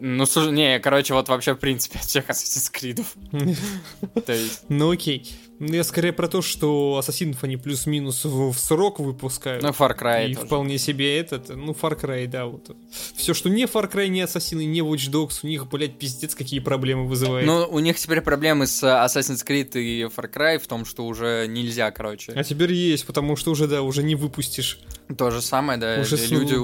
ну, 0.00 0.26
слушай, 0.26 0.52
не, 0.52 0.78
короче, 0.80 1.14
вот 1.14 1.28
вообще, 1.28 1.54
в 1.54 1.58
принципе, 1.58 1.98
от 1.98 2.04
всех 2.04 2.28
Assassin's 2.28 2.72
Creed. 2.72 3.04
Ну, 4.68 4.90
окей. 4.90 5.34
Ну, 5.60 5.74
я 5.74 5.82
скорее 5.82 6.12
про 6.12 6.28
то, 6.28 6.40
что 6.40 6.98
ассасинов 6.98 7.42
они 7.42 7.56
плюс-минус 7.56 8.24
в, 8.24 8.52
в 8.52 8.58
срок 8.58 9.00
выпускают. 9.00 9.62
Ну, 9.62 9.70
Far 9.70 9.98
Cry 9.98 10.30
И 10.30 10.34
тоже. 10.34 10.46
вполне 10.46 10.78
себе 10.78 11.18
этот, 11.18 11.48
ну, 11.48 11.72
Far 11.72 12.00
Cry, 12.00 12.26
да, 12.28 12.46
вот. 12.46 12.76
Все, 13.16 13.34
что 13.34 13.48
не 13.48 13.64
Far 13.64 13.90
Cry, 13.90 14.08
не 14.08 14.20
Ассасины, 14.20 14.64
не 14.64 14.80
Watch 14.80 15.10
Dogs, 15.10 15.40
у 15.42 15.46
них, 15.48 15.66
блядь, 15.68 15.98
пиздец, 15.98 16.34
какие 16.34 16.60
проблемы 16.60 17.06
вызывает. 17.06 17.46
Ну, 17.46 17.66
у 17.68 17.80
них 17.80 17.98
теперь 17.98 18.20
проблемы 18.20 18.66
с 18.66 18.82
Assassin's 18.84 19.44
Creed 19.44 19.78
и 19.80 20.02
Far 20.04 20.32
Cry 20.32 20.58
в 20.58 20.66
том, 20.68 20.84
что 20.84 21.04
уже 21.06 21.46
нельзя, 21.48 21.90
короче. 21.90 22.32
А 22.32 22.44
теперь 22.44 22.72
есть, 22.72 23.04
потому 23.04 23.34
что 23.34 23.50
уже, 23.50 23.66
да, 23.66 23.82
уже 23.82 24.04
не 24.04 24.14
выпустишь. 24.14 24.78
То 25.16 25.30
же 25.30 25.42
самое, 25.42 25.78
да, 25.78 25.98
уже 26.00 26.16
люди, 26.28 26.54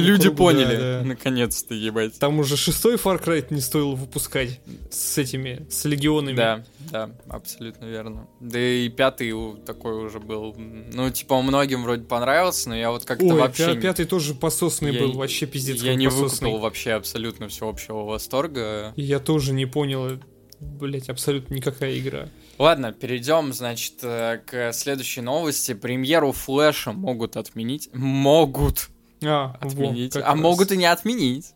люди 0.00 0.22
кругу, 0.22 0.36
поняли, 0.36 0.76
да, 0.76 1.00
да. 1.00 1.04
наконец-то, 1.04 1.74
ебать. 1.74 2.18
Там 2.18 2.38
уже 2.40 2.56
шестой 2.56 2.96
Far 2.96 3.22
Cry 3.22 3.46
не 3.50 3.60
стоило 3.60 3.94
выпускать 3.94 4.60
с 4.90 5.18
этими, 5.18 5.66
с 5.70 5.84
легионами. 5.84 6.34
Да, 6.34 6.64
да, 6.90 7.10
абсолютно 7.28 7.84
верно. 7.84 8.26
Да 8.42 8.58
и 8.58 8.88
пятый 8.88 9.32
такой 9.64 10.04
уже 10.04 10.18
был. 10.18 10.52
Ну, 10.56 11.10
типа, 11.10 11.40
многим 11.42 11.84
вроде 11.84 12.02
понравился, 12.02 12.70
но 12.70 12.76
я 12.76 12.90
вот 12.90 13.04
как-то 13.04 13.24
Ой, 13.26 13.40
вообще... 13.40 13.76
пятый 13.76 14.04
тоже 14.04 14.34
пососный 14.34 14.92
я, 14.92 15.00
был, 15.00 15.12
вообще 15.12 15.46
пиздец 15.46 15.80
Я 15.80 15.94
не 15.94 16.06
пососный. 16.06 16.48
выкупил 16.48 16.58
вообще 16.58 16.92
абсолютно 16.94 17.46
всеобщего 17.46 18.02
восторга. 18.02 18.92
Я 18.96 19.20
тоже 19.20 19.52
не 19.52 19.66
понял, 19.66 20.18
блять, 20.58 21.08
абсолютно 21.08 21.54
никакая 21.54 21.96
игра. 21.96 22.28
Ладно, 22.58 22.92
перейдем, 22.92 23.52
значит, 23.52 23.94
э, 24.02 24.40
к 24.44 24.72
следующей 24.72 25.20
новости. 25.20 25.74
Премьеру 25.74 26.32
Флэша 26.32 26.92
могут 26.92 27.36
отменить. 27.36 27.90
Могут 27.92 28.88
а, 29.22 29.56
отменить. 29.60 30.16
Во, 30.16 30.20
а 30.22 30.32
раз. 30.32 30.40
могут 30.40 30.72
и 30.72 30.76
не 30.76 30.86
отменить. 30.86 31.54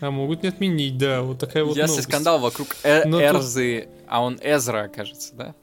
А 0.00 0.10
могут 0.10 0.42
не 0.42 0.48
отменить, 0.48 0.98
да, 0.98 1.22
вот 1.22 1.38
такая 1.38 1.62
вот 1.64 1.76
Если 1.76 1.90
новость. 1.90 2.08
скандал 2.08 2.40
вокруг 2.40 2.76
э 2.82 3.04
Эрзы, 3.04 3.82
тут... 3.82 4.04
а 4.08 4.22
он 4.22 4.38
Эзра, 4.42 4.88
кажется, 4.88 5.34
да? 5.36 5.54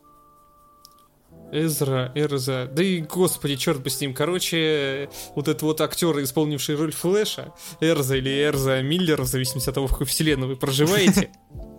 Эзра, 1.52 2.12
Эрза, 2.16 2.70
да 2.72 2.84
и 2.84 3.02
господи, 3.02 3.56
черт 3.56 3.82
бы 3.82 3.90
с 3.90 4.00
ним. 4.02 4.14
Короче, 4.14 5.10
вот 5.36 5.48
этот 5.48 5.62
вот 5.64 5.82
актер, 5.82 6.22
исполнивший 6.22 6.76
роль 6.76 6.92
Флэша, 6.92 7.54
Эрза 7.80 8.18
или 8.18 8.30
Эрза 8.44 8.82
Миллер, 8.82 9.22
в 9.22 9.28
зависимости 9.28 9.70
от 9.70 9.76
того, 9.76 9.88
в 9.88 9.92
какой 9.92 10.08
вселенной 10.08 10.48
вы 10.48 10.56
проживаете, 10.56 11.32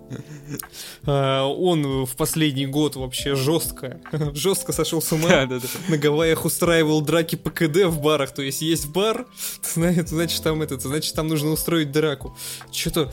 а, 1.06 1.44
он 1.46 2.04
в 2.04 2.16
последний 2.16 2.66
год 2.66 2.96
вообще 2.96 3.34
жестко, 3.34 4.00
жестко 4.34 4.72
сошел 4.72 5.02
с 5.02 5.12
ума. 5.12 5.48
На 5.88 5.98
Гавайях 5.98 6.44
устраивал 6.44 7.00
драки 7.00 7.36
по 7.36 7.50
КД 7.50 7.84
в 7.84 8.00
барах. 8.00 8.32
То 8.32 8.42
есть 8.42 8.62
есть 8.62 8.88
бар, 8.88 9.26
значит 9.74 10.42
там 10.42 10.62
этот, 10.62 10.82
значит 10.82 11.14
там 11.14 11.28
нужно 11.28 11.50
устроить 11.50 11.92
драку. 11.92 12.36
Что-то 12.72 13.12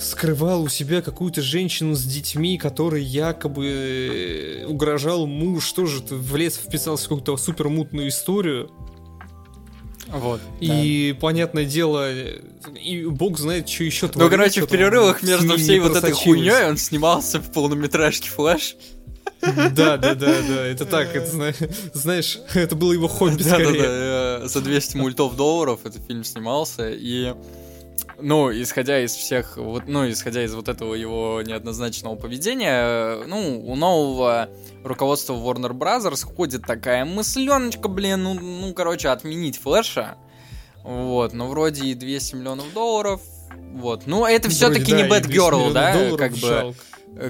скрывал 0.00 0.62
у 0.62 0.68
себя 0.68 1.02
какую-то 1.02 1.42
женщину 1.42 1.94
с 1.94 2.02
детьми, 2.04 2.58
которой 2.58 3.02
якобы 3.02 3.66
э, 3.66 4.66
угрожал 4.66 5.26
муж, 5.26 5.72
тоже 5.72 6.02
влез, 6.10 6.56
вписался 6.56 7.06
в 7.06 7.08
какую-то 7.08 7.36
супер 7.36 7.68
мутную 7.68 8.08
историю. 8.08 8.70
Вот. 10.08 10.40
И, 10.60 11.12
да. 11.12 11.20
понятное 11.20 11.64
дело, 11.64 12.10
и 12.10 13.04
бог 13.04 13.38
знает, 13.38 13.68
что 13.68 13.84
еще 13.84 14.10
Ну, 14.14 14.30
короче, 14.30 14.62
в 14.62 14.68
перерывах 14.68 15.22
между 15.22 15.56
всей 15.58 15.80
вот 15.80 15.96
этой 15.96 16.12
хуйней 16.12 16.68
он 16.68 16.78
снимался 16.78 17.40
в 17.40 17.52
полнометражке 17.52 18.30
Флэш. 18.30 18.76
Да, 19.40 19.96
да, 19.96 20.14
да, 20.14 20.14
да, 20.16 20.66
это 20.66 20.84
так, 20.84 21.14
это, 21.14 21.54
знаешь, 21.92 22.40
это 22.54 22.74
было 22.74 22.92
его 22.92 23.06
хобби 23.06 23.42
да, 23.42 23.50
скорее. 23.50 23.82
Да, 23.82 24.38
да, 24.40 24.48
за 24.48 24.60
200 24.60 24.96
мультов 24.96 25.36
долларов 25.36 25.80
этот 25.84 26.04
фильм 26.06 26.24
снимался, 26.24 26.90
и 26.90 27.34
ну, 28.20 28.50
исходя 28.50 29.00
из 29.04 29.12
всех, 29.12 29.56
вот, 29.56 29.84
ну, 29.86 30.08
исходя 30.10 30.44
из 30.44 30.54
вот 30.54 30.68
этого 30.68 30.94
его 30.94 31.42
неоднозначного 31.42 32.16
поведения, 32.16 33.24
ну, 33.26 33.62
у 33.64 33.76
нового 33.76 34.48
руководства 34.84 35.34
Warner 35.34 35.72
Brothers 35.72 36.24
ходит 36.24 36.62
такая 36.62 37.04
мысленочка, 37.04 37.88
блин, 37.88 38.24
ну, 38.24 38.34
ну 38.34 38.72
короче, 38.74 39.08
отменить 39.08 39.58
Флэша. 39.58 40.16
Вот, 40.84 41.32
но 41.32 41.48
вроде 41.48 41.86
и 41.86 41.94
200 41.94 42.36
миллионов 42.36 42.72
долларов. 42.72 43.20
Вот, 43.72 44.06
ну, 44.06 44.24
это 44.24 44.48
все-таки 44.48 44.92
да, 44.92 45.02
не 45.02 45.08
Bad 45.08 45.26
Girl, 45.26 45.72
да, 45.72 46.16
как 46.16 46.32
бы, 46.32 46.74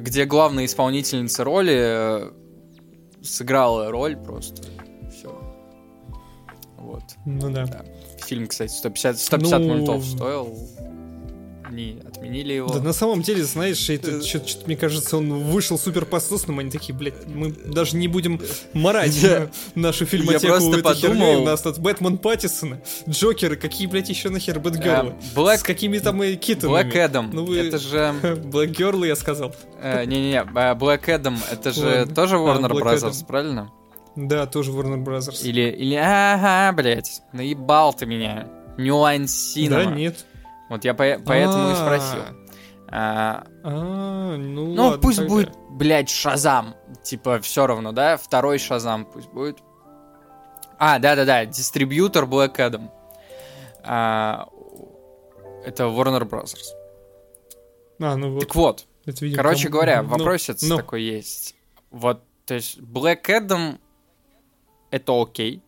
где 0.00 0.24
главная 0.24 0.66
исполнительница 0.66 1.44
роли 1.44 1.76
э, 1.76 2.30
сыграла 3.22 3.90
роль 3.90 4.16
просто. 4.16 4.62
Все. 5.10 5.28
Вот. 6.76 7.02
Ну 7.24 7.50
да. 7.50 7.66
да. 7.66 7.84
Фильм, 8.28 8.46
кстати, 8.46 8.72
150, 8.72 9.18
150 9.18 9.60
ну... 9.60 9.66
мультов 9.68 10.04
стоил. 10.04 10.68
Они 11.64 11.98
отменили 12.06 12.52
его. 12.52 12.68
Да 12.68 12.80
на 12.80 12.92
самом 12.92 13.22
деле, 13.22 13.42
знаешь, 13.42 13.88
это 13.88 14.10
э, 14.10 14.22
что-то, 14.22 14.66
мне 14.66 14.76
кажется, 14.76 15.16
он 15.16 15.44
вышел 15.44 15.78
супер 15.78 16.04
пососным, 16.04 16.58
они 16.58 16.70
такие, 16.70 16.94
блядь, 16.94 17.26
мы 17.26 17.52
даже 17.52 17.96
не 17.96 18.06
будем 18.06 18.40
марать 18.74 19.14
я, 19.16 19.50
нашу 19.74 20.04
фильмотеку 20.04 20.46
я 20.46 20.52
просто 20.52 20.82
подумал... 20.82 21.26
Херней. 21.26 21.36
У 21.36 21.44
нас 21.44 21.62
тут 21.62 21.78
Бэтмен 21.78 22.18
Паттисона, 22.18 22.82
Джокеры, 23.08 23.56
какие, 23.56 23.86
блядь, 23.86 24.10
еще 24.10 24.28
нахер 24.28 24.60
Бэтгерлы? 24.60 25.14
Black... 25.34 25.58
С 25.58 25.62
какими 25.62 25.98
там 25.98 26.22
и 26.22 26.36
китами? 26.36 26.72
Black 26.72 26.92
Adam, 26.92 27.30
ну, 27.32 27.44
вы... 27.44 27.58
это 27.58 27.78
же... 27.78 28.14
Black 28.22 28.74
Girl, 28.74 29.06
я 29.06 29.16
сказал. 29.16 29.54
Э, 29.80 30.04
не-не-не, 30.04 30.42
Black 30.42 31.06
Adam, 31.06 31.36
это 31.50 31.72
же 31.72 32.06
тоже 32.14 32.36
Warner 32.36 32.70
Brothers, 32.70 33.24
правильно? 33.26 33.72
Да, 34.26 34.46
тоже 34.46 34.72
Warner 34.72 35.04
Brothers. 35.04 35.46
Или, 35.46 35.70
или, 35.70 35.94
ага, 35.94 36.72
блядь, 36.76 37.22
наебал 37.32 37.94
ты 37.94 38.04
меня. 38.04 38.48
Cinema. 38.76 39.68
Да, 39.68 39.84
нет. 39.84 40.26
Вот 40.68 40.84
я 40.84 40.92
по- 40.92 41.20
поэтому 41.24 41.70
и 41.70 41.74
спросил. 41.74 42.20
А, 42.90 43.46
а, 43.62 44.36
ну, 44.36 44.74
ну 44.74 44.82
ладно, 44.82 44.98
пусть 44.98 45.18
тогда. 45.18 45.32
будет, 45.32 45.52
блядь, 45.70 46.08
Шазам. 46.10 46.74
Типа, 47.04 47.38
все 47.40 47.66
равно, 47.66 47.92
да? 47.92 48.16
Второй 48.16 48.58
Шазам 48.58 49.04
пусть 49.04 49.28
будет. 49.28 49.58
А, 50.78 50.98
да-да-да, 50.98 51.44
дистрибьютор 51.44 52.24
Black 52.24 52.56
Adam. 52.56 52.90
А, 53.84 54.48
это 55.64 55.84
Warner 55.84 56.28
Brothers. 56.28 56.72
А, 58.00 58.16
ну 58.16 58.32
вот. 58.32 58.40
Так 58.40 58.54
вот, 58.56 58.86
это, 59.06 59.24
видимо, 59.24 59.42
короче 59.42 59.64
там... 59.64 59.72
говоря, 59.72 60.02
ну, 60.02 60.08
вопросец 60.08 60.62
ну, 60.62 60.76
такой 60.76 61.02
есть. 61.02 61.54
Вот, 61.90 62.22
то 62.46 62.54
есть 62.54 62.78
Black 62.78 63.26
Adam 63.26 63.78
это 64.90 65.20
окей. 65.20 65.62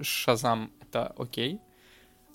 Шазам 0.00 0.72
это 0.80 1.14
окей. 1.18 1.60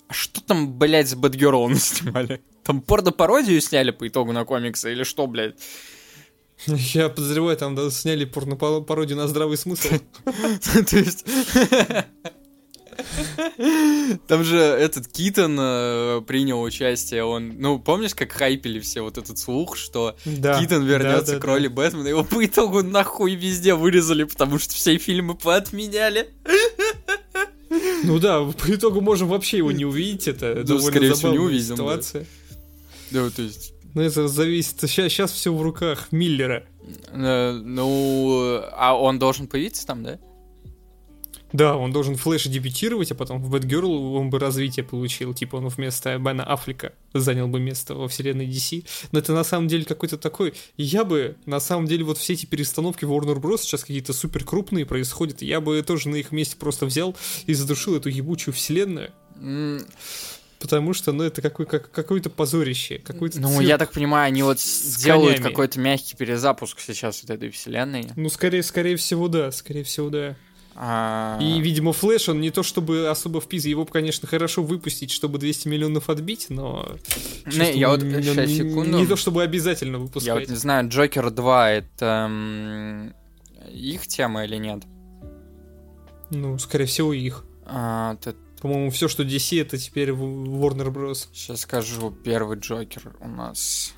А 0.08 0.12
что 0.12 0.40
там, 0.40 0.78
блядь, 0.78 1.08
с 1.08 1.14
Бэтгерлом 1.14 1.74
снимали? 1.76 2.42
Там 2.62 2.80
порно-пародию 2.80 3.60
сняли 3.60 3.90
по 3.90 4.06
итогу 4.06 4.32
на 4.32 4.44
комиксы 4.44 4.92
или 4.92 5.04
что, 5.04 5.26
блядь? 5.26 5.56
Я 6.66 7.08
подозреваю, 7.08 7.56
там 7.56 7.74
да, 7.74 7.90
сняли 7.90 8.24
порно-пародию 8.24 9.16
на 9.16 9.28
здравый 9.28 9.56
смысл. 9.56 9.88
То 10.24 10.96
есть... 10.96 11.24
Там 14.26 14.44
же 14.44 14.58
этот 14.58 15.08
Китон 15.08 15.56
э, 15.58 16.22
принял 16.26 16.60
участие, 16.60 17.24
он, 17.24 17.54
ну, 17.58 17.78
помнишь, 17.78 18.14
как 18.14 18.32
хайпили 18.32 18.80
все 18.80 19.02
вот 19.02 19.18
этот 19.18 19.38
слух, 19.38 19.76
что 19.76 20.16
да, 20.24 20.60
Китон 20.60 20.84
вернется 20.84 21.32
да, 21.32 21.32
да, 21.34 21.40
к 21.40 21.44
роли. 21.44 21.68
Бэтмена, 21.68 22.08
его 22.08 22.24
по 22.24 22.44
итогу 22.44 22.82
нахуй 22.82 23.34
везде 23.34 23.74
вырезали, 23.74 24.24
потому 24.24 24.58
что 24.58 24.74
все 24.74 24.98
фильмы 24.98 25.34
поотменяли. 25.34 26.30
Ну 28.04 28.18
да, 28.18 28.42
по 28.42 28.74
итогу 28.74 29.00
можем 29.00 29.28
вообще 29.28 29.58
его 29.58 29.72
не 29.72 29.84
увидеть, 29.84 30.28
это 30.28 30.54
ну, 30.56 30.64
довольно 30.64 30.90
скорее 30.90 31.14
всего, 31.14 31.32
не 31.32 31.38
увидим, 31.38 31.76
ситуация. 31.76 32.26
Да. 33.10 33.24
да, 33.24 33.30
то 33.30 33.42
есть... 33.42 33.72
Ну, 33.94 34.02
это 34.02 34.28
зависит. 34.28 34.78
Сейчас, 34.80 35.10
сейчас 35.10 35.32
все 35.32 35.54
в 35.54 35.62
руках 35.62 36.08
Миллера. 36.10 36.66
Э, 37.12 37.52
ну, 37.52 38.60
а 38.72 38.94
он 38.94 39.18
должен 39.18 39.48
появиться 39.48 39.86
там, 39.86 40.02
да? 40.02 40.18
Да, 41.52 41.76
он 41.76 41.92
должен 41.92 42.16
в 42.16 42.22
Флэше 42.22 42.48
дебютировать, 42.48 43.12
а 43.12 43.14
потом 43.14 43.42
в 43.42 43.50
Бэтгерл 43.50 44.14
он 44.14 44.30
бы 44.30 44.38
развитие 44.38 44.84
получил. 44.84 45.32
Типа 45.32 45.56
он 45.56 45.68
вместо 45.68 46.18
Бена 46.18 46.44
Аффлека 46.44 46.92
занял 47.14 47.46
бы 47.48 47.60
место 47.60 47.94
во 47.94 48.08
вселенной 48.08 48.46
DC. 48.46 48.84
Но 49.12 49.20
это 49.20 49.32
на 49.32 49.44
самом 49.44 49.68
деле 49.68 49.84
какой-то 49.84 50.18
такой... 50.18 50.54
Я 50.76 51.04
бы, 51.04 51.36
на 51.46 51.60
самом 51.60 51.86
деле, 51.86 52.04
вот 52.04 52.18
все 52.18 52.32
эти 52.32 52.46
перестановки 52.46 53.04
в 53.04 53.12
Warner 53.12 53.40
Bros. 53.40 53.58
сейчас 53.58 53.82
какие-то 53.82 54.12
супер 54.12 54.44
крупные 54.44 54.86
происходят. 54.86 55.42
Я 55.42 55.60
бы 55.60 55.80
тоже 55.82 56.08
на 56.08 56.16
их 56.16 56.32
месте 56.32 56.56
просто 56.56 56.86
взял 56.86 57.16
и 57.46 57.54
задушил 57.54 57.96
эту 57.96 58.08
ебучую 58.08 58.52
вселенную. 58.52 59.12
потому 60.58 60.94
что, 60.94 61.12
ну, 61.12 61.22
это 61.22 61.42
какой, 61.42 61.66
как, 61.66 61.90
какое-то 61.90 62.30
позорище, 62.30 62.98
какой-то 62.98 63.40
Ну, 63.40 63.60
я 63.60 63.78
так 63.78 63.92
понимаю, 63.92 64.26
они 64.26 64.42
вот 64.42 64.58
делают 64.98 65.36
конями. 65.36 65.50
какой-то 65.50 65.78
мягкий 65.78 66.16
перезапуск 66.16 66.80
сейчас 66.80 67.22
вот 67.22 67.30
этой 67.30 67.50
вселенной. 67.50 68.08
Ну, 68.16 68.28
скорее, 68.28 68.62
скорее 68.62 68.96
всего, 68.96 69.28
да, 69.28 69.52
скорее 69.52 69.84
всего, 69.84 70.10
да. 70.10 70.36
А, 70.78 71.38
И, 71.40 71.58
видимо, 71.60 71.92
Флэш, 71.94 72.28
он 72.28 72.40
не 72.42 72.50
то 72.50 72.62
чтобы 72.62 73.08
особо 73.08 73.40
в 73.40 73.48
пизе, 73.48 73.70
его 73.70 73.84
бы, 73.86 73.90
конечно, 73.90 74.28
хорошо 74.28 74.62
выпустить, 74.62 75.10
чтобы 75.10 75.38
200 75.38 75.68
миллионов 75.68 76.10
отбить, 76.10 76.46
но... 76.50 76.96
Не, 77.46 77.78
я 77.78 77.88
вот- 77.88 78.02
н- 78.02 78.22
секунду. 78.22 78.98
Не 78.98 79.06
то 79.06 79.16
чтобы 79.16 79.42
обязательно 79.42 79.96
Я 79.96 80.02
выпускать. 80.02 80.34
вот 80.34 80.48
не 80.50 80.56
знаю, 80.56 80.88
Джокер 80.90 81.30
2 81.30 81.70
это 81.70 82.30
их 83.72 84.06
тема 84.06 84.44
или 84.44 84.56
нет? 84.56 84.82
Ну, 86.30 86.58
скорее 86.58 86.86
всего, 86.86 87.12
их. 87.14 87.44
А, 87.64 88.16
По-моему, 88.60 88.90
все, 88.90 89.08
что 89.08 89.22
DC, 89.22 89.60
это 89.62 89.78
теперь 89.78 90.10
Warner 90.10 90.92
Bros. 90.92 91.28
сейчас 91.32 91.60
скажу, 91.60 92.10
первый 92.10 92.58
Джокер 92.58 93.16
у 93.20 93.28
нас. 93.28 93.94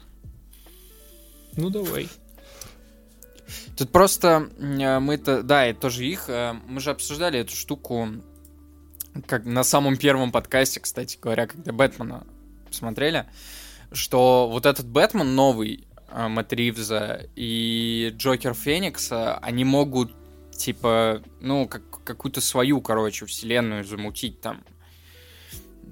Ну, 1.56 1.70
давай. 1.70 2.08
Тут 3.76 3.90
просто 3.90 4.50
э, 4.58 4.98
мы-то, 4.98 5.42
да, 5.42 5.66
это 5.66 5.80
тоже 5.80 6.04
их, 6.04 6.28
э, 6.28 6.54
мы 6.66 6.80
же 6.80 6.90
обсуждали 6.90 7.40
эту 7.40 7.54
штуку, 7.56 8.08
как 9.26 9.44
на 9.44 9.64
самом 9.64 9.96
первом 9.96 10.32
подкасте, 10.32 10.80
кстати 10.80 11.18
говоря, 11.20 11.46
когда 11.46 11.72
Бэтмена 11.72 12.26
смотрели, 12.70 13.26
что 13.92 14.48
вот 14.50 14.66
этот 14.66 14.86
Бэтмен 14.86 15.34
новый, 15.34 15.86
э, 16.10 16.28
Мэтт 16.28 16.52
Ривза 16.52 17.26
и 17.36 18.12
Джокер 18.16 18.54
Феникса, 18.54 19.38
они 19.38 19.64
могут, 19.64 20.12
типа, 20.56 21.22
ну, 21.40 21.66
как, 21.66 21.82
какую-то 22.04 22.40
свою, 22.40 22.80
короче, 22.80 23.26
вселенную 23.26 23.84
замутить 23.84 24.40
там 24.40 24.62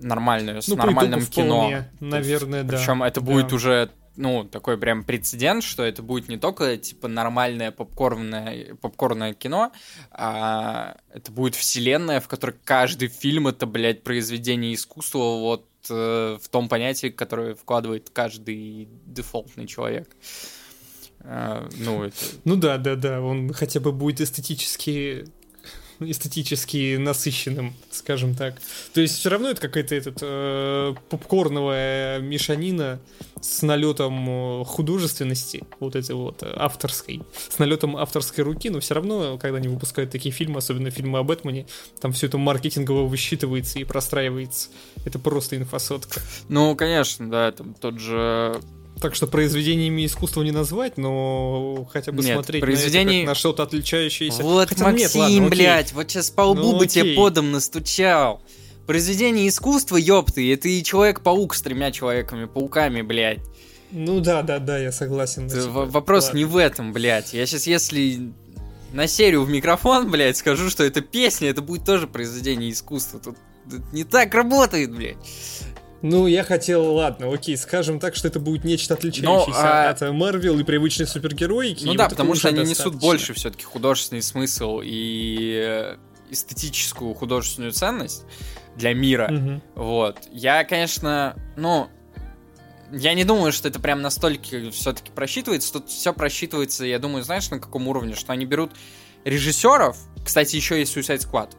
нормальную, 0.01 0.61
с 0.61 0.69
Ну, 0.69 0.77
нормальным 0.77 1.25
кино. 1.25 1.59
вполне, 1.61 1.91
наверное, 2.01 2.65
да. 2.65 2.77
Причем 2.77 3.03
это 3.03 3.21
Да. 3.21 3.27
будет 3.27 3.53
уже, 3.53 3.91
ну, 4.17 4.45
такой 4.45 4.79
прям 4.79 5.05
прецедент, 5.05 5.63
что 5.63 5.85
это 5.85 6.03
будет 6.03 6.29
не 6.29 6.37
только, 6.37 6.77
типа, 6.77 7.09
нормальное 7.09 7.71
попкорное, 7.71 8.75
попкорное 8.81 9.35
кино, 9.35 9.73
а 10.11 10.97
это 11.13 11.31
будет 11.33 11.55
вселенная, 11.55 12.21
в 12.21 12.29
которой 12.29 12.57
каждый 12.65 13.09
фильм— 13.09 13.47
это, 13.49 13.67
блядь, 13.67 14.03
произведение 14.03 14.75
искусства 14.75 15.39
вот 15.39 15.69
э, 15.91 16.39
в 16.41 16.49
том 16.49 16.69
понятии, 16.69 17.09
которое 17.09 17.55
вкладывает 17.55 18.11
каждый 18.11 18.89
дефолтный 19.07 19.67
человек. 19.67 20.09
Э, 21.21 21.69
ну, 21.79 22.05
это... 22.05 22.17
Ну 22.45 22.57
да, 22.57 22.79
да, 22.79 22.97
да, 22.97 23.21
он 23.21 23.53
хотя 23.53 23.81
бы 23.81 23.93
будет 23.93 24.21
эстетически 24.21 25.27
эстетически 26.01 26.97
насыщенным, 26.97 27.75
скажем 27.91 28.35
так. 28.35 28.61
То 28.93 29.01
есть 29.01 29.19
все 29.19 29.31
равно 29.31 29.51
это 29.51 29.61
какая-то 29.61 29.95
этот, 29.95 30.19
э, 30.21 30.95
попкорновая 31.09 32.21
мешанина 32.21 33.01
с 33.41 33.63
налетом 33.63 34.61
э, 34.61 34.65
художественности, 34.65 35.65
вот 35.81 35.97
этой 35.97 36.15
вот 36.15 36.43
э, 36.43 36.53
авторской, 36.57 37.23
с 37.49 37.59
налетом 37.59 37.97
авторской 37.97 38.45
руки, 38.45 38.71
но 38.71 38.81
все 38.81 38.95
равно, 38.95 39.39
когда 39.39 39.59
они 39.59 39.69
выпускают 39.69 40.11
такие 40.11 40.33
фильмы, 40.33 40.59
особенно 40.59 40.91
фильмы 40.91 41.19
о 41.19 41.23
Бэтмене, 41.23 41.67
там 42.01 42.13
все 42.13 42.27
это 42.27 42.39
маркетингово 42.39 43.07
высчитывается 43.07 43.79
и 43.79 43.85
простраивается. 43.85 44.71
Это 45.05 45.19
просто 45.19 45.57
инфосотка. 45.57 46.21
Ну, 46.49 46.75
конечно, 46.77 47.31
да, 47.31 47.53
там 47.53 47.75
тот 47.75 47.99
же 47.99 48.61
Так 49.01 49.15
что 49.15 49.27
произведениями 49.27 50.07
искусства 50.07 50.43
не 50.43 50.53
назвать, 50.53 50.97
но 50.97 51.87
хотя 51.93 52.13
бы 52.13 52.23
Нет, 52.23 52.35
смотреть 52.35 52.63
произведений- 52.63 53.19
на, 53.19 53.23
это 53.23 53.29
на 53.31 53.35
что-то 53.35 53.63
отличающееся. 53.65 54.43
Вот, 54.43 54.71
Хотя 54.71 54.91
нет, 54.93 55.03
Максим, 55.03 55.21
ладно, 55.21 55.37
окей. 55.37 55.49
блядь, 55.51 55.93
вот 55.93 56.11
сейчас 56.11 56.31
по 56.31 56.43
лбу 56.43 56.63
Ну, 56.73 56.79
бы 56.79 56.87
тебе 56.87 57.15
подом 57.15 57.53
настучал. 57.53 58.43
Произведение 58.87 59.49
искусства, 59.49 59.97
ёпты, 59.97 60.51
это 60.53 60.69
и 60.69 60.83
Человек-паук 60.83 61.55
с 61.55 61.61
тремя 61.63 61.91
Человеками-пауками, 61.91 63.03
блядь. 63.03 63.41
Ну 63.91 64.21
да, 64.21 64.43
да, 64.43 64.59
да, 64.59 64.79
я 64.79 64.93
согласен. 64.93 65.47
Это 65.47 65.63
типа, 65.63 65.85
вопрос 65.85 66.27
ладно. 66.27 66.39
не 66.39 66.45
в 66.45 66.57
этом, 66.57 66.93
блядь. 66.93 67.35
Я 67.35 67.47
сейчас, 67.47 67.67
если 67.67 68.33
на 68.93 69.07
серию 69.07 69.43
в 69.45 69.51
микрофон, 69.51 70.11
блядь, 70.11 70.37
скажу, 70.39 70.71
что 70.71 70.85
это 70.85 71.03
песня, 71.03 71.51
это 71.51 71.61
будет 71.61 71.85
тоже 71.85 72.07
произведение 72.07 72.71
искусства. 72.71 73.21
Тут 73.21 73.37
это 73.67 73.83
не 73.93 74.05
так 74.05 74.33
работает, 74.35 74.95
блядь. 74.95 75.17
Ну, 76.03 76.27
я 76.27 76.45
хотел, 76.45 76.95
ладно, 76.95 77.33
окей, 77.33 77.57
скажем 77.57 77.99
так, 77.99 78.15
что 78.15 78.29
это 78.29 78.39
будет 78.39 78.65
нечто 78.65 78.95
отличающееся 78.95 79.51
Но, 79.51 79.67
а- 79.67 79.91
от 79.91 80.01
Марвел 80.13 80.59
и 80.59 80.65
привычной 80.65 81.07
супергероики. 81.07 81.85
Ну 81.85 81.95
да, 81.95 82.05
вот 82.05 82.11
потому 82.11 82.35
что 82.35 82.49
они 82.49 82.61
несут 82.61 82.77
достаточно. 82.77 83.01
больше 83.07 83.35
все-таки 83.35 83.65
художественный 83.65 84.23
смысл 84.23 84.81
и 84.85 85.61
э, 85.65 85.97
эстетическую 86.31 87.15
художественную 87.15 87.73
ценность 87.73 88.25
для 88.77 88.95
мира. 88.95 89.29
Мгм. 89.29 89.63
Вот. 89.75 90.19
Я, 90.31 90.65
конечно, 90.65 91.37
ну, 91.57 91.89
я 92.93 93.15
не 93.15 93.25
думаю, 93.25 93.53
что 93.53 93.69
это 93.69 93.81
прям 93.81 94.03
настолько 94.03 94.71
все-таки 94.71 95.11
просчитывается. 95.11 95.73
Тут 95.73 95.89
все 95.89 96.13
просчитывается, 96.13 96.85
я 96.85 96.99
думаю, 96.99 97.25
знаешь, 97.25 97.51
на 97.51 97.59
каком 97.59 97.89
уровне, 97.89 98.15
что 98.15 98.33
они 98.33 98.45
берут 98.45 98.73
режиссеров. 99.25 99.97
Кстати, 100.25 100.57
еще 100.57 100.79
есть 100.79 100.97
Suicide 100.97 101.19
Squad. 101.19 101.51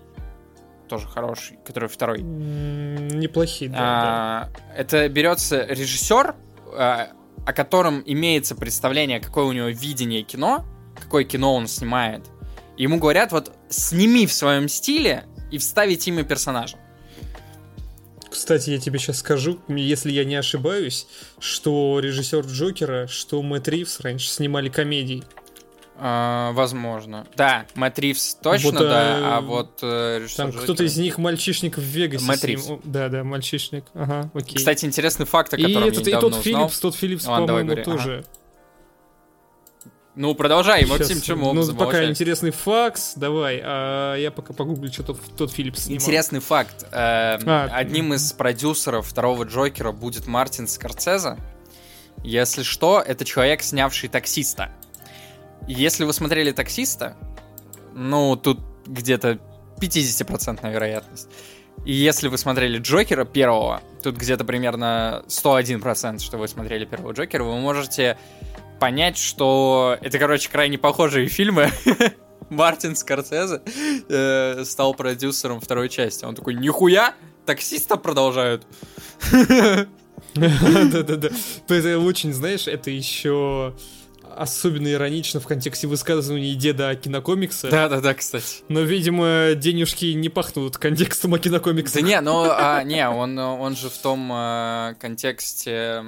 Тоже 0.87 1.07
хороший, 1.07 1.57
который 1.65 1.89
второй. 1.89 2.21
Неплохие, 2.21 3.69
да, 3.69 3.77
А, 3.79 4.49
Это 4.75 5.09
берется 5.09 5.65
режиссер, 5.65 6.35
а, 6.73 7.09
о 7.45 7.53
котором 7.53 8.01
имеется 8.05 8.55
представление, 8.55 9.19
какое 9.19 9.45
у 9.45 9.51
него 9.51 9.67
видение 9.67 10.23
кино, 10.23 10.65
какое 10.95 11.23
кино 11.23 11.53
он 11.55 11.67
снимает. 11.67 12.23
Ему 12.77 12.99
говорят, 12.99 13.31
вот 13.31 13.53
сними 13.69 14.27
в 14.27 14.33
своем 14.33 14.67
стиле 14.69 15.25
и 15.51 15.57
вставить 15.57 16.07
имя 16.07 16.23
персонажа. 16.23 16.77
да. 16.77 18.29
Кстати, 18.29 18.69
я 18.69 18.79
тебе 18.79 18.99
сейчас 18.99 19.19
скажу, 19.19 19.59
если 19.67 20.11
я 20.11 20.25
не 20.25 20.35
ошибаюсь, 20.35 21.07
что 21.39 21.99
режиссер 21.99 22.45
Джокера, 22.45 23.07
что 23.07 23.41
Мэтт 23.41 23.67
Ривз 23.67 23.99
раньше 24.01 24.29
снимали 24.29 24.69
комедии. 24.69 25.23
А, 25.99 26.51
возможно. 26.53 27.25
Да, 27.35 27.65
Мэтт 27.75 27.97
Ривз 27.99 28.35
точно, 28.41 28.71
Вот, 28.71 28.79
да, 28.79 29.37
а 29.37 29.41
вот 29.41 29.79
э, 29.81 30.27
Там 30.35 30.51
кто-то 30.51 30.83
из 30.83 30.97
них 30.97 31.17
мальчишник 31.17 31.77
в 31.77 31.81
Вегасе. 31.81 32.25
Мэтт. 32.25 32.43
Ривз. 32.45 32.69
Да, 32.83 33.09
да, 33.09 33.23
мальчишник. 33.23 33.85
Ага, 33.93 34.29
окей. 34.33 34.55
Кстати, 34.57 34.85
интересный 34.85 35.25
факт, 35.25 35.53
о 35.53 35.57
и, 35.57 35.63
котором 35.63 35.87
этот, 35.87 35.99
я 35.99 36.03
и 36.03 36.05
недавно 36.07 36.29
Тодд 36.29 36.39
узнал. 36.39 36.43
Филлипс, 36.69 36.79
Тодд 36.79 36.95
Филлипс, 36.95 37.25
по-моему, 37.25 37.75
тоже. 37.83 38.25
Ну, 40.15 40.33
продолжай, 40.33 40.83
Максим, 40.87 41.17
Щас, 41.17 41.25
чем 41.25 41.39
Ну, 41.41 41.61
замолчать? 41.61 41.77
пока 41.77 42.05
интересный 42.09 42.49
факт, 42.49 43.13
давай, 43.15 43.61
а 43.63 44.15
я 44.15 44.31
пока 44.31 44.51
погуглю, 44.51 44.91
что 44.91 45.03
Тодд, 45.03 45.19
Тодд 45.37 45.51
Филлипс 45.51 45.83
снимал. 45.83 46.01
Интересный 46.01 46.39
факт. 46.39 46.85
Э, 46.91 47.37
А, 47.45 47.69
Одним 47.71 48.15
из 48.15 48.33
продюсеров 48.33 49.05
второго 49.07 49.43
Джокера 49.43 49.91
будет 49.91 50.25
Мартин 50.25 50.67
Скорцезе. 50.67 51.37
Если 52.23 52.63
что, 52.63 52.99
это 52.99 53.25
человек, 53.25 53.61
снявший 53.61 54.09
таксиста. 54.09 54.71
Если 55.67 56.03
вы 56.03 56.13
смотрели 56.13 56.51
таксиста, 56.51 57.15
ну, 57.93 58.35
тут 58.35 58.59
где-то 58.85 59.39
50% 59.79 60.71
вероятность. 60.71 61.29
И 61.85 61.93
если 61.93 62.27
вы 62.27 62.37
смотрели 62.37 62.79
Джокера 62.79 63.25
первого, 63.25 63.81
тут 64.03 64.17
где-то 64.17 64.43
примерно 64.43 65.23
101%, 65.27 66.19
что 66.19 66.37
вы 66.37 66.47
смотрели 66.47 66.85
первого 66.85 67.13
Джокера, 67.13 67.43
вы 67.43 67.57
можете 67.59 68.17
понять, 68.79 69.17
что 69.17 69.97
это, 70.01 70.19
короче, 70.19 70.49
крайне 70.49 70.77
похожие 70.77 71.27
фильмы. 71.27 71.71
Мартин 72.49 72.95
Скорсезе 72.95 73.61
э, 74.09 74.63
стал 74.63 74.93
продюсером 74.93 75.59
второй 75.59 75.89
части. 75.89 76.23
Он 76.23 76.35
такой, 76.35 76.53
нихуя, 76.53 77.13
таксиста 77.45 77.97
продолжают. 77.97 78.65
Да-да-да. 80.35 81.29
Это 81.67 81.99
очень, 81.99 82.33
знаешь, 82.33 82.67
это 82.67 82.91
еще 82.91 83.75
особенно 84.37 84.91
иронично 84.91 85.39
в 85.39 85.47
контексте 85.47 85.87
высказываний 85.87 86.55
деда 86.55 86.89
о 86.89 86.95
кинокомиксе. 86.95 87.69
Да-да-да, 87.69 88.13
кстати. 88.13 88.63
Но, 88.69 88.81
видимо, 88.81 89.53
денежки 89.55 90.05
не 90.13 90.29
пахнут 90.29 90.77
контекстом 90.77 91.33
о 91.33 91.39
кинокомиксе. 91.39 92.01
Да 92.01 92.07
не, 92.07 92.21
ну, 92.21 92.45
а, 92.49 92.83
не, 92.83 93.07
он, 93.07 93.37
он 93.37 93.75
же 93.75 93.89
в 93.89 93.97
том 93.97 94.31
э, 94.31 94.95
контексте... 94.99 96.03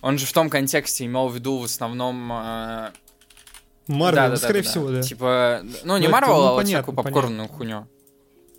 Он 0.00 0.16
же 0.16 0.26
в 0.26 0.32
том 0.32 0.48
контексте 0.48 1.06
имел 1.06 1.28
в 1.28 1.34
виду 1.34 1.58
в 1.58 1.64
основном... 1.64 2.32
э, 2.32 2.90
Марвел, 3.88 4.14
да-да-да-да-да. 4.14 4.36
скорее 4.36 4.62
всего, 4.62 4.90
да. 4.90 5.02
Типа, 5.02 5.62
ну, 5.84 5.96
не 5.96 6.06
Ну, 6.06 6.12
Марвел, 6.12 6.36
ну, 6.36 6.46
а 6.46 6.52
вот 6.52 6.56
понятно, 6.62 6.92
всякую 6.92 6.96
попкорную 6.96 7.48
хуйню. 7.48 7.88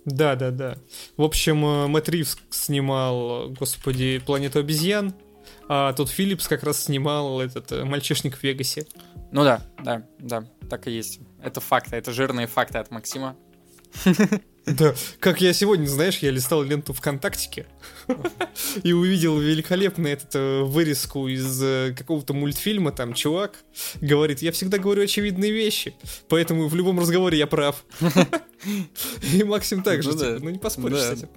Да, 0.04 0.34
да, 0.34 0.50
да. 0.50 0.76
В 1.16 1.22
общем, 1.22 1.64
э, 1.64 1.86
Мэтт 1.86 2.08
Ривз 2.08 2.38
снимал, 2.50 3.48
господи, 3.50 4.20
Планету 4.24 4.58
обезьян, 4.58 5.14
а 5.72 5.92
тот 5.92 6.08
Филлипс 6.08 6.48
как 6.48 6.64
раз 6.64 6.82
снимал 6.82 7.40
этот 7.40 7.70
э, 7.70 7.84
мальчишник 7.84 8.36
в 8.36 8.42
Вегасе. 8.42 8.88
Ну 9.30 9.44
да, 9.44 9.62
да, 9.78 10.04
да, 10.18 10.42
так 10.68 10.88
и 10.88 10.90
есть. 10.90 11.20
Это 11.40 11.60
факты, 11.60 11.94
это 11.94 12.10
жирные 12.10 12.48
факты 12.48 12.78
от 12.78 12.90
Максима. 12.90 13.36
Да, 14.66 14.94
как 15.20 15.40
я 15.40 15.52
сегодня, 15.52 15.86
знаешь, 15.86 16.18
я 16.18 16.30
листал 16.30 16.62
ленту 16.62 16.92
ВКонтактике 16.92 17.66
и 18.82 18.92
увидел 18.92 19.38
великолепно 19.38 20.06
эту 20.08 20.66
вырезку 20.66 21.28
из 21.28 21.62
э, 21.62 21.94
какого-то 21.96 22.34
мультфильма, 22.34 22.92
там 22.92 23.14
чувак 23.14 23.54
говорит, 24.00 24.42
я 24.42 24.52
всегда 24.52 24.78
говорю 24.78 25.04
очевидные 25.04 25.50
вещи, 25.50 25.94
поэтому 26.28 26.68
в 26.68 26.74
любом 26.74 27.00
разговоре 27.00 27.38
я 27.38 27.46
прав. 27.46 27.84
И 29.32 29.42
Максим 29.42 29.82
также, 29.82 30.10
ну, 30.10 30.18
типа, 30.18 30.38
ну 30.42 30.50
не 30.50 30.58
поспоришь 30.58 30.98
да. 30.98 31.16
с 31.16 31.18
этим. 31.18 31.28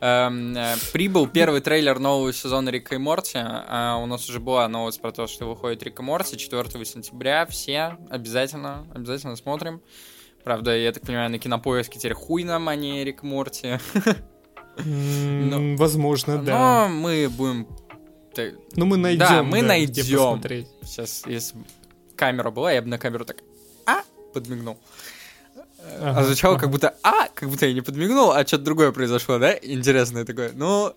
Эм, 0.00 0.56
э, 0.56 0.74
прибыл 0.92 1.26
первый 1.26 1.60
трейлер 1.60 1.98
нового 1.98 2.32
сезона 2.32 2.70
Рика 2.70 2.94
и 2.94 2.98
Морти. 2.98 3.38
Э, 3.38 3.98
у 4.02 4.06
нас 4.06 4.28
уже 4.28 4.40
была 4.40 4.66
новость 4.68 5.00
про 5.00 5.12
то, 5.12 5.26
что 5.26 5.44
выходит 5.44 5.82
Рик 5.82 6.00
и 6.00 6.02
Морти 6.02 6.38
4 6.38 6.84
сентября. 6.86 7.44
Все 7.44 7.98
обязательно, 8.08 8.86
обязательно 8.94 9.36
смотрим. 9.36 9.82
Правда, 10.44 10.76
я 10.76 10.92
так 10.92 11.04
понимаю, 11.04 11.30
на 11.30 11.38
кинопоиске 11.38 11.98
теперь 11.98 12.14
хуй 12.14 12.44
нам, 12.44 12.68
а 12.68 12.74
не 12.74 13.04
Рик 13.04 13.22
Морти. 13.22 13.78
Но, 14.84 15.76
Возможно, 15.76 16.42
да. 16.42 16.88
Но 16.88 16.94
мы 16.94 17.28
будем... 17.28 17.68
Ну, 18.74 18.86
мы 18.86 18.96
найдем. 18.96 19.18
Да, 19.18 19.42
мы 19.42 19.60
да, 19.60 19.66
найдем. 19.68 20.04
Сейчас, 20.82 21.24
если 21.26 21.58
камера 22.16 22.50
была, 22.50 22.72
я 22.72 22.80
бы 22.80 22.88
на 22.88 22.98
камеру 22.98 23.24
так 23.24 23.42
а 23.84 24.02
подмигнул. 24.32 24.78
Ага, 26.00 26.20
а 26.20 26.24
звучало 26.24 26.54
ага. 26.54 26.62
как 26.62 26.70
будто 26.70 26.94
а, 27.02 27.28
как 27.34 27.48
будто 27.48 27.66
я 27.66 27.74
не 27.74 27.80
подмигнул, 27.80 28.30
а 28.32 28.46
что-то 28.46 28.64
другое 28.64 28.92
произошло, 28.92 29.38
да? 29.38 29.52
Интересное 29.60 30.24
такое. 30.24 30.52
Но 30.54 30.94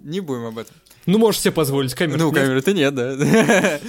не 0.00 0.20
будем 0.20 0.46
об 0.46 0.58
этом. 0.58 0.74
Ну, 1.08 1.16
можешь 1.16 1.40
себе 1.40 1.52
позволить, 1.52 1.94
камеры 1.94 2.18
Ну, 2.18 2.30
камеры-то 2.30 2.74
нет, 2.74 2.94
да. 2.94 3.16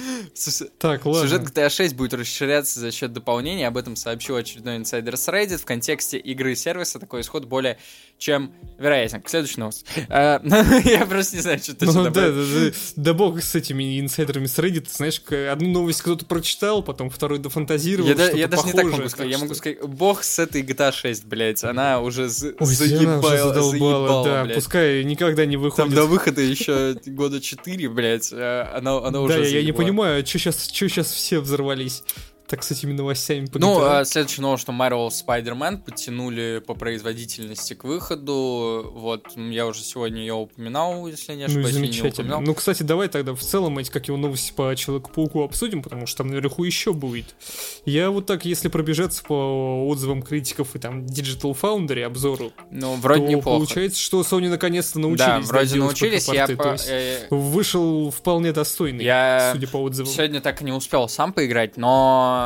Так, 0.78 1.04
ладно. 1.04 1.28
Сюжет 1.28 1.42
GTA 1.42 1.68
6 1.68 1.94
будет 1.94 2.14
расширяться 2.14 2.80
за 2.80 2.90
счет 2.90 3.12
дополнения, 3.12 3.68
об 3.68 3.76
этом 3.76 3.94
сообщил 3.94 4.36
очередной 4.36 4.78
инсайдер 4.78 5.18
с 5.18 5.28
Reddit. 5.28 5.58
В 5.58 5.66
контексте 5.66 6.16
игры 6.16 6.52
и 6.52 6.54
сервиса 6.54 6.98
такой 6.98 7.20
исход 7.20 7.44
более 7.44 7.76
чем 8.20 8.52
вероятен. 8.78 9.20
К 9.22 9.28
следующей 9.28 9.60
новости. 9.60 9.84
А, 10.08 10.40
я 10.84 11.06
просто 11.06 11.36
не 11.36 11.42
знаю, 11.42 11.58
что 11.58 11.74
ты 11.74 11.86
Ну, 11.86 12.04
да, 12.10 12.30
да, 12.30 12.70
да 12.96 13.14
бог 13.14 13.42
с 13.42 13.54
этими 13.54 13.98
инсайдерами 13.98 14.46
с 14.46 14.58
Reddit. 14.58 14.88
Знаешь, 14.90 15.20
одну 15.50 15.70
новость 15.70 16.02
кто-то 16.02 16.26
прочитал, 16.26 16.82
потом 16.82 17.10
второй 17.10 17.38
дофантазировал, 17.38 18.08
Я 18.08 18.46
даже 18.46 18.66
не 18.66 18.72
так 18.72 18.86
могу 18.86 19.08
сказать. 19.08 19.30
Я 19.30 19.38
могу 19.38 19.54
сказать, 19.54 19.82
бог 19.82 20.22
с 20.22 20.38
этой 20.38 20.62
GTA 20.62 20.92
6, 20.92 21.24
блядь, 21.24 21.64
она 21.64 22.00
уже 22.00 22.28
заебала, 22.28 24.24
да, 24.24 24.54
пускай 24.54 25.02
никогда 25.04 25.46
не 25.46 25.56
выходит. 25.56 25.88
Там 25.88 25.94
до 25.94 26.04
выхода 26.04 26.42
еще 26.42 26.96
года 27.06 27.40
4, 27.40 27.88
блядь, 27.88 28.30
а 28.32 28.74
она, 28.76 29.20
уже 29.20 29.38
Да, 29.38 29.44
я, 29.44 29.58
я 29.58 29.64
не 29.64 29.72
понимаю, 29.72 30.26
что 30.26 30.38
сейчас, 30.38 30.68
что 30.68 30.88
сейчас 30.88 31.10
все 31.10 31.40
взорвались 31.40 32.02
так 32.50 32.64
с 32.64 32.70
этими 32.72 32.92
новостями 32.92 33.48
Ну, 33.54 33.80
а 33.80 34.04
следующая 34.04 34.42
новость, 34.42 34.62
что 34.62 34.72
Marvel 34.72 35.08
Spider-Man 35.08 35.84
подтянули 35.84 36.60
по 36.66 36.74
производительности 36.74 37.74
к 37.74 37.84
выходу. 37.84 38.90
Вот, 38.92 39.36
я 39.36 39.66
уже 39.66 39.82
сегодня 39.82 40.20
ее 40.20 40.34
упоминал, 40.34 41.06
если 41.06 41.34
не 41.34 41.44
ошибаюсь. 41.44 41.68
Ну, 41.68 41.72
замечательно. 41.72 42.40
Ну, 42.40 42.54
кстати, 42.54 42.82
давай 42.82 43.08
тогда 43.08 43.34
в 43.34 43.40
целом 43.40 43.78
эти, 43.78 43.90
как 43.90 44.08
его 44.08 44.16
новости 44.16 44.52
по 44.52 44.74
Человеку-пауку 44.74 45.42
обсудим, 45.42 45.82
потому 45.82 46.06
что 46.06 46.18
там 46.18 46.28
наверху 46.28 46.64
еще 46.64 46.92
будет. 46.92 47.36
Я 47.84 48.10
вот 48.10 48.26
так, 48.26 48.44
если 48.44 48.68
пробежаться 48.68 49.22
по 49.22 49.86
отзывам 49.88 50.22
критиков 50.22 50.74
и 50.74 50.80
там 50.80 51.04
Digital 51.04 51.56
Foundry 51.60 52.02
обзору, 52.02 52.52
ну, 52.70 52.96
вроде 52.96 53.22
то 53.22 53.28
неплохо. 53.28 53.58
получается, 53.58 54.00
что 54.00 54.22
Sony 54.22 54.48
наконец-то 54.48 54.98
научились. 54.98 55.26
Да, 55.26 55.40
вроде 55.40 55.78
научились. 55.78 56.28
Я 56.28 56.48
по... 56.48 56.72
есть, 56.72 56.90
вышел 57.30 58.10
вполне 58.10 58.52
достойный, 58.52 59.04
я 59.04 59.50
судя 59.52 59.68
по 59.68 59.76
отзывам. 59.76 60.10
Сегодня 60.10 60.40
так 60.40 60.60
и 60.62 60.64
не 60.64 60.72
успел 60.72 61.08
сам 61.08 61.32
поиграть, 61.32 61.76
но 61.76 62.39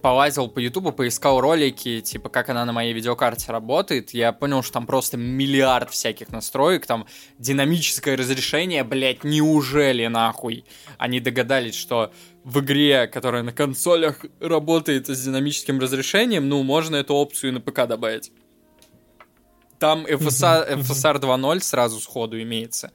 полазил 0.00 0.48
по 0.48 0.58
Ютубу, 0.58 0.92
поискал 0.92 1.40
ролики, 1.40 2.00
типа, 2.00 2.28
как 2.28 2.48
она 2.48 2.64
на 2.64 2.72
моей 2.72 2.92
видеокарте 2.92 3.52
работает, 3.52 4.10
я 4.10 4.32
понял, 4.32 4.62
что 4.62 4.74
там 4.74 4.86
просто 4.86 5.16
миллиард 5.16 5.90
всяких 5.90 6.30
настроек, 6.30 6.86
там 6.86 7.06
динамическое 7.38 8.16
разрешение, 8.16 8.84
блять, 8.84 9.24
неужели 9.24 10.06
нахуй? 10.06 10.64
Они 10.98 11.20
догадались, 11.20 11.74
что 11.74 12.12
в 12.44 12.60
игре, 12.60 13.06
которая 13.06 13.42
на 13.42 13.52
консолях 13.52 14.24
работает 14.40 15.08
с 15.08 15.24
динамическим 15.24 15.78
разрешением, 15.78 16.48
ну, 16.48 16.62
можно 16.62 16.96
эту 16.96 17.14
опцию 17.14 17.50
и 17.50 17.54
на 17.54 17.60
ПК 17.60 17.86
добавить. 17.86 18.32
Там 19.78 20.06
FSR, 20.06 20.78
FSR 20.78 21.20
2.0 21.20 21.60
сразу 21.60 22.00
сходу 22.00 22.40
имеется. 22.40 22.92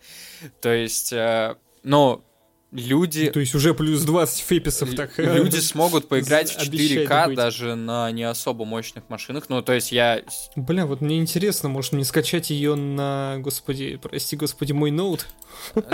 То 0.62 0.74
есть, 0.74 1.12
э, 1.12 1.56
ну, 1.84 2.24
люди... 2.72 3.30
То 3.30 3.40
есть 3.40 3.56
уже 3.56 3.74
плюс 3.74 4.02
20 4.04 4.40
феписов 4.40 4.94
так... 4.96 5.18
Э, 5.20 5.38
люди 5.38 5.58
смогут 5.58 6.08
поиграть 6.08 6.52
в 6.52 6.60
4К 6.60 7.36
даже 7.36 7.76
на 7.76 8.12
не 8.12 8.24
особо 8.24 8.66
мощных 8.66 9.10
машинах. 9.10 9.46
Ну, 9.50 9.62
то 9.62 9.74
есть 9.74 9.92
я... 9.92 10.22
Бля, 10.56 10.86
вот 10.86 11.02
мне 11.02 11.20
интересно, 11.20 11.70
может 11.70 11.94
мне 11.94 12.04
скачать 12.04 12.50
ее 12.50 12.76
на, 12.76 13.38
господи, 13.40 14.00
прости 14.02 14.36
господи, 14.36 14.74
мой 14.74 14.92
ноут? 14.92 15.28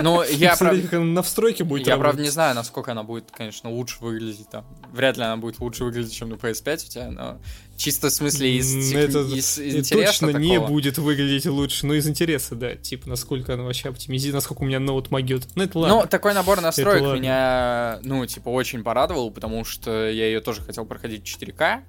Ну, 0.02 0.24
я 0.30 0.56
правда... 0.56 0.88
как 0.88 1.00
на 1.00 1.22
встройке 1.22 1.64
будет 1.64 1.88
Я, 1.88 1.98
правда, 1.98 2.22
не 2.22 2.30
знаю, 2.30 2.56
насколько 2.56 2.92
она 2.92 3.04
будет, 3.04 3.32
конечно, 3.32 3.70
лучше 3.70 3.98
выглядеть 4.00 4.50
там. 4.50 4.66
Вряд 4.92 5.18
ли 5.18 5.24
она 5.24 5.38
будет 5.38 5.60
лучше 5.60 5.84
выглядеть, 5.84 6.14
чем 6.14 6.30
на 6.30 6.36
PS5 6.36 6.76
у 6.76 6.90
тебя, 6.90 7.12
но 7.12 7.40
чисто 7.78 8.10
в 8.10 8.12
смысле 8.12 8.58
из, 8.58 8.94
Это 8.94 9.20
из 9.20 9.60
интереса 9.60 9.96
точно 9.96 10.28
такого. 10.28 10.44
не 10.44 10.60
будет 10.60 10.98
выглядеть 10.98 11.46
лучше, 11.46 11.86
но 11.86 11.94
из 11.96 12.08
интереса, 12.08 12.56
да, 12.56 12.76
типа, 12.76 13.10
насколько 13.10 13.54
она 13.54 13.64
вообще 13.64 13.90
оптимизирует, 13.90 14.36
насколько 14.36 14.62
у 14.62 14.66
меня 14.66 14.80
ноут 14.80 15.12
могет. 15.12 15.48
Ну, 15.56 15.64
это 15.64 15.80
ладно. 15.80 15.96
Ну, 16.02 16.08
такой 16.08 16.34
набор 16.34 16.62
настроек 16.62 17.20
меня, 17.20 18.00
ну, 18.04 18.26
типа, 18.26 18.50
очень 18.50 18.84
порадовал, 18.84 19.32
потому 19.32 19.66
что 19.66 20.10
я 20.10 20.28
ее 20.28 20.40
тоже 20.40 20.62
хотел 20.62 20.86
проходить 20.86 21.28
в 21.28 21.42
4К, 21.42 21.82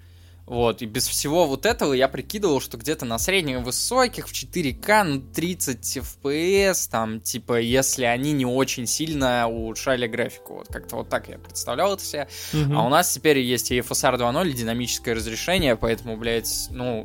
вот, 0.46 0.82
и 0.82 0.86
без 0.86 1.06
всего 1.08 1.46
вот 1.46 1.64
этого 1.64 1.94
я 1.94 2.06
прикидывал, 2.06 2.60
что 2.60 2.76
где-то 2.76 3.06
на 3.06 3.18
средних 3.18 3.60
высоких 3.60 4.28
в 4.28 4.32
4К, 4.32 5.04
ну, 5.04 5.20
30 5.20 5.98
FPS, 5.98 6.90
там, 6.90 7.20
типа, 7.20 7.60
если 7.60 8.04
они 8.04 8.32
не 8.32 8.44
очень 8.44 8.86
сильно 8.86 9.48
улучшали 9.48 10.06
графику. 10.06 10.56
Вот 10.56 10.68
как-то 10.68 10.96
вот 10.96 11.08
так 11.08 11.28
я 11.28 11.38
представлял 11.38 11.94
это 11.94 12.04
себе. 12.04 12.28
Угу. 12.52 12.74
А 12.74 12.84
у 12.84 12.90
нас 12.90 13.10
теперь 13.10 13.38
есть 13.38 13.70
и 13.70 13.78
FSR 13.78 14.18
2.0, 14.18 14.50
и 14.50 14.52
динамическое 14.52 15.14
разрешение, 15.14 15.76
поэтому, 15.76 16.18
блядь, 16.18 16.66
ну, 16.70 17.04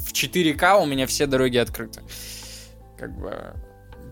в 0.00 0.12
4К 0.12 0.82
у 0.82 0.86
меня 0.86 1.06
все 1.06 1.26
дороги 1.26 1.58
открыты. 1.58 2.02
Как 2.98 3.16
бы, 3.16 3.54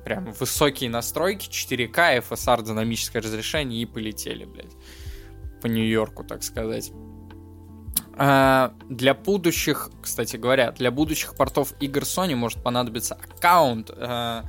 прям 0.04 0.32
высокие 0.38 0.88
настройки, 0.88 1.48
4К, 1.48 2.24
FSR, 2.28 2.64
динамическое 2.64 3.22
разрешение, 3.22 3.82
и 3.82 3.86
полетели, 3.86 4.44
блядь. 4.44 4.76
По 5.60 5.66
Нью-Йорку, 5.66 6.22
так 6.22 6.44
сказать. 6.44 6.92
А, 8.22 8.74
для 8.90 9.14
будущих, 9.14 9.90
кстати 10.02 10.36
говоря, 10.36 10.72
для 10.72 10.90
будущих 10.90 11.34
портов 11.34 11.72
игр 11.80 12.02
Sony 12.02 12.34
может 12.34 12.62
понадобиться 12.62 13.14
аккаунт. 13.14 13.90
А, 13.96 14.44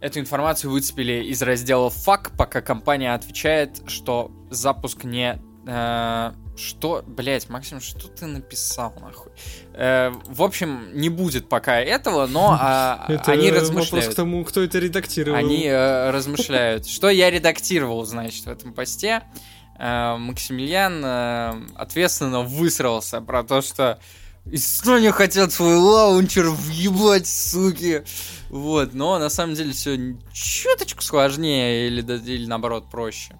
эту 0.00 0.20
информацию 0.20 0.70
выцепили 0.70 1.24
из 1.24 1.42
раздела 1.42 1.88
FAQ, 1.88 2.36
пока 2.38 2.60
компания 2.60 3.12
отвечает, 3.12 3.82
что 3.88 4.30
запуск 4.50 5.02
не... 5.02 5.42
А, 5.66 6.36
что, 6.54 7.02
блять, 7.04 7.48
Максим, 7.48 7.80
что 7.80 8.06
ты 8.06 8.26
написал, 8.26 8.94
нахуй? 9.00 9.32
Э, 9.72 10.12
в 10.26 10.42
общем, 10.42 10.90
не 10.92 11.08
будет 11.08 11.48
пока 11.48 11.80
этого, 11.80 12.26
но 12.26 12.56
а, 12.60 13.06
это 13.08 13.32
они 13.32 13.50
размышляют. 13.50 13.90
вопрос 13.90 14.14
к 14.14 14.14
тому, 14.14 14.44
кто 14.44 14.62
это 14.62 14.78
редактировал. 14.78 15.36
Они 15.36 15.64
э, 15.64 16.10
размышляют. 16.10 16.86
Что 16.86 17.08
я 17.08 17.30
редактировал, 17.30 18.04
значит, 18.04 18.44
в 18.44 18.48
этом 18.48 18.74
посте. 18.74 19.22
Э, 19.22 19.49
Максимилиан 19.80 21.02
э, 21.04 21.66
ответственно 21.74 22.42
высрался 22.42 23.20
про 23.22 23.42
то, 23.44 23.62
что 23.62 23.98
Sony 24.46 25.10
хотят 25.10 25.52
свой 25.52 25.76
лаунчер 25.76 26.50
въебать, 26.50 27.26
суки. 27.26 28.04
Вот, 28.50 28.94
но 28.94 29.18
на 29.18 29.30
самом 29.30 29.54
деле 29.54 29.72
все 29.72 30.16
чуточку 30.32 31.02
сложнее 31.02 31.86
или, 31.86 32.02
или 32.02 32.46
наоборот 32.46 32.90
проще. 32.90 33.38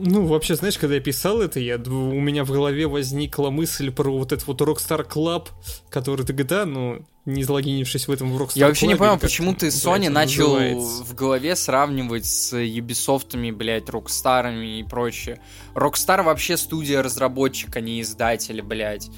Э, 0.00 0.02
ну, 0.02 0.26
вообще, 0.26 0.54
знаешь, 0.54 0.78
когда 0.78 0.96
я 0.96 1.00
писал 1.00 1.40
это, 1.40 1.60
я, 1.60 1.76
у 1.76 2.20
меня 2.20 2.44
в 2.44 2.50
голове 2.50 2.86
возникла 2.86 3.50
мысль 3.50 3.90
про 3.90 4.10
вот 4.10 4.32
этот 4.32 4.46
вот 4.46 4.60
Rockstar 4.60 5.06
Club, 5.08 5.48
который 5.90 6.24
ты 6.24 6.32
GTA, 6.32 6.64
ну, 6.64 7.04
не 7.26 7.44
залогинившись 7.44 8.08
в 8.08 8.10
этом 8.10 8.32
в 8.32 8.42
Rockstar 8.42 8.52
Я 8.58 8.66
вообще 8.68 8.86
Club, 8.86 8.88
не 8.88 8.96
понял, 8.96 9.18
почему 9.18 9.54
ты 9.54 9.68
Sony 9.68 10.08
начал 10.08 10.54
называется. 10.54 11.04
в 11.04 11.14
голове 11.14 11.56
сравнивать 11.56 12.26
с 12.26 12.52
Ubisoft, 12.54 13.52
блядь, 13.52 13.88
Rockstar 13.88 14.64
и 14.64 14.82
прочее. 14.84 15.40
Rockstar 15.74 16.22
вообще 16.22 16.56
студия-разработчик, 16.56 17.76
а 17.76 17.80
не 17.80 18.00
издатель, 18.00 18.62
блядь. 18.62 19.08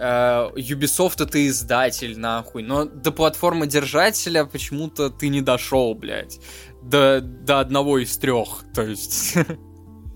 Uh, 0.00 0.54
Ubisoft 0.54 1.20
это 1.20 1.44
издатель, 1.48 2.16
нахуй. 2.16 2.62
Но 2.62 2.84
до 2.84 3.10
платформы 3.10 3.66
держателя 3.66 4.44
почему-то 4.44 5.10
ты 5.10 5.28
не 5.28 5.40
дошел, 5.40 5.92
блядь. 5.94 6.38
До, 6.84 7.20
до 7.20 7.58
одного 7.58 7.98
из 7.98 8.16
трех. 8.16 8.62
То 8.72 8.82
есть. 8.82 9.34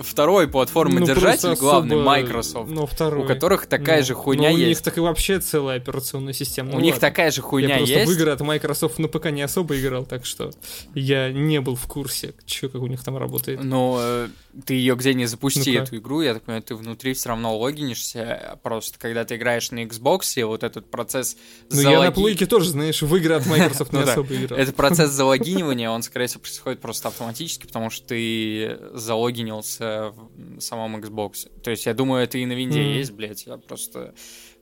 второй 0.00 0.48
платформодержатель, 0.48 1.50
Ну, 1.50 1.56
главный, 1.56 1.96
особо- 1.96 2.04
Microsoft, 2.10 2.70
Ну, 2.70 2.86
второй. 2.86 3.24
у 3.24 3.26
которых 3.26 3.66
такая 3.66 4.00
Ну, 4.00 4.06
же 4.06 4.14
хуйня 4.14 4.48
ну, 4.50 4.54
у 4.54 4.58
них 4.58 4.68
есть. 4.68 4.84
так 4.84 4.96
и 4.96 5.00
вообще 5.00 5.38
целая 5.40 5.76
операционная 5.78 6.32
система. 6.32 6.70
У 6.70 6.74
Ну, 6.74 6.80
них 6.80 6.94
ладно. 6.94 7.08
такая 7.08 7.30
же 7.30 7.42
хуйня 7.42 7.68
я 7.70 7.76
просто 7.78 7.94
есть. 8.00 8.10
в 8.10 8.14
игры 8.14 8.30
от 8.30 8.40
Microsoft 8.40 8.98
на 8.98 9.08
ПК 9.08 9.26
не 9.30 9.42
особо 9.42 9.78
играл, 9.78 10.04
так 10.04 10.24
что 10.24 10.50
я 10.94 11.30
не 11.32 11.60
был 11.60 11.76
в 11.76 11.86
курсе, 11.86 12.34
чё, 12.46 12.68
как 12.68 12.80
у 12.82 12.86
них 12.86 13.02
там 13.04 13.16
работает. 13.16 13.62
Ну, 13.62 13.96
э, 14.00 14.28
ты 14.66 14.74
ее 14.74 14.94
где 14.96 15.14
не 15.14 15.26
запусти, 15.26 15.72
Ну-ка. 15.72 15.82
эту 15.84 15.96
игру, 15.96 16.20
я 16.22 16.34
так 16.34 16.42
понимаю, 16.44 16.62
ты 16.62 16.74
внутри 16.74 17.14
все 17.14 17.30
равно 17.30 17.56
логинишься. 17.58 18.58
Просто 18.62 18.98
когда 18.98 19.24
ты 19.24 19.36
играешь 19.36 19.70
на 19.70 19.84
Xbox, 19.84 20.20
и 20.36 20.42
вот 20.42 20.62
этот 20.62 20.90
процесс 20.90 21.36
Ну, 21.70 21.80
я 21.80 21.90
на 22.00 22.06
залоги- 22.06 22.14
плойке 22.14 22.46
тоже, 22.46 22.70
знаешь, 22.70 23.02
в 23.02 23.16
игры 23.16 23.34
от 23.34 23.46
Microsoft 23.46 23.92
не 23.92 24.00
Ну 24.00 24.08
особо 24.10 24.34
играл. 24.34 24.58
Этот 24.58 24.76
процесс 24.76 25.10
залогинивания, 25.12 25.90
он, 25.90 26.02
скорее 26.02 26.26
всего, 26.26 26.40
происходит 26.40 26.80
просто 26.80 27.08
автоматически, 27.08 27.66
потому 27.66 27.90
что 27.90 28.06
ты 28.08 28.78
залогинился 28.94 29.82
в 30.00 30.60
самом 30.60 30.96
Xbox. 30.96 31.48
То 31.62 31.70
есть, 31.70 31.86
я 31.86 31.94
думаю, 31.94 32.24
это 32.24 32.38
и 32.38 32.46
на 32.46 32.52
винде 32.52 32.80
Мгм. 32.82 32.92
есть, 32.92 33.12
блядь. 33.12 33.46
Я 33.46 33.56
просто 33.58 34.14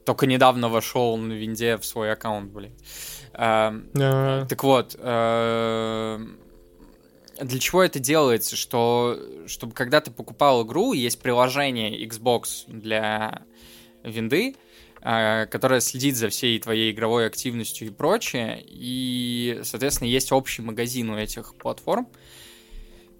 только 0.05 0.27
недавно 0.27 0.69
вошел 0.69 1.17
на 1.17 1.33
винде 1.35 1.77
в 1.77 1.85
свой 1.85 2.13
аккаунт, 2.13 2.51
блядь. 2.53 2.73
Эм, 3.35 3.91
А, 3.99 4.47
Так 4.47 4.65
вот, 4.65 4.97
эм, 4.99 6.39
для 7.41 7.59
чего 7.59 7.83
это 7.83 7.99
делается? 7.99 8.57
Что, 8.57 9.19
чтобы 9.47 9.73
когда 9.75 10.01
ты 10.01 10.11
покупал 10.11 10.65
игру, 10.67 10.93
есть 10.93 11.21
приложение 11.21 12.05
Xbox 12.07 12.65
для 12.67 13.43
винды, 14.03 14.57
э, 15.03 15.47
которое 15.47 15.81
следит 15.81 16.17
за 16.17 16.29
всей 16.29 16.59
твоей 16.59 16.93
игровой 16.93 17.27
активностью 17.27 17.89
и 17.89 17.91
прочее, 17.91 18.63
и, 18.67 19.61
соответственно, 19.63 20.09
есть 20.09 20.33
общий 20.33 20.61
магазин 20.63 21.11
у 21.11 21.17
этих 21.17 21.55
платформ, 21.55 22.09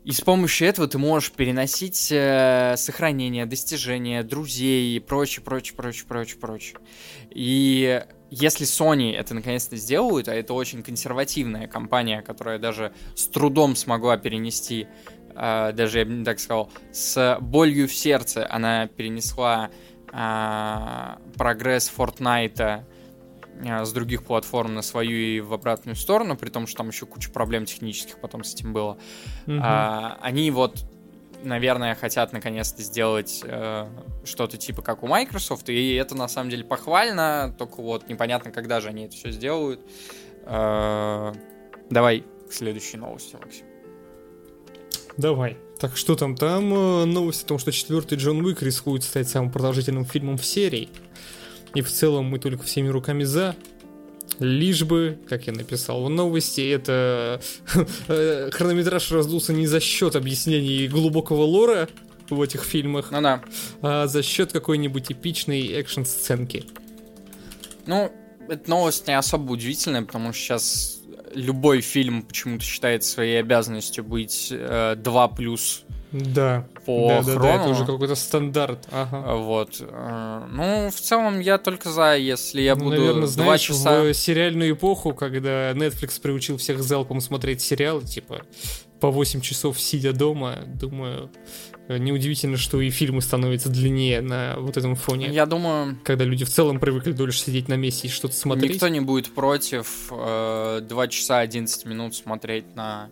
и 0.05 0.13
с 0.13 0.23
помощью 0.23 0.69
этого 0.69 0.89
ты 0.89 0.97
можешь 0.97 1.31
переносить 1.33 2.09
э, 2.11 2.75
сохранения, 2.77 3.45
достижения, 3.45 4.23
друзей 4.23 4.97
и 4.97 5.01
прочее, 5.01 5.45
прочее, 5.45 5.77
прочее, 5.77 6.07
прочее, 6.09 6.39
прочее. 6.41 6.79
И 7.31 8.03
если 8.31 8.67
Sony 8.67 9.15
это 9.15 9.35
наконец-то 9.35 9.77
сделают, 9.77 10.29
а 10.29 10.35
это 10.35 10.55
очень 10.55 10.83
консервативная 10.83 11.67
компания, 11.67 12.23
которая 12.23 12.59
даже 12.59 12.95
с 13.15 13.27
трудом 13.27 13.77
смогла 13.77 14.17
перенести, 14.17 14.89
э, 15.35 15.73
даже 15.75 15.99
я 15.99 16.05
бы 16.07 16.13
не 16.13 16.25
так 16.25 16.41
сказал, 16.41 16.71
с 16.93 17.37
болью 17.41 17.87
в 17.87 17.95
сердце 17.95 18.47
она 18.51 18.87
перенесла 18.87 19.71
э, 20.13 21.33
прогресс 21.37 21.93
Fortnite 21.95 22.85
с 23.63 23.93
других 23.93 24.25
платформ 24.25 24.75
на 24.75 24.83
свою 24.83 25.17
и 25.17 25.41
в 25.41 25.53
обратную 25.53 25.97
сторону, 25.97 26.37
при 26.37 26.51
том, 26.51 26.67
что 26.67 26.79
там 26.79 26.89
еще 26.89 27.07
куча 27.07 27.31
проблем 27.31 27.65
технических 27.65 28.21
потом 28.21 28.45
с 28.45 28.55
этим 28.55 28.73
было. 28.73 28.99
мгм. 29.47 29.61
А, 29.63 30.19
они 30.23 30.51
вот, 30.51 30.85
наверное, 31.43 31.95
хотят 31.95 32.33
наконец-то 32.33 32.83
сделать 32.83 33.43
э, 33.45 33.87
что-то 34.25 34.57
типа 34.57 34.83
как 34.83 35.03
у 35.03 35.07
Microsoft, 35.07 35.69
и 35.69 35.95
это 35.95 36.15
на 36.15 36.29
самом 36.29 36.51
деле 36.51 36.65
похвально, 36.65 37.55
только 37.59 37.83
вот 37.83 38.09
непонятно, 38.09 38.51
когда 38.51 38.81
же 38.81 38.89
они 38.89 39.05
это 39.05 39.15
все 39.15 39.31
сделают. 39.31 39.81
Э, 40.45 41.33
давай 41.91 42.25
к 42.49 42.53
следующей 42.53 42.97
новости, 42.97 43.37
Максим. 43.41 43.67
Давай. 45.17 45.59
Так 45.79 45.97
что 45.97 46.15
там? 46.15 46.37
Там 46.37 46.73
э, 46.75 47.05
новость 47.05 47.45
о 47.45 47.47
том, 47.47 47.59
что 47.59 47.73
четвертый 47.73 48.19
Джон 48.19 48.45
Уик 48.45 48.63
рискует 48.63 49.03
стать 49.03 49.29
самым 49.29 49.51
продолжительным 49.51 50.05
фильмом 50.05 50.37
в 50.37 50.45
серии. 50.45 50.89
И 51.75 51.83
в 51.83 51.91
целом 51.91 52.27
мы 52.27 52.39
только 52.39 52.65
всеми 52.65 52.89
руками 52.89 53.25
за. 53.25 53.55
Лишь 54.39 54.85
бы, 54.85 55.19
как 55.29 55.47
я 55.47 55.53
написал 55.53 56.05
в 56.05 56.09
новости, 56.09 56.71
это 56.71 57.41
э, 58.09 58.51
хронометраж 58.53 59.11
раздулся 59.13 59.53
не 59.53 59.67
за 59.67 59.81
счет 59.81 60.17
объяснений 60.17 60.89
глубокого 60.89 61.43
лора 61.43 61.89
в 62.31 62.41
этих 62.41 62.63
фильмах, 62.63 63.11
Ну 63.11 63.21
да. 63.21 63.43
а 63.83 64.07
за 64.07 64.23
счет 64.23 64.53
какой-нибудь 64.53 65.13
эпичной 65.13 65.67
экшн-сценки. 65.73 66.65
Ну, 67.87 68.13
эта 68.49 68.71
новость 68.71 69.09
не 69.09 69.19
особо 69.19 69.53
удивительная, 69.53 70.03
потому 70.03 70.33
что 70.33 70.43
сейчас 70.43 71.01
любой 71.35 71.81
фильм 71.81 72.23
почему-то 72.23 72.65
считает 72.65 73.05
своей 73.05 73.41
обязанностью 73.41 74.05
быть 74.05 74.49
э, 74.51 74.95
2 74.97 75.29
плюс 75.29 75.83
Да. 76.13 76.67
по 76.87 77.09
да, 77.09 77.23
да, 77.23 77.35
да, 77.35 77.39
хрону. 77.39 77.61
это 77.61 77.69
уже 77.71 77.87
какой-то 77.87 78.15
стандарт. 78.15 78.87
Ага. 78.91 79.37
Вот. 79.37 79.77
Э, 79.81 80.43
Ну, 80.51 80.91
в 80.91 81.01
целом, 81.01 81.41
я 81.41 81.59
только 81.59 81.91
за, 81.91 82.17
если 82.17 82.63
я 82.63 82.75
Ну, 82.75 82.85
буду 82.85 82.97
наверное, 82.97 83.21
два 83.23 83.27
знаешь, 83.29 83.61
часа... 83.61 84.03
в 84.03 84.15
сериальную 84.15 84.73
эпоху, 84.73 85.15
когда 85.15 85.71
Netflix 85.73 86.21
приучил 86.21 86.57
всех 86.57 86.83
залпом 86.83 87.21
смотреть 87.21 87.61
сериалы, 87.61 88.03
типа 88.03 88.43
по 89.01 89.11
8 89.11 89.41
часов 89.41 89.81
сидя 89.81 90.13
дома, 90.13 90.57
думаю, 90.67 91.31
неудивительно, 91.89 92.57
что 92.57 92.81
и 92.81 92.91
фильмы 92.91 93.23
становятся 93.23 93.69
длиннее 93.71 94.21
на 94.21 94.57
вот 94.59 94.77
этом 94.77 94.95
фоне. 94.95 95.29
Я 95.29 95.47
думаю, 95.47 95.99
Когда 96.05 96.25
люди 96.25 96.45
в 96.45 96.51
целом 96.51 96.79
привыкли 96.79 97.13
дольше 97.13 97.41
сидеть 97.41 97.69
на 97.69 97.75
месте 97.75 98.09
и 98.09 98.11
что-то 98.11 98.35
смотреть. 98.35 98.75
никто 98.75 98.89
не 98.89 99.01
будет 99.01 99.35
против 99.35 100.09
э, 100.11 100.81
2 100.83 101.09
часа 101.09 101.39
11 101.39 101.85
минут 101.87 102.15
смотреть 102.15 102.75
на 102.77 103.09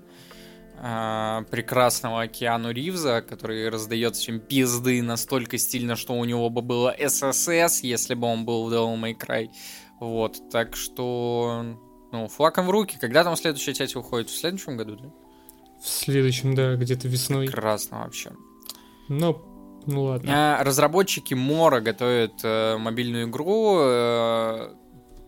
э, 0.81 1.45
прекрасного 1.51 2.22
Океану 2.22 2.70
Ривза, 2.70 3.22
который 3.22 3.68
раздает 3.68 4.16
всем 4.16 4.41
пизды 4.41 5.03
настолько 5.03 5.59
стильно, 5.59 5.97
что 5.97 6.14
у 6.14 6.24
него 6.24 6.51
бы 6.51 6.62
было 6.62 6.95
ССС, 6.99 7.81
если 7.83 8.14
бы 8.14 8.26
он 8.26 8.45
был 8.45 8.68
в 8.68 8.72
Devil 8.72 9.01
May 9.01 9.16
Cry. 9.16 9.49
Вот, 10.01 10.51
так 10.51 10.76
что... 10.76 11.76
Ну, 12.11 12.26
флаком 12.29 12.66
в 12.66 12.70
руки. 12.70 12.97
Когда 12.99 13.22
там 13.22 13.37
следующая 13.37 13.74
часть 13.74 13.95
выходит? 13.95 14.31
В 14.31 14.37
следующем 14.37 14.76
году, 14.79 14.97
да? 14.97 15.11
В 15.83 15.87
следующем, 15.87 16.55
да, 16.55 16.74
где-то 16.74 17.07
весной. 17.07 17.47
Прекрасно 17.47 18.01
вообще. 18.01 18.31
Но, 19.09 19.43
ну 19.87 20.05
ладно. 20.05 20.59
А, 20.61 20.64
Разработчики 20.64 21.35
Мора 21.35 21.81
готовят 21.81 22.33
э, 22.43 22.79
мобильную 22.79 23.29
игру. 23.29 23.79
э, 23.81 24.74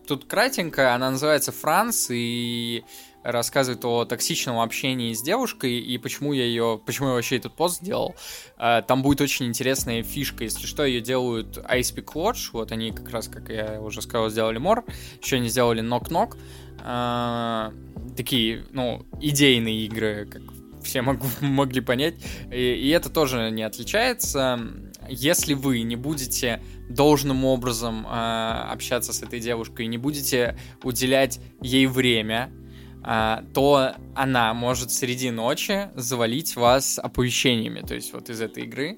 Тут 0.07 0.25
кратенько, 0.25 0.93
она 0.95 1.11
называется 1.11 1.51
Франс 1.51 2.07
и 2.09 2.83
рассказывает 3.23 3.83
о 3.85 4.05
токсичном 4.05 4.59
общении 4.59 5.13
с 5.13 5.21
девушкой 5.21 5.79
и 5.79 5.97
почему 5.97 6.33
я 6.33 6.43
ее, 6.45 6.79
почему 6.85 7.09
я 7.09 7.13
вообще 7.15 7.37
этот 7.37 7.55
пост 7.55 7.81
сделал. 7.81 8.15
А, 8.57 8.81
Там 8.81 9.01
будет 9.03 9.21
очень 9.21 9.47
интересная 9.47 10.03
фишка, 10.03 10.43
если 10.43 10.65
что, 10.65 10.83
ее 10.85 11.01
делают 11.01 11.57
Ice 11.57 11.95
Peak 11.95 12.13
Lodge, 12.13 12.49
вот 12.53 12.71
они 12.71 12.91
как 12.91 13.09
раз, 13.09 13.27
как 13.27 13.49
я 13.49 13.79
уже 13.81 14.01
сказал, 14.01 14.29
сделали 14.29 14.57
Мор, 14.57 14.83
еще 15.21 15.37
они 15.37 15.49
сделали 15.49 15.83
Knock 15.83 16.09
Knock, 16.09 16.37
А, 16.83 17.73
такие, 18.17 18.65
ну, 18.71 19.05
идейные 19.19 19.85
игры, 19.85 20.27
как 20.29 20.41
все 20.83 21.01
мог- 21.01 21.19
могли 21.41 21.81
понять, 21.81 22.15
и, 22.51 22.55
и 22.73 22.89
это 22.89 23.09
тоже 23.09 23.51
не 23.51 23.63
отличается. 23.63 24.59
Если 25.09 25.53
вы 25.55 25.81
не 25.81 25.95
будете 25.95 26.61
должным 26.89 27.43
образом 27.45 28.05
э, 28.05 28.09
общаться 28.09 29.13
с 29.13 29.21
этой 29.23 29.39
девушкой, 29.39 29.87
не 29.87 29.97
будете 29.97 30.57
уделять 30.83 31.39
ей 31.61 31.87
время, 31.87 32.51
то 33.03 33.95
она 34.15 34.53
может 34.53 34.91
среди 34.91 35.31
ночи 35.31 35.89
завалить 35.95 36.55
вас 36.55 36.99
оповещениями, 36.99 37.81
то 37.81 37.95
есть 37.95 38.13
вот 38.13 38.29
из 38.29 38.41
этой 38.41 38.63
игры. 38.63 38.97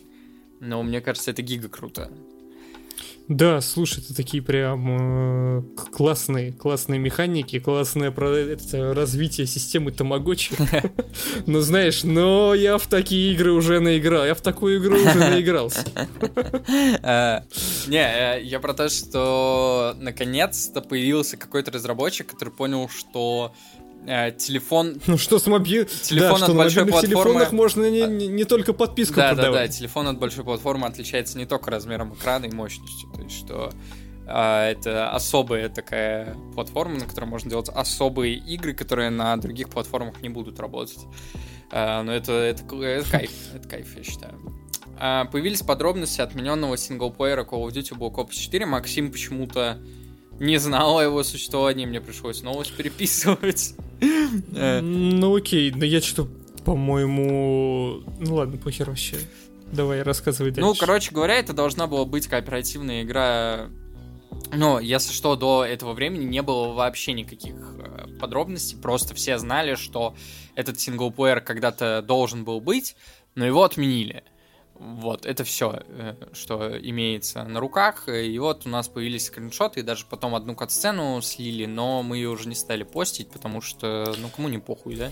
Но 0.60 0.84
мне 0.84 1.02
кажется, 1.02 1.32
это 1.32 1.42
гига 1.42 1.70
круто. 1.70 2.10
Да, 3.30 3.62
слушай, 3.62 4.04
это 4.04 4.14
такие 4.14 4.44
прям 4.44 5.60
э, 5.60 5.62
классные, 5.94 6.52
классные 6.52 7.00
механики, 7.00 7.58
классное 7.58 8.12
это, 8.12 8.94
развитие 8.94 9.48
системы 9.48 9.92
Тамагочи. 9.92 10.56
Ну, 11.46 11.62
знаешь, 11.62 12.04
но 12.04 12.54
я 12.54 12.78
в 12.78 12.88
такие 12.88 13.34
игры 13.34 13.52
уже 13.52 13.80
наиграл, 13.80 14.26
я 14.26 14.34
в 14.34 14.42
такую 14.42 14.80
игру 14.80 14.96
уже 14.96 15.16
наигрался. 15.16 15.86
Э, 17.02 17.42
Не, 17.88 18.38
э, 18.38 18.44
я 18.44 18.60
про 18.60 18.74
то, 18.74 18.90
что 18.90 19.96
наконец-то 20.00 20.82
появился 20.82 21.38
какой-то 21.38 21.72
разработчик, 21.72 22.28
который 22.28 22.50
понял, 22.50 22.90
что 22.90 23.54
телефон 24.06 25.00
Ну 25.08 25.18
что 25.18 25.40
с 25.40 25.48
мобил... 25.48 25.86
Телефон 25.86 26.30
да, 26.30 26.34
от 26.36 26.38
что 26.40 26.48
на 26.54 26.58
большой 26.58 26.84
мобильных 26.84 27.04
платформы- 27.04 27.24
телефонах 27.24 27.52
можно 27.52 27.90
не, 27.90 28.02
не- 28.08 28.28
не 28.28 28.44
только 28.44 28.74
подписку 28.74 29.16
Да, 29.16 29.30
да, 29.30 29.36
да, 29.36 29.42
продавать. 29.44 29.78
телефон 29.78 30.08
от 30.08 30.20
большой 30.20 30.44
платформы 30.44 30.88
отличается 30.88 31.38
не 31.38 31.46
только 31.46 31.72
размером 31.72 32.14
экрана 32.14 32.46
и 32.46 32.52
мощностью. 32.54 33.10
То 33.16 33.22
есть, 33.22 33.36
что 33.38 33.72
а, 34.28 34.70
это 34.70 35.10
особая 35.12 35.70
такая 35.70 36.36
платформа, 36.54 36.96
на 37.00 37.06
которой 37.06 37.26
можно 37.26 37.50
делать 37.50 37.70
особые 37.70 38.36
игры, 38.36 38.74
которые 38.74 39.10
на 39.10 39.36
других 39.38 39.70
платформах 39.70 40.22
не 40.22 40.30
будут 40.30 40.60
работать. 40.60 41.00
А, 41.72 42.04
но 42.04 42.14
это, 42.14 42.32
это, 42.34 42.64
это 42.84 43.06
кайф, 43.12 43.32
это 43.56 43.68
кайф, 43.70 43.98
я 43.98 44.04
считаю. 44.04 44.40
А, 45.00 45.26
появились 45.26 45.62
подробности 45.62 46.22
отмененного 46.22 46.78
синглплеера 46.78 47.44
Call 47.46 47.66
of 47.68 47.72
Duty 47.74 47.98
Black 47.98 48.16
Ops 48.16 48.34
4. 48.34 48.66
Максим 48.66 49.12
почему-то 49.12 49.80
не 50.40 50.58
знал 50.58 50.98
о 50.98 51.04
его 51.04 51.24
существовании, 51.24 51.86
мне 51.86 52.02
пришлось 52.02 52.42
новость 52.42 52.76
переписывать. 52.76 53.76
Э, 54.56 54.82
Ну 54.82 55.34
окей, 55.34 55.72
но 55.72 55.86
я 55.86 56.02
что-то, 56.02 56.30
по-моему... 56.66 58.02
Ну 58.20 58.36
ладно, 58.36 58.58
похер 58.58 58.90
вообще. 58.90 59.16
Давай, 59.72 60.02
рассказывай 60.02 60.52
дальше. 60.52 60.62
Ну, 60.62 60.76
короче 60.76 61.12
говоря, 61.14 61.36
это 61.36 61.54
должна 61.54 61.88
была 61.88 62.04
быть 62.04 62.28
кооперативная 62.28 63.04
игра. 63.04 63.70
Но, 64.52 64.80
если 64.80 65.14
что, 65.14 65.36
до 65.36 65.64
этого 65.64 65.94
времени 65.94 66.26
не 66.26 66.42
было 66.42 66.74
вообще 66.74 67.14
никаких 67.14 67.56
э, 67.56 68.08
подробностей. 68.20 68.78
Просто 68.78 69.16
все 69.16 69.38
знали, 69.38 69.76
что 69.76 70.16
этот 70.56 70.80
синглплеер 70.80 71.40
когда-то 71.42 72.02
должен 72.02 72.44
был 72.44 72.60
быть, 72.60 72.96
но 73.36 73.46
его 73.46 73.64
отменили. 73.64 74.24
Вот, 74.76 75.26
это 75.26 75.44
все, 75.44 75.82
э, 75.88 76.16
что 76.34 76.78
имеется 76.80 77.44
на 77.44 77.60
руках. 77.60 78.10
И 78.10 78.38
вот 78.40 78.66
у 78.66 78.70
нас 78.70 78.88
появились 78.88 79.28
скриншоты, 79.28 79.82
и 79.82 79.84
даже 79.84 80.06
потом 80.10 80.34
одну 80.34 80.56
кат-сцену 80.56 81.22
слили, 81.22 81.66
но 81.66 82.02
мы 82.02 82.18
ее 82.18 82.30
уже 82.30 82.50
не 82.50 82.56
стали 82.56 82.84
постить, 82.84 83.30
потому 83.30 83.62
что, 83.62 84.16
ну, 84.18 84.30
кому 84.30 84.50
не 84.50 84.58
похуй, 84.58 84.96
да? 84.96 85.12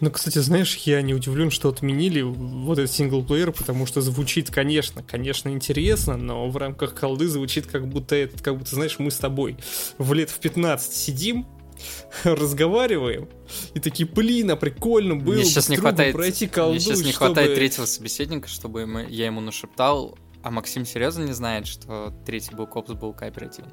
Ну, 0.00 0.10
кстати, 0.10 0.38
знаешь, 0.38 0.76
я 0.78 1.02
не 1.02 1.14
удивлен, 1.14 1.50
что 1.50 1.68
отменили 1.68 2.20
вот 2.20 2.78
этот 2.78 2.90
синглплеер, 2.90 3.52
потому 3.52 3.86
что 3.86 4.00
звучит, 4.00 4.50
конечно, 4.50 5.02
конечно, 5.04 5.50
интересно, 5.50 6.16
но 6.16 6.48
в 6.50 6.56
рамках 6.56 6.94
колды 6.94 7.28
звучит 7.28 7.66
как 7.66 7.86
будто, 7.88 8.16
это, 8.16 8.42
как 8.42 8.58
будто, 8.58 8.74
знаешь, 8.74 8.98
мы 8.98 9.10
с 9.10 9.18
тобой 9.18 9.56
в 9.98 10.12
лет 10.14 10.30
в 10.30 10.38
15 10.40 10.92
сидим, 10.92 11.46
разговариваем, 12.24 13.28
и 13.74 13.80
такие, 13.80 14.08
блин, 14.08 14.50
а 14.50 14.56
прикольно 14.56 15.16
было 15.16 15.34
мне 15.34 15.44
сейчас 15.44 15.68
не 15.68 15.76
хватает, 15.76 16.14
пройти 16.14 16.46
колду, 16.46 16.72
Мне 16.72 16.80
сейчас 16.80 16.98
не 16.98 17.12
чтобы... 17.12 17.26
хватает 17.26 17.54
третьего 17.54 17.84
собеседника, 17.84 18.48
чтобы 18.48 18.82
ему, 18.82 18.98
я 19.00 19.26
ему 19.26 19.40
нашептал, 19.40 20.18
а 20.42 20.50
Максим 20.50 20.86
серьезно 20.86 21.24
не 21.24 21.32
знает, 21.32 21.66
что 21.66 22.14
третий 22.24 22.54
был 22.54 22.66
копс 22.66 22.92
был 22.92 23.12
кооперативный? 23.12 23.72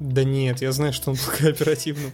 Да 0.00 0.22
нет, 0.22 0.62
я 0.62 0.70
знаю, 0.70 0.92
что 0.92 1.10
он 1.10 1.16
был 1.16 1.32
кооперативным. 1.38 2.12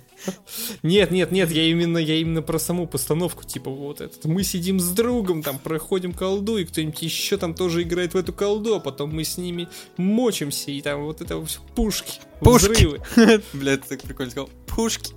Нет, 0.82 1.10
нет, 1.10 1.30
нет, 1.32 1.50
я 1.50 1.64
именно, 1.64 1.98
я 1.98 2.16
именно 2.16 2.40
про 2.40 2.58
саму 2.58 2.86
постановку, 2.86 3.44
типа 3.44 3.70
вот 3.70 4.00
этот. 4.00 4.24
Мы 4.24 4.42
сидим 4.42 4.80
с 4.80 4.88
другом, 4.90 5.42
там 5.42 5.58
проходим 5.58 6.14
колду, 6.14 6.56
и 6.56 6.64
кто-нибудь 6.64 7.02
еще 7.02 7.36
там 7.36 7.54
тоже 7.54 7.82
играет 7.82 8.14
в 8.14 8.16
эту 8.16 8.32
колду, 8.32 8.74
а 8.76 8.80
потом 8.80 9.14
мы 9.14 9.24
с 9.24 9.36
ними 9.36 9.68
мочимся, 9.98 10.70
и 10.70 10.80
там 10.80 11.04
вот 11.04 11.20
это 11.20 11.44
все 11.44 11.60
пушки, 11.74 12.20
Пушки. 12.40 12.72
взрывы. 12.72 13.02
Бля, 13.52 13.76
ты 13.76 13.86
так 13.88 14.02
прикольно 14.02 14.30
сказал. 14.30 14.48
Пушки. 14.66 15.12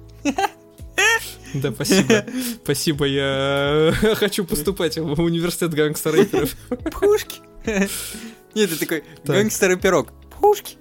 Да, 1.53 1.71
спасибо. 1.71 2.25
Спасибо, 2.63 3.05
я 3.05 3.93
хочу 4.15 4.43
поступать 4.43 4.97
в 4.97 5.21
университет 5.21 5.73
гангстер-рэперов. 5.73 6.55
Пушки. 6.91 7.39
Нет, 8.55 8.69
ты 8.71 8.75
такой, 8.75 9.03
Так. 9.23 9.35
гангстер 9.37 9.71
и 9.71 9.75
пирог. 9.77 10.09
Пушки. 10.41 10.75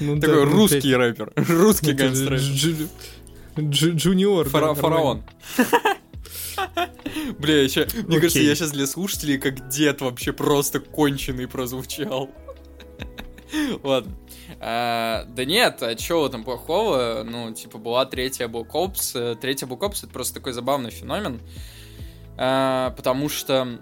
Ну, 0.00 0.20
Такой 0.20 0.44
ну, 0.46 0.52
русский 0.52 0.94
рэпер. 0.94 1.32
Русский 1.36 1.92
это 1.92 2.04
гангстер. 2.04 2.34
Джу- 2.34 2.88
Джу- 3.56 3.94
Джуниор. 3.96 4.48
Фара-. 4.48 4.74
Фараон. 4.74 5.22
Бля, 7.38 7.62
еще, 7.62 7.86
мне 8.06 8.18
кажется, 8.20 8.40
я 8.40 8.54
сейчас 8.54 8.70
для 8.72 8.86
слушателей 8.86 9.38
как 9.38 9.68
дед 9.68 10.00
вообще 10.00 10.32
просто 10.32 10.80
конченый 10.80 11.48
прозвучал. 11.48 12.30
Ладно. 13.82 14.14
А, 14.60 15.24
да 15.28 15.44
нет, 15.44 15.82
а 15.82 15.94
чего 15.94 16.28
там 16.28 16.44
плохого? 16.44 17.24
Ну, 17.24 17.52
типа, 17.52 17.78
была 17.78 18.06
третья 18.06 18.48
Black 18.48 18.70
Ops. 18.72 19.12
Э, 19.14 19.36
Третья 19.36 19.66
Black 19.66 19.80
Ops— 19.80 19.98
это 20.04 20.08
просто 20.12 20.34
такой 20.34 20.52
забавный 20.52 20.90
феномен. 20.90 21.40
А, 22.36 22.90
потому 22.96 23.28
что, 23.28 23.80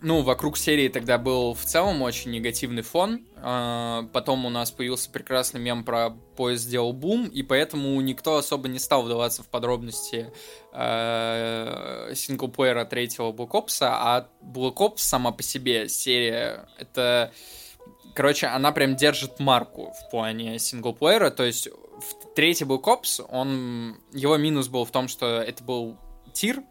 ну, 0.00 0.22
вокруг 0.22 0.56
серии 0.58 0.88
тогда 0.88 1.18
был 1.18 1.54
в 1.54 1.64
целом 1.64 2.02
очень 2.02 2.30
негативный 2.30 2.82
фон. 2.82 3.20
А, 3.40 4.04
потом 4.12 4.46
у 4.46 4.50
нас 4.50 4.70
появился 4.70 5.10
прекрасный 5.10 5.60
мем 5.60 5.84
про 5.84 6.10
поезд 6.10 6.64
сделал 6.64 6.92
бум, 6.92 7.26
и 7.26 7.42
поэтому 7.42 8.00
никто 8.00 8.36
особо 8.36 8.68
не 8.68 8.78
стал 8.78 9.02
вдаваться 9.02 9.42
в 9.42 9.48
подробности 9.48 10.32
э, 10.72 12.12
синглплеера 12.14 12.84
третьего 12.84 13.32
Black 13.32 13.50
Ops, 13.50 13.78
а 13.82 14.28
Black 14.42 14.76
Ops 14.76 14.98
сама 14.98 15.32
по 15.32 15.42
себе 15.42 15.88
серия, 15.88 16.68
это... 16.78 17.32
Короче, 18.14 18.46
она 18.48 18.72
прям 18.72 18.96
держит 18.96 19.38
марку 19.38 19.92
в 19.92 20.10
плане 20.10 20.58
синглплеера, 20.58 21.30
то 21.30 21.44
есть 21.44 21.68
в 21.68 22.34
третий 22.34 22.64
Black 22.64 22.84
Ops, 22.84 23.24
он... 23.28 23.98
Его 24.12 24.36
минус 24.36 24.68
был 24.68 24.84
в 24.84 24.90
том, 24.90 25.08
что 25.08 25.40
это 25.40 25.62
был 25.62 25.96
тир, 26.32 26.62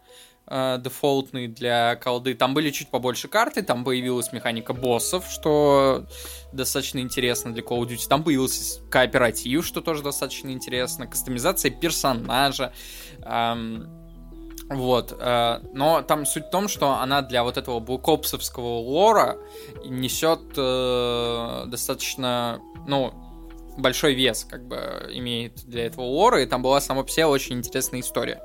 э, 0.47 0.77
дефолтный 0.79 1.47
для 1.47 1.95
колды. 1.95 2.33
Там 2.33 2.53
были 2.53 2.71
чуть 2.71 2.89
побольше 2.89 3.27
карты, 3.27 3.61
там 3.61 3.83
появилась 3.83 4.31
механика 4.33 4.73
боссов, 4.73 5.25
что 5.29 6.05
достаточно 6.51 6.99
интересно 6.99 7.53
для 7.53 7.63
Call 7.63 7.81
of 7.81 7.87
Duty. 7.87 8.07
Там 8.07 8.23
появился 8.23 8.81
кооператив, 8.89 9.65
что 9.65 9.81
тоже 9.81 10.03
достаточно 10.03 10.49
интересно, 10.49 11.07
кастомизация 11.07 11.71
персонажа. 11.71 12.73
эм, 13.23 13.97
вот, 14.69 15.15
э, 15.17 15.59
но 15.73 16.01
там 16.01 16.25
суть 16.25 16.47
в 16.47 16.49
том, 16.49 16.67
что 16.67 16.95
она 16.95 17.21
для 17.21 17.43
вот 17.43 17.57
этого 17.57 17.79
блокопсовского 17.79 18.79
лора 18.79 19.37
несет 19.85 20.41
э, 20.57 21.63
достаточно, 21.67 22.59
ну, 22.85 23.13
большой 23.77 24.13
вес, 24.13 24.45
как 24.49 24.67
бы, 24.67 25.09
имеет 25.13 25.65
для 25.65 25.85
этого 25.85 26.05
лора, 26.05 26.41
и 26.41 26.45
там 26.45 26.61
была 26.61 26.81
сама 26.81 27.03
по 27.03 27.09
себе 27.09 27.25
очень 27.25 27.57
интересная 27.57 28.01
история. 28.01 28.41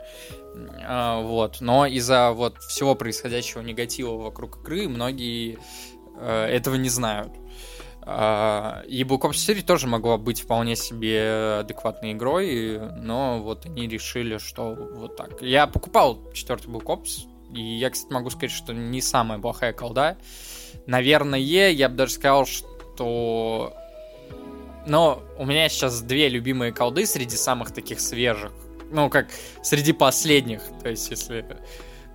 А, 0.84 1.20
вот, 1.20 1.60
но 1.60 1.86
из-за 1.86 2.32
вот 2.32 2.58
всего 2.58 2.94
происходящего 2.94 3.62
негатива 3.62 4.16
вокруг 4.16 4.58
игры 4.58 4.88
многие 4.88 5.58
э, 6.16 6.44
этого 6.46 6.74
не 6.74 6.88
знают. 6.88 7.32
А, 8.04 8.82
И 8.86 9.02
Black 9.04 9.22
Ops 9.22 9.34
4 9.34 9.62
тоже 9.62 9.86
могла 9.86 10.18
быть 10.18 10.42
вполне 10.42 10.76
себе 10.76 11.58
адекватной 11.60 12.12
игрой, 12.12 12.78
но 12.96 13.40
вот 13.40 13.66
они 13.66 13.86
решили, 13.86 14.38
что 14.38 14.74
вот 14.74 15.16
так. 15.16 15.40
Я 15.40 15.66
покупал 15.66 16.32
четвертый 16.32 16.68
Black 16.68 16.84
Ops, 16.84 17.28
и 17.54 17.62
я, 17.62 17.90
кстати, 17.90 18.12
могу 18.12 18.30
сказать, 18.30 18.50
что 18.50 18.72
не 18.72 19.00
самая 19.00 19.38
плохая 19.38 19.72
колда. 19.72 20.16
Наверное, 20.86 21.38
я 21.38 21.88
бы 21.88 21.96
даже 21.96 22.14
сказал, 22.14 22.46
что... 22.46 23.74
Но 24.86 25.22
у 25.38 25.44
меня 25.46 25.68
сейчас 25.68 26.00
две 26.02 26.28
любимые 26.28 26.72
колды 26.72 27.06
среди 27.06 27.36
самых 27.36 27.72
таких 27.72 28.00
свежих. 28.00 28.50
Ну, 28.90 29.08
как 29.08 29.28
среди 29.62 29.92
последних. 29.92 30.62
То 30.82 30.88
есть, 30.90 31.08
если 31.10 31.46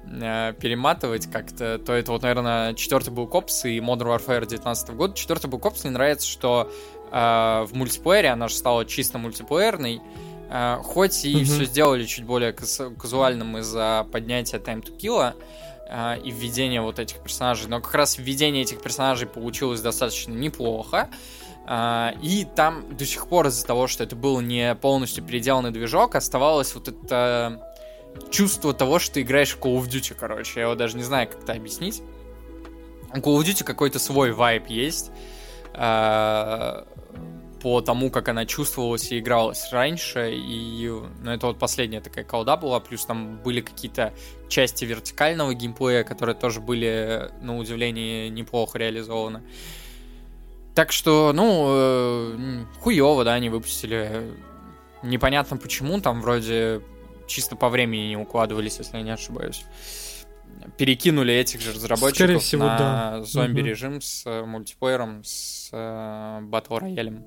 э, 0.06 0.54
перематывать 0.60 1.28
как-то, 1.32 1.80
то 1.80 1.94
это 1.94 2.12
вот, 2.12 2.22
наверное, 2.24 2.74
четвертый 2.76 3.10
был 3.12 3.28
Копс 3.28 3.66
и 3.66 3.80
Modern 3.80 4.18
Warfare 4.18 4.46
19 4.46 4.90
года. 4.92 5.14
Четвертый 5.16 5.48
был 5.50 5.60
Копс 5.60 5.84
мне 5.84 5.94
нравится, 5.94 6.28
что 6.28 6.72
э, 7.12 7.66
в 7.68 7.70
мультиплеере 7.74 8.30
она 8.30 8.48
же 8.48 8.56
стала 8.56 8.86
чисто 8.86 9.18
мультиплеерной. 9.18 10.02
Э, 10.50 10.78
хоть 10.84 11.26
и 11.26 11.36
Мгм. 11.38 11.46
все 11.46 11.66
сделали 11.66 12.06
чуть 12.06 12.26
более 12.26 12.52
каз- 12.54 12.92
казуальным 13.00 13.58
из-за 13.58 14.06
поднятия 14.12 14.58
Time 14.58 14.84
to 14.84 14.96
Kill 14.98 15.34
э, 15.90 16.20
и 16.24 16.32
введения 16.32 16.82
вот 16.82 17.00
этих 17.00 17.18
персонажей, 17.24 17.68
но 17.70 17.82
как 17.82 17.94
раз 17.96 18.18
введение 18.18 18.62
этих 18.64 18.82
персонажей 18.82 19.28
получилось 19.28 19.82
достаточно 19.82 20.32
неплохо. 20.34 21.10
А, 21.70 22.14
И 22.22 22.46
там 22.56 22.96
до 22.96 23.06
сих 23.06 23.28
пор 23.28 23.48
из-за 23.48 23.66
того, 23.68 23.88
что 23.88 24.04
это 24.04 24.16
был 24.16 24.40
не 24.40 24.74
полностью 24.76 25.24
переделанный 25.24 25.72
движок, 25.72 26.16
оставалось 26.16 26.74
вот 26.74 26.88
это 26.88 27.62
чувство 28.32 28.74
того, 28.74 29.00
что 29.00 29.16
ты 29.16 29.22
играешь 29.22 29.54
в 29.54 29.60
Call 29.60 29.78
of 29.78 29.88
Duty, 29.88 30.16
короче. 30.18 30.62
Я 30.62 30.66
его 30.68 30.76
даже 30.76 30.96
не 30.96 31.04
знаю, 31.04 31.28
как 31.28 31.44
это 31.44 31.54
объяснить. 31.54 32.02
У 33.14 33.18
Call 33.18 33.38
of 33.38 33.44
Duty 33.44 33.66
какой-то 33.66 34.00
свой 34.00 34.32
вайб 34.32 34.68
есть 34.68 35.12
а, 35.74 36.88
по 37.62 37.82
тому, 37.82 38.12
как 38.12 38.30
она 38.30 38.46
чувствовалась 38.46 39.12
и 39.12 39.20
игралась 39.20 39.70
раньше. 39.74 40.32
И, 40.34 40.90
ну, 40.90 41.32
это 41.32 41.48
вот 41.48 41.60
последняя 41.60 42.00
такая 42.00 42.24
колда 42.24 42.56
была. 42.56 42.80
Плюс 42.80 43.06
там 43.06 43.38
были 43.44 43.60
какие-то 43.60 44.14
части 44.48 44.86
вертикального 44.86 45.54
геймплея, 45.54 46.06
которые 46.06 46.36
тоже 46.36 46.62
были, 46.62 47.30
на 47.42 47.58
удивление, 47.58 48.30
неплохо 48.30 48.78
реализованы. 48.78 49.44
Так 50.78 50.92
что, 50.92 51.32
ну, 51.34 51.66
э, 51.72 52.66
хуево, 52.82 53.24
да, 53.24 53.34
они 53.34 53.50
выпустили. 53.50 54.32
Непонятно 55.02 55.58
почему, 55.58 56.00
там 56.02 56.22
вроде 56.22 56.84
чисто 57.26 57.56
по 57.56 57.70
времени 57.70 58.10
не 58.10 58.16
укладывались, 58.16 58.78
если 58.78 58.98
я 58.98 59.02
не 59.02 59.10
ошибаюсь. 59.10 59.66
Перекинули 60.78 61.34
этих 61.34 61.62
же 61.62 61.74
разработчиков 61.74 62.18
Скорее 62.18 62.38
всего, 62.38 62.66
на 62.66 62.78
да. 62.78 63.24
зомби-режим 63.24 64.02
с 64.02 64.24
э, 64.28 64.46
мультиплеером, 64.46 65.24
с 65.24 65.70
э, 65.72 66.42
батл 66.44 66.78
роялем. 66.78 67.26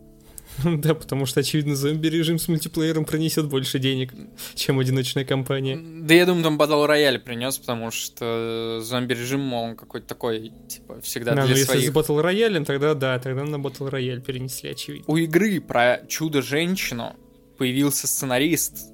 Да, 0.64 0.94
потому 0.94 1.26
что, 1.26 1.40
очевидно, 1.40 1.74
зомби-режим 1.74 2.38
с 2.38 2.48
мультиплеером 2.48 3.04
принесет 3.04 3.46
больше 3.48 3.78
денег, 3.78 4.12
чем 4.54 4.78
одиночная 4.78 5.24
кампания. 5.24 5.78
Да 5.78 6.14
я 6.14 6.26
думаю, 6.26 6.44
там 6.44 6.58
батл 6.58 6.84
рояль 6.84 7.18
принес, 7.18 7.58
потому 7.58 7.90
что 7.90 8.80
зомби-режим, 8.82 9.52
он 9.52 9.76
какой-то 9.76 10.06
такой, 10.06 10.52
типа, 10.68 11.00
всегда 11.00 11.34
Да, 11.34 11.46
для 11.46 11.56
если 11.56 11.64
своих. 11.72 11.88
с 11.88 11.92
батл 11.92 12.18
роялем, 12.20 12.64
тогда 12.64 12.94
да, 12.94 13.18
тогда 13.18 13.44
на 13.44 13.58
батл 13.58 13.86
рояль 13.88 14.20
перенесли, 14.20 14.70
очевидно. 14.70 15.04
У 15.06 15.16
игры 15.16 15.60
про 15.60 16.00
чудо-женщину 16.08 17.16
появился 17.58 18.06
сценарист, 18.06 18.89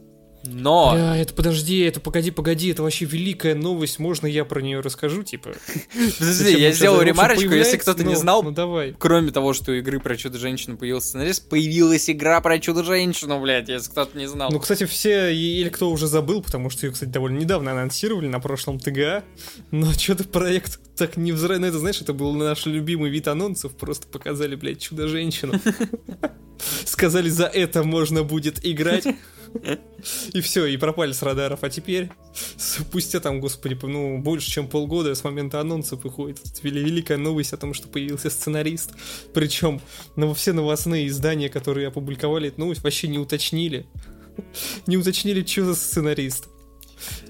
но... 0.46 0.92
Бля, 0.94 1.16
это 1.16 1.34
подожди, 1.34 1.80
это 1.80 2.00
погоди, 2.00 2.30
погоди, 2.30 2.70
это 2.70 2.82
вообще 2.82 3.04
великая 3.04 3.54
новость, 3.54 3.98
можно 3.98 4.26
я 4.26 4.44
про 4.44 4.60
нее 4.60 4.80
расскажу, 4.80 5.22
типа? 5.22 5.54
Подожди, 6.18 6.58
я 6.58 6.72
сделал 6.72 7.02
ремарочку, 7.02 7.52
если 7.52 7.76
кто-то 7.76 8.04
не 8.04 8.14
ну, 8.14 8.20
знал, 8.20 8.42
Ну 8.42 8.50
давай. 8.50 8.94
кроме 8.98 9.30
того, 9.30 9.52
что 9.52 9.72
у 9.72 9.74
игры 9.74 10.00
про 10.00 10.16
чудо-женщину 10.16 10.76
появился 10.76 11.08
сценарист, 11.08 11.48
появилась 11.48 12.08
игра 12.10 12.40
про 12.40 12.58
чудо-женщину, 12.58 13.40
блядь, 13.40 13.68
если 13.68 13.90
кто-то 13.90 14.16
не 14.16 14.26
знал. 14.26 14.50
Ну, 14.50 14.60
кстати, 14.60 14.84
все, 14.84 15.34
или 15.34 15.68
кто 15.68 15.90
уже 15.90 16.06
забыл, 16.06 16.42
потому 16.42 16.70
что 16.70 16.86
ее, 16.86 16.92
кстати, 16.92 17.10
довольно 17.10 17.38
недавно 17.38 17.72
анонсировали 17.72 18.26
на 18.28 18.40
прошлом 18.40 18.78
ТГА, 18.78 19.24
но 19.70 19.92
что-то 19.92 20.24
проект 20.24 20.80
так 20.96 21.16
не 21.16 21.32
взрывает. 21.32 21.60
Ну, 21.60 21.66
это, 21.68 21.78
знаешь, 21.78 22.00
это 22.00 22.12
был 22.12 22.32
наш 22.34 22.66
любимый 22.66 23.10
вид 23.10 23.28
анонсов, 23.28 23.76
просто 23.76 24.06
показали, 24.06 24.54
блядь, 24.56 24.80
чудо-женщину. 24.80 25.60
Сказали, 26.84 27.28
за 27.28 27.44
это 27.44 27.82
можно 27.82 28.22
будет 28.22 28.64
играть. 28.64 29.06
И 30.32 30.40
все, 30.40 30.66
и 30.66 30.76
пропали 30.76 31.12
с 31.12 31.22
радаров. 31.22 31.64
А 31.64 31.70
теперь, 31.70 32.10
спустя 32.56 33.20
там, 33.20 33.40
господи, 33.40 33.78
ну, 33.82 34.18
больше 34.18 34.50
чем 34.50 34.68
полгода 34.68 35.14
с 35.14 35.24
момента 35.24 35.60
анонса 35.60 35.96
выходит 35.96 36.38
великая 36.62 37.16
новость 37.16 37.52
о 37.52 37.56
том, 37.56 37.74
что 37.74 37.88
появился 37.88 38.30
сценарист. 38.30 38.92
Причем 39.32 39.80
ну, 40.16 40.34
все 40.34 40.52
новостные 40.52 41.08
издания, 41.08 41.48
которые 41.48 41.88
опубликовали 41.88 42.48
эту 42.48 42.60
новость, 42.60 42.82
вообще 42.82 43.08
не 43.08 43.18
уточнили. 43.18 43.86
Не 44.86 44.98
уточнили, 44.98 45.42
что 45.44 45.64
за 45.64 45.74
сценарист 45.74 46.48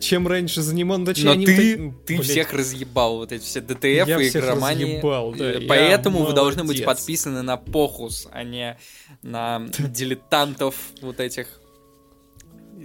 чем 0.01 0.29
раньше 0.29 0.63
занимал. 0.63 0.99
Ну, 0.99 1.13
Но 1.17 1.31
они 1.33 1.47
ты, 1.47 1.77
вот, 1.77 2.05
ты 2.05 2.17
блядь. 2.17 2.29
всех 2.29 2.53
разъебал, 2.53 3.17
вот 3.17 3.33
эти 3.33 3.43
все 3.43 3.61
ДТФ 3.61 3.85
я 3.85 4.21
и 4.21 4.29
игромании. 4.29 4.85
Разъебал, 4.85 5.33
да. 5.33 5.55
Поэтому 5.69 6.25
вы 6.25 6.33
должны 6.33 6.65
быть 6.65 6.85
подписаны 6.85 7.43
на 7.43 7.57
Похус, 7.57 8.29
а 8.31 8.43
не 8.45 8.79
на 9.23 9.67
дилетантов 9.79 10.77
вот 11.03 11.21
этих 11.21 11.61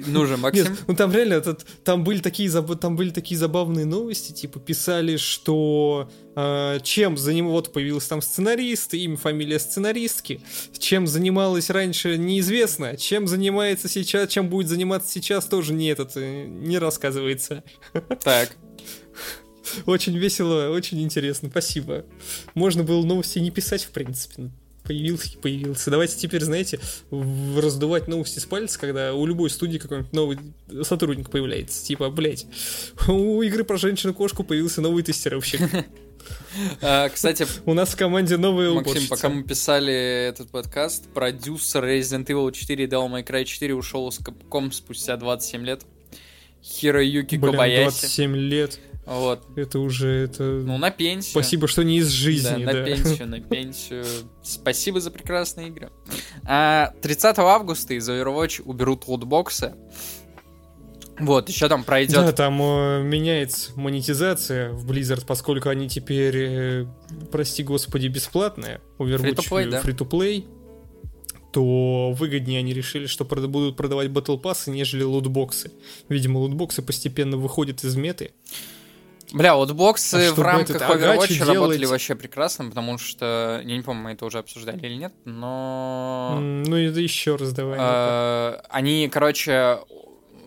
ну 0.08 0.26
же, 0.26 0.38
Максим. 0.38 0.66
Нет, 0.66 0.84
ну 0.88 0.96
там 0.96 1.12
реально, 1.12 1.34
этот, 1.36 1.66
там, 1.84 2.04
были 2.04 2.20
такие, 2.20 2.50
там 2.50 2.96
были 2.96 3.10
такие 3.10 3.38
забавные 3.38 3.86
новости, 3.86 4.32
типа 4.32 4.60
писали, 4.60 5.18
что 5.18 6.10
э, 6.36 6.80
чем 6.84 7.18
занимался, 7.18 7.54
вот 7.54 7.74
появился 7.74 8.10
там 8.10 8.22
сценарист, 8.22 8.94
имя, 8.94 9.18
фамилия 9.18 9.60
сценаристки, 9.60 10.42
чем 10.78 11.08
занималась 11.08 11.70
раньше 11.70 12.18
неизвестно, 12.18 12.98
чем 12.98 13.28
занимается 13.28 13.90
сейчас, 13.90 14.30
чем 14.30 14.50
будет 14.50 14.68
заниматься 14.68 15.12
сейчас 15.12 15.46
тоже 15.46 15.74
не 15.74 15.88
этот, 15.88 16.16
э, 16.16 16.46
не 16.48 16.78
рассказывается. 16.78 17.64
Так. 18.24 18.56
Очень 19.86 20.18
весело, 20.18 20.70
очень 20.70 21.02
интересно, 21.02 21.50
спасибо. 21.50 22.06
Можно 22.56 22.84
было 22.84 23.06
новости 23.06 23.40
не 23.40 23.52
писать, 23.52 23.84
в 23.84 23.92
принципе 23.92 24.52
появился 24.92 25.30
и 25.30 25.38
появился. 25.38 25.90
Давайте 25.90 26.18
теперь, 26.18 26.44
знаете, 26.44 26.80
раздувать 27.10 28.10
новости 28.10 28.40
с 28.40 28.46
пальца, 28.46 28.78
когда 28.78 29.14
у 29.14 29.26
любой 29.26 29.50
студии 29.50 29.78
какой-нибудь 29.78 30.12
новый 30.12 30.38
сотрудник 30.84 31.30
появляется. 31.30 31.86
Типа, 31.86 32.10
блять, 32.10 32.46
у 33.08 33.42
игры 33.42 33.64
про 33.64 33.78
женщину-кошку 33.78 34.44
появился 34.44 34.82
новый 34.82 35.04
тестировщик. 35.04 35.62
А, 36.82 37.10
кстати, 37.10 37.48
у 37.66 37.74
нас 37.74 37.90
в 37.90 37.98
команде 37.98 38.38
новые 38.38 38.72
Максим, 38.74 39.08
пока 39.08 39.28
мы 39.30 39.44
писали 39.44 39.94
этот 39.94 40.52
подкаст, 40.52 41.08
продюсер 41.14 41.84
Resident 41.84 42.26
Evil 42.26 42.52
4 42.52 42.84
и 42.84 42.88
Devil 42.88 43.10
May 43.10 43.26
Cry 43.26 43.44
4 43.44 43.74
ушел 43.74 44.12
с 44.12 44.20
Capcom 44.20 44.72
спустя 44.72 45.18
27 45.18 45.66
лет. 45.66 45.82
Хироюки 46.62 47.40
Кобаяси. 47.40 48.02
27 48.02 48.36
лет. 48.36 48.80
Вот. 49.12 49.46
Это 49.58 49.80
уже 49.80 50.08
это. 50.08 50.44
Ну, 50.44 50.78
на 50.78 50.90
пенсию. 50.90 51.32
Спасибо, 51.32 51.68
что 51.68 51.84
не 51.84 51.98
из 51.98 52.08
жизни. 52.08 52.64
Да, 52.64 52.74
на 52.74 52.86
пенсию, 52.86 53.28
на 53.28 53.42
пенсию. 53.42 54.06
Спасибо 54.42 55.02
за 55.02 55.12
прекрасные 55.12 55.68
игры. 55.68 55.92
А 56.46 56.94
30 57.02 57.38
августа 57.40 57.94
из 57.94 58.10
Overwatch 58.10 58.62
уберут 58.64 59.08
лутбоксы. 59.08 59.74
Вот, 61.20 61.50
еще 61.50 61.68
там 61.68 61.84
пройдет. 61.84 62.16
Да, 62.16 62.32
там 62.32 62.60
э, 62.62 63.04
меняется 63.04 63.74
монетизация 63.76 64.72
в 64.72 64.90
Blizzard, 64.90 65.26
поскольку 65.28 65.68
они 65.70 65.90
теперь, 65.90 66.36
э, 66.38 66.86
прости 67.32 67.64
господи, 67.64 68.08
бесплатные. 68.08 68.80
Overwatch 68.98 69.84
free-to-play, 69.84 70.46
да. 70.46 71.42
то 71.52 72.14
выгоднее 72.14 72.60
они 72.60 72.74
решили, 72.74 73.08
что 73.08 73.26
будут 73.26 73.76
продавать 73.76 74.08
Battle 74.08 74.42
Pass, 74.42 74.72
нежели 74.72 75.04
лутбоксы. 75.04 75.72
Видимо, 76.08 76.40
лутбоксы 76.40 76.82
постепенно 76.82 77.36
выходят 77.36 77.84
из 77.84 77.96
меты. 77.96 78.32
Бля, 79.32 79.56
вот 79.56 79.72
боксы 79.72 80.30
а 80.30 80.34
в 80.34 80.40
рамках 80.40 80.82
Overwatch 80.82 81.28
делать... 81.28 81.42
работали 81.42 81.86
вообще 81.86 82.16
прекрасно, 82.16 82.70
потому 82.70 82.98
что, 82.98 83.62
я 83.64 83.78
не 83.78 83.82
помню, 83.82 84.04
мы 84.04 84.12
это 84.12 84.26
уже 84.26 84.40
обсуждали 84.40 84.80
или 84.86 84.96
нет, 84.96 85.14
но... 85.26 86.38
Ну, 86.42 86.76
это 86.76 87.00
еще 87.00 87.36
раз 87.36 87.54
давай. 87.54 87.78
А, 87.80 88.62
они, 88.70 89.10
короче, 89.12 89.80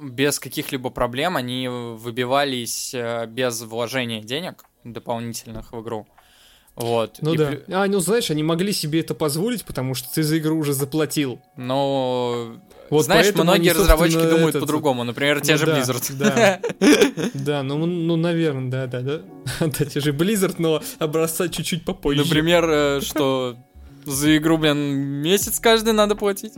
без 0.00 0.38
каких-либо 0.38 0.90
проблем, 0.90 1.36
они 1.36 1.68
выбивались 1.68 2.94
э, 2.94 3.26
без 3.26 3.62
вложения 3.62 4.22
денег 4.22 4.64
дополнительных 4.84 5.72
в 5.72 5.80
игру. 5.82 6.06
Вот. 6.76 7.18
Ну 7.20 7.34
и 7.34 7.36
да. 7.38 7.46
При... 7.46 7.72
А, 7.72 7.86
ну 7.86 8.00
знаешь, 8.00 8.30
они 8.30 8.42
могли 8.42 8.72
себе 8.72 9.00
это 9.00 9.14
позволить, 9.14 9.64
потому 9.64 9.94
что 9.94 10.12
ты 10.12 10.22
за 10.22 10.38
игру 10.38 10.58
уже 10.58 10.72
заплатил. 10.72 11.40
Но 11.56 12.56
вот 12.90 13.04
Знаешь, 13.04 13.34
многие 13.34 13.70
разработчики 13.70 14.20
думают 14.20 14.50
этот... 14.50 14.62
по-другому. 14.62 15.04
Например, 15.04 15.40
те 15.40 15.52
ну, 15.52 15.58
же 15.58 15.66
да, 15.66 15.78
Blizzard. 15.78 16.12
Да, 16.16 16.60
да 17.34 17.62
ну, 17.62 17.86
ну, 17.86 18.16
наверное, 18.16 18.70
да, 18.70 18.86
да, 18.86 19.00
да. 19.00 19.20
Да, 19.60 19.84
те 19.84 20.00
же 20.00 20.12
Blizzard, 20.12 20.56
но 20.58 20.82
образца 20.98 21.48
чуть-чуть 21.48 21.84
попозже. 21.84 22.22
Например, 22.22 22.64
э, 22.68 23.00
что 23.02 23.56
за 24.04 24.36
игру, 24.36 24.58
блин, 24.58 24.78
месяц 24.78 25.60
каждый 25.60 25.92
надо 25.92 26.14
платить. 26.14 26.54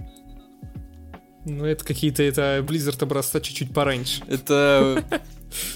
Ну, 1.45 1.65
это 1.65 1.85
какие-то, 1.85 2.23
это 2.23 2.65
Blizzard 2.67 3.03
образца 3.03 3.41
чуть-чуть 3.41 3.73
пораньше. 3.73 4.23
Это 4.27 5.05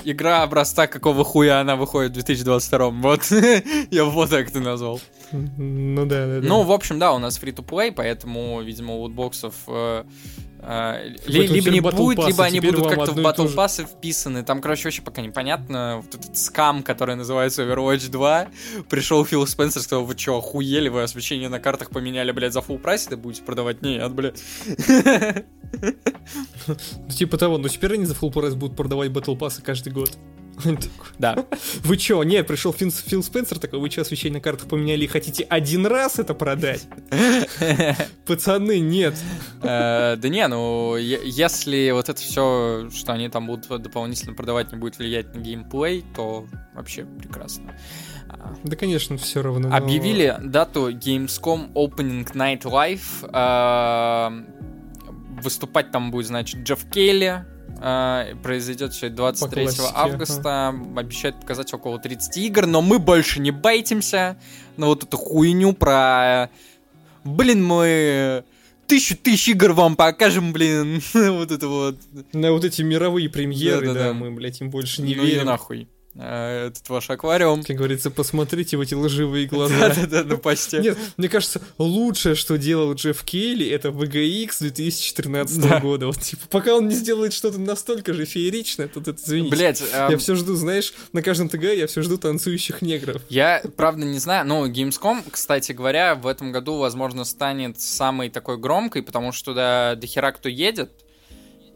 игра 0.05 0.42
образца, 0.42 0.88
какого 0.88 1.24
хуя 1.24 1.61
она 1.61 1.76
выходит 1.76 2.11
в 2.11 2.14
2022 2.14 2.90
Вот, 2.90 3.32
я 3.90 4.05
вот 4.05 4.30
так 4.30 4.51
ты 4.51 4.61
назвал. 4.61 5.01
Ну 5.33 6.07
да, 6.07 6.26
да, 6.26 6.41
да. 6.41 6.49
Ну, 6.49 6.62
в 6.62 6.72
общем, 6.72 6.99
да, 6.99 7.12
у 7.12 7.18
нас 7.18 7.41
free-to-play, 7.41 7.93
поэтому, 7.93 8.61
видимо, 8.62 8.93
лутбоксов 8.93 9.55
э, 9.68 10.05
э, 10.59 11.14
либо 11.26 11.70
не 11.70 11.81
будет, 11.81 12.26
либо 12.26 12.45
они 12.45 12.61
будут 12.61 12.89
как-то 12.89 13.12
в 13.12 13.18
Battle 13.18 13.55
Pass 13.55 13.87
вписаны. 13.87 14.43
Там, 14.43 14.61
короче, 14.61 14.85
вообще 14.85 15.03
пока 15.03 15.22
непонятно. 15.22 16.03
Вот 16.03 16.14
этот 16.14 16.37
скам, 16.37 16.83
который 16.83 17.14
называется 17.14 17.62
Overwatch 17.62 18.11
2, 18.11 18.49
пришел 18.89 19.24
Фил 19.24 19.47
Спенсер, 19.47 19.83
сказал, 19.83 20.05
вы 20.05 20.16
что, 20.16 20.39
охуели, 20.39 20.89
вы 20.89 21.03
освещение 21.03 21.49
на 21.49 21.61
картах 21.61 21.91
поменяли, 21.91 22.33
блядь, 22.33 22.53
за 22.53 22.61
full 22.61 22.78
прайс 22.78 23.07
это 23.07 23.16
будете 23.16 23.43
продавать? 23.43 23.83
Нет, 23.83 24.12
блядь. 24.12 24.43
Ну, 26.66 26.74
типа 27.09 27.39
того, 27.39 27.59
но 27.59 27.68
теперь 27.68 27.95
они 27.95 28.05
за 28.05 28.14
full 28.14 28.33
прайс 28.33 28.55
будут 28.55 28.76
продавать 28.76 29.11
Battle 29.11 29.39
Pass 29.39 29.62
каждый 29.62 29.93
год. 29.93 30.18
Да. 31.18 31.44
Вы 31.84 31.96
чё, 31.96 32.22
нет, 32.22 32.46
пришел 32.46 32.72
Фин, 32.72 32.90
Фил 32.90 33.22
Спенсер 33.22 33.58
такой, 33.58 33.78
вы 33.78 33.90
чё, 33.90 34.02
освещение 34.02 34.38
на 34.38 34.42
картах 34.42 34.68
поменяли 34.68 35.04
и 35.04 35.06
хотите 35.06 35.44
один 35.44 35.86
раз 35.86 36.18
это 36.18 36.34
продать? 36.34 36.86
Пацаны, 38.26 38.80
нет. 38.80 39.14
Э, 39.62 40.16
да 40.16 40.28
не, 40.28 40.46
ну, 40.48 40.96
если 40.96 41.90
вот 41.90 42.08
это 42.08 42.20
все, 42.20 42.88
что 42.94 43.12
они 43.12 43.28
там 43.28 43.46
будут 43.46 43.82
дополнительно 43.82 44.34
продавать, 44.34 44.72
не 44.72 44.78
будет 44.78 44.98
влиять 44.98 45.34
на 45.34 45.40
геймплей, 45.40 46.04
то 46.14 46.46
вообще 46.74 47.04
прекрасно. 47.04 47.74
А. 48.28 48.54
Да, 48.64 48.76
конечно, 48.76 49.18
все 49.18 49.42
равно. 49.42 49.74
Объявили 49.74 50.36
дату 50.42 50.90
Gamescom 50.90 51.72
Opening 51.74 52.32
Night 52.32 52.62
Live. 52.62 53.28
Э, 53.32 54.30
выступать 55.42 55.90
там 55.90 56.11
будет, 56.11 56.26
значит, 56.26 56.61
Джефф 56.62 56.90
Келли, 56.90 57.44
произойдет 58.43 58.93
все 58.93 59.09
23 59.09 59.68
августа. 59.95 60.68
Ага. 60.68 61.01
Обещают 61.01 61.41
показать 61.41 61.72
около 61.72 61.99
30 61.99 62.37
игр, 62.39 62.66
но 62.66 62.83
мы 62.83 62.99
больше 62.99 63.41
не 63.41 63.51
байтимся 63.51 64.37
на 64.76 64.87
вот 64.87 65.05
эту 65.05 65.16
хуйню 65.16 65.72
про... 65.72 66.51
Блин, 67.24 67.64
мы 67.64 68.45
тысячу 68.87 69.16
тысяч 69.16 69.49
игр 69.49 69.72
вам 69.72 69.95
покажем, 69.97 70.53
блин. 70.53 71.01
вот 71.14 71.51
это 71.53 71.68
вот. 71.68 71.97
На 72.33 72.53
вот 72.53 72.64
эти 72.64 72.83
мировые 72.83 73.31
премьеры, 73.31 73.89
да, 73.89 73.95
да, 73.95 74.05
да. 74.09 74.12
мы, 74.14 74.31
блядь, 74.31 74.61
им 74.61 74.70
больше 74.70 75.03
не 75.03 75.14
ну 75.14 75.24
верим. 75.24 75.41
Ну 75.41 75.51
нахуй. 75.53 75.89
Э, 76.16 76.66
этот 76.66 76.88
ваш 76.88 77.08
аквариум. 77.08 77.62
Как 77.62 77.76
говорится, 77.76 78.11
посмотрите 78.11 78.76
в 78.76 78.80
эти 78.80 78.94
лживые 78.94 79.46
глаза. 79.46 79.74
Да-да-да, 79.94 80.24
на 80.24 80.36
посте. 80.36 80.80
Нет, 80.80 80.98
мне 81.16 81.28
кажется, 81.28 81.62
лучшее, 81.78 82.34
что 82.34 82.58
делал 82.58 82.94
Джефф 82.94 83.22
Кейли, 83.22 83.68
это 83.68 83.88
VGX 83.88 84.56
2014 84.61 85.80
года. 85.80 86.06
Вот, 86.06 86.20
типа, 86.20 86.42
пока 86.50 86.74
он 86.74 86.88
не 86.88 86.94
сделает 86.94 87.32
что-то 87.32 87.58
настолько 87.58 88.12
же 88.12 88.24
фееричное, 88.24 88.88
тут 88.88 89.06
это, 89.06 89.20
извините. 89.24 89.54
Блять, 89.54 89.82
я 89.92 90.16
все 90.18 90.34
жду, 90.34 90.56
знаешь, 90.56 90.92
на 91.12 91.22
каждом 91.22 91.48
ТГ 91.48 91.62
я 91.74 91.86
все 91.86 92.02
жду 92.02 92.18
танцующих 92.18 92.82
негров. 92.82 93.22
Я, 93.28 93.62
правда, 93.76 94.04
не 94.04 94.18
знаю, 94.18 94.46
ну, 94.46 94.66
Gamescom, 94.68 95.22
кстати 95.30 95.72
говоря, 95.72 96.16
в 96.16 96.26
этом 96.26 96.50
году, 96.50 96.78
возможно, 96.78 97.24
станет 97.24 97.80
самой 97.80 98.30
такой 98.30 98.58
громкой, 98.58 99.02
потому 99.02 99.32
что 99.32 99.52
туда 99.52 99.94
дохера 99.94 100.32
кто 100.32 100.48
едет, 100.48 100.90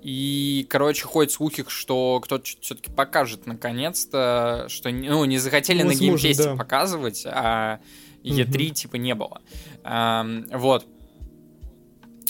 и, 0.04 0.66
короче, 0.68 1.06
ходят 1.06 1.32
слухи, 1.32 1.64
что 1.66 2.20
кто-то 2.22 2.44
все-таки 2.60 2.90
покажет 2.90 3.46
наконец-то, 3.46 4.66
что 4.68 4.90
ну, 4.90 5.24
не 5.24 5.38
захотели 5.38 5.82
ну, 5.82 5.88
на 5.88 5.94
геймфесте 5.94 6.44
да. 6.44 6.56
показывать, 6.56 7.24
а 7.24 7.80
E3 8.22 8.66
угу. 8.66 8.74
типа 8.74 8.96
не 8.96 9.14
было. 9.14 9.40
А, 9.82 10.26
вот. 10.52 10.86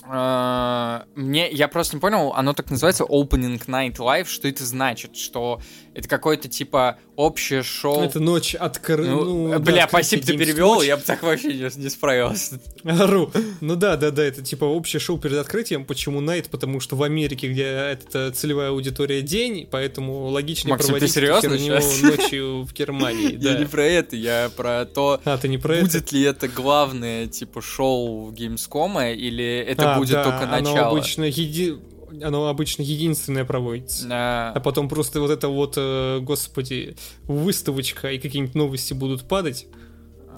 А, 0.04 1.06
мне, 1.16 1.50
я 1.50 1.66
просто 1.66 1.96
не 1.96 2.00
понял, 2.00 2.32
оно 2.34 2.52
так 2.52 2.70
называется 2.70 3.02
Opening 3.02 3.58
Night 3.66 3.96
Live, 3.96 4.26
что 4.26 4.46
это 4.46 4.64
значит, 4.64 5.16
что 5.16 5.60
это 5.94 6.08
какое-то 6.08 6.48
типа 6.48 6.98
общее 7.16 7.62
шоу. 7.62 8.02
Это 8.02 8.20
ночь 8.20 8.54
откр... 8.54 8.98
ну, 9.00 9.48
ну, 9.48 9.58
Бля, 9.60 9.82
да, 9.82 9.88
спасибо, 9.88 10.24
ты 10.24 10.36
перевел, 10.36 10.76
ночь. 10.76 10.86
я 10.86 10.96
бы 10.96 11.02
так 11.02 11.22
вообще 11.22 11.48
не, 11.48 11.82
не 11.82 11.88
справился. 11.88 12.60
Ру. 12.82 13.30
Ну 13.60 13.76
да, 13.76 13.96
да, 13.96 14.10
да, 14.10 14.24
это 14.24 14.42
типа 14.42 14.64
общее 14.64 15.00
шоу 15.00 15.18
перед 15.18 15.38
открытием. 15.38 15.84
Почему 15.84 16.22
Night? 16.22 16.48
Потому 16.50 16.80
что 16.80 16.96
в 16.96 17.02
Америке, 17.02 17.48
где 17.48 17.64
это 17.64 18.32
целевая 18.32 18.70
аудитория 18.70 19.22
день, 19.22 19.68
поэтому 19.70 20.28
логичнее 20.28 20.72
Максим, 20.72 20.88
проводить 20.88 21.14
ты 21.14 21.20
серьезно 21.20 21.50
ночью 22.02 22.62
в 22.62 22.72
Германии. 22.72 23.36
Я 23.38 23.58
не 23.58 23.66
про 23.66 23.84
это, 23.84 24.16
я 24.16 24.50
про 24.56 24.84
то, 24.84 25.20
а, 25.24 25.38
ты 25.38 25.48
не 25.48 25.58
про 25.58 25.80
будет 25.80 26.12
ли 26.12 26.22
это 26.22 26.48
главное 26.48 27.26
типа 27.26 27.62
шоу 27.62 28.32
Gamescom 28.32 29.14
или 29.14 29.58
это 29.58 29.94
а, 29.94 29.98
будет 29.98 30.22
только 30.22 30.46
начало. 30.46 30.88
обычно 30.88 31.24
еди 31.24 31.76
оно 32.22 32.48
обычно 32.48 32.82
единственное 32.82 33.44
проводится. 33.44 34.06
А 34.10 34.60
потом 34.60 34.88
просто 34.88 35.20
вот 35.20 35.30
это 35.30 35.48
вот, 35.48 35.74
э, 35.76 36.20
господи, 36.20 36.96
выставочка 37.24 38.10
и 38.12 38.18
какие-нибудь 38.18 38.54
новости 38.54 38.92
будут 38.92 39.24
падать. 39.24 39.66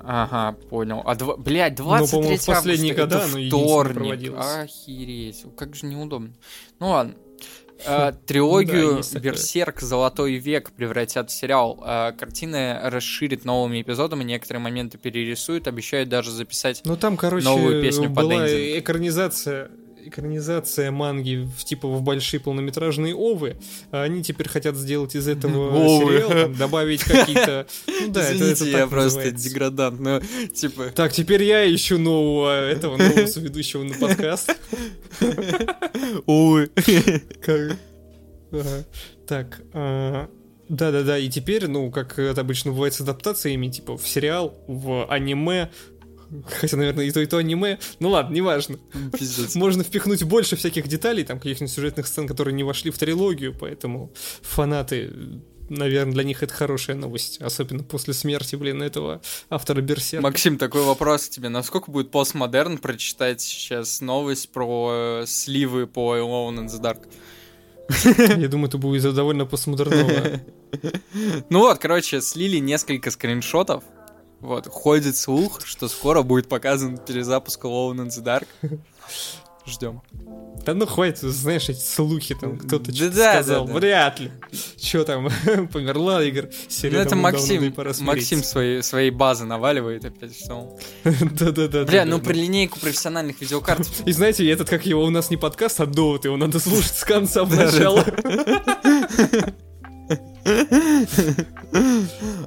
Ага, 0.09 0.57
понял. 0.69 1.03
А, 1.05 1.16
дв... 1.16 1.36
блядь, 1.39 1.74
23 1.74 2.31
Но, 2.31 2.36
в 2.36 2.47
последние 2.47 2.94
года 2.94 3.24
оно 3.24 3.47
вторник. 3.48 4.35
Охереть, 4.39 5.44
как 5.57 5.74
же 5.74 5.86
неудобно. 5.86 6.32
Ну 6.78 6.90
ладно. 6.90 7.15
А, 7.85 8.12
трилогию 8.12 9.03
да, 9.12 9.20
Берсерк 9.20 9.81
Золотой 9.81 10.36
век 10.36 10.70
превратят 10.70 11.31
в 11.31 11.35
сериал. 11.35 11.78
А, 11.82 12.12
картины 12.12 12.78
расширит 12.85 13.44
новыми 13.44 13.82
эпизодами, 13.82 14.24
некоторые 14.24 14.62
моменты 14.62 14.97
перерисуют, 14.97 15.69
обещают 15.69 16.09
даже 16.09 16.31
записать 16.31 16.82
ну, 16.85 16.97
там, 16.97 17.16
короче, 17.16 17.44
новую 17.44 17.82
песню 17.82 18.09
была 18.09 18.31
под 18.31 18.48
эндинг. 18.48 18.78
экранизация 18.82 19.70
экранизация 20.09 20.91
манги 20.91 21.49
в 21.57 21.65
типа 21.65 21.89
в 21.89 22.03
большие 22.03 22.41
полнометражные 22.41 23.15
овы, 23.15 23.57
а 23.91 24.03
они 24.03 24.23
теперь 24.23 24.49
хотят 24.49 24.77
сделать 24.77 25.15
из 25.15 25.28
этого 25.28 25.73
сериал, 25.89 26.31
там, 26.31 26.55
добавить 26.55 27.05
какие-то... 27.05 27.66
Ну 27.87 28.12
да, 28.12 28.33
Извините, 28.33 28.53
это, 28.53 28.65
это 28.65 28.78
я 28.78 28.87
просто 28.87 29.19
называется. 29.19 29.49
деградант, 29.49 30.01
но 30.01 30.20
типа... 30.55 30.91
Так, 30.95 31.12
теперь 31.12 31.43
я 31.43 31.73
ищу 31.73 31.99
нового 31.99 32.69
этого 32.69 32.97
нового 32.97 33.27
соведущего 33.27 33.83
на 33.83 33.95
подкаст. 33.95 34.57
Овы. 36.27 36.70
Так, 39.27 39.61
а, 39.73 40.31
да-да-да, 40.69 41.19
и 41.19 41.28
теперь, 41.28 41.69
ну, 41.69 41.91
как 41.91 42.19
это 42.19 42.41
обычно 42.41 42.73
бывает 42.73 42.95
с 42.95 43.01
адаптациями, 43.01 43.69
типа 43.69 43.97
в 43.97 44.07
сериал, 44.07 44.55
в 44.66 45.07
аниме, 45.07 45.70
Хотя, 46.61 46.77
наверное, 46.77 47.05
и 47.05 47.11
то, 47.11 47.20
и 47.20 47.27
то 47.27 47.39
аниме. 47.39 47.78
Ну 48.01 48.11
ладно, 48.11 48.35
неважно. 48.35 48.78
Пиздец. 49.19 49.55
Можно 49.55 49.85
впихнуть 49.85 50.24
больше 50.24 50.57
всяких 50.57 50.89
деталей, 50.89 51.24
там, 51.24 51.39
каких-нибудь 51.39 51.73
сюжетных 51.73 52.07
сцен, 52.07 52.27
которые 52.27 52.55
не 52.55 52.65
вошли 52.65 52.90
в 52.90 52.98
трилогию, 52.98 53.55
поэтому 53.59 54.12
фанаты 54.43 55.12
наверное, 55.69 56.15
для 56.15 56.24
них 56.24 56.43
это 56.43 56.55
хорошая 56.55 56.97
новость, 56.97 57.40
особенно 57.40 57.82
после 57.82 58.15
смерти, 58.15 58.57
блин, 58.57 58.82
этого 58.82 59.20
автора 59.51 59.81
Берсерка. 59.81 60.23
Максим, 60.23 60.59
такой 60.59 60.82
вопрос 60.82 61.27
к 61.27 61.31
тебе. 61.31 61.48
Насколько 61.48 61.90
будет 61.90 62.11
постмодерн 62.11 62.78
прочитать 62.78 63.40
сейчас 63.40 64.01
новость 64.01 64.51
про 64.51 65.23
э, 65.23 65.27
сливы 65.27 65.86
по 65.86 66.16
Alone 66.16 66.65
in 66.65 66.66
the 66.66 66.81
Dark? 66.81 67.09
Я 68.40 68.48
думаю, 68.48 68.69
это 68.69 68.78
будет 68.78 69.15
довольно 69.15 69.47
постмодерново. 69.47 70.40
Ну 71.48 71.61
вот, 71.61 71.78
короче, 71.78 72.20
слили 72.20 72.59
несколько 72.59 73.11
скриншотов 73.11 73.82
вот, 74.47 74.68
ходит 74.68 75.16
слух, 75.16 75.60
что 75.64 75.89
скоро 75.89 76.23
будет 76.23 76.48
показан 76.48 76.98
перезапуск 76.98 77.64
Alone 77.64 77.97
in 77.97 78.09
the 78.09 78.23
Dark. 78.23 78.47
Ждем. 79.66 80.01
Да 80.64 80.74
ну 80.74 80.86
хватит, 80.86 81.18
знаешь, 81.18 81.68
эти 81.68 81.81
слухи 81.81 82.36
там 82.36 82.56
кто-то 82.56 82.93
да, 82.93 83.09
да, 83.09 83.32
сказал. 83.32 83.66
Да, 83.66 83.73
да. 83.73 83.78
Вряд 83.78 84.20
ли. 84.20 84.31
Че 84.78 85.02
там, 85.02 85.28
померла 85.73 86.23
игр? 86.23 86.48
Ну 86.85 86.90
это 86.90 87.16
Максим, 87.16 87.74
Максим 88.01 88.44
своей, 88.44 88.85
своей 88.85 89.10
базы 89.10 89.44
наваливает 89.44 90.05
опять, 90.05 90.39
что 90.39 90.78
Да-да-да. 91.05 91.85
Бля, 91.85 92.05
ну 92.05 92.20
про 92.20 92.32
линейку 92.32 92.78
профессиональных 92.78 93.40
видеокарт. 93.40 93.89
И 94.06 94.12
знаете, 94.12 94.48
этот, 94.48 94.70
как 94.70 94.86
его, 94.86 95.02
у 95.02 95.10
нас 95.10 95.31
не 95.31 95.36
подкаст, 95.36 95.81
а 95.81 95.86
довод, 95.86 96.24
его 96.24 96.36
надо 96.36 96.60
слушать 96.60 96.94
с 96.94 97.02
конца 97.02 97.43
в 97.43 97.52
начало. 97.52 98.05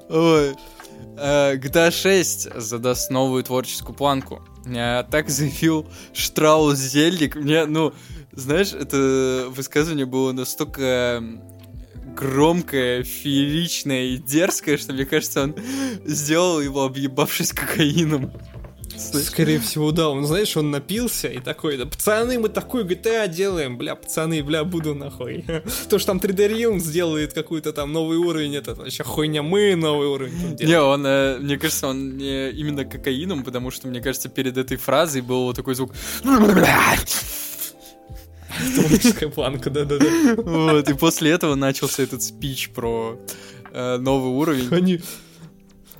Ой. 0.09 0.55
GTA 1.19 1.91
6 1.91 2.49
задаст 2.55 3.11
новую 3.11 3.43
творческую 3.43 3.95
планку. 3.95 4.41
Так 4.65 5.29
заявил 5.29 5.87
Штраус 6.13 6.77
Зельник. 6.77 7.35
Мне, 7.35 7.65
ну, 7.65 7.93
знаешь, 8.31 8.73
это 8.73 9.47
высказывание 9.49 10.05
было 10.05 10.31
настолько 10.31 11.23
громкое, 12.15 13.03
фееричное 13.03 14.05
и 14.07 14.17
дерзкое, 14.17 14.77
что, 14.77 14.93
мне 14.93 15.05
кажется, 15.05 15.43
он 15.43 15.55
сделал 16.05 16.61
его, 16.61 16.83
объебавшись 16.83 17.53
кокаином. 17.53 18.31
Скорее 18.99 19.59
всего, 19.59 19.91
да. 19.91 20.09
Он, 20.09 20.25
знаешь, 20.25 20.55
он 20.57 20.71
напился 20.71 21.27
и 21.27 21.39
такой, 21.39 21.77
да, 21.77 21.85
пацаны, 21.85 22.37
мы 22.39 22.49
такой 22.49 22.83
GTA 22.83 23.27
делаем, 23.27 23.77
бля, 23.77 23.95
пацаны, 23.95 24.43
бля, 24.43 24.63
буду 24.63 24.93
нахуй. 24.93 25.45
То, 25.89 25.99
что 25.99 26.07
там 26.07 26.17
3D 26.17 26.51
Realm 26.51 26.79
сделает 26.79 27.33
какой-то 27.33 27.73
там 27.73 27.93
новый 27.93 28.17
уровень, 28.17 28.55
это 28.55 28.75
вообще 28.75 29.03
хуйня, 29.03 29.41
мы 29.41 29.75
новый 29.75 30.07
уровень 30.07 30.57
Не, 30.59 30.81
он, 30.81 31.05
э, 31.05 31.37
мне 31.39 31.57
кажется, 31.57 31.87
он 31.87 32.17
не 32.17 32.51
именно 32.51 32.85
кокаином, 32.85 33.43
потому 33.43 33.71
что, 33.71 33.87
мне 33.87 34.01
кажется, 34.01 34.29
перед 34.29 34.57
этой 34.57 34.77
фразой 34.77 35.21
был 35.21 35.43
вот 35.43 35.55
такой 35.55 35.75
звук. 35.75 35.93
Творческая 38.75 39.29
планка, 39.29 39.69
да-да-да. 39.69 40.35
Вот, 40.35 40.89
и 40.89 40.93
после 40.93 41.31
этого 41.31 41.55
начался 41.55 42.03
этот 42.03 42.21
спич 42.21 42.69
про 42.69 43.17
э, 43.71 43.97
новый 43.97 44.31
уровень. 44.31 44.67
Они, 44.71 45.01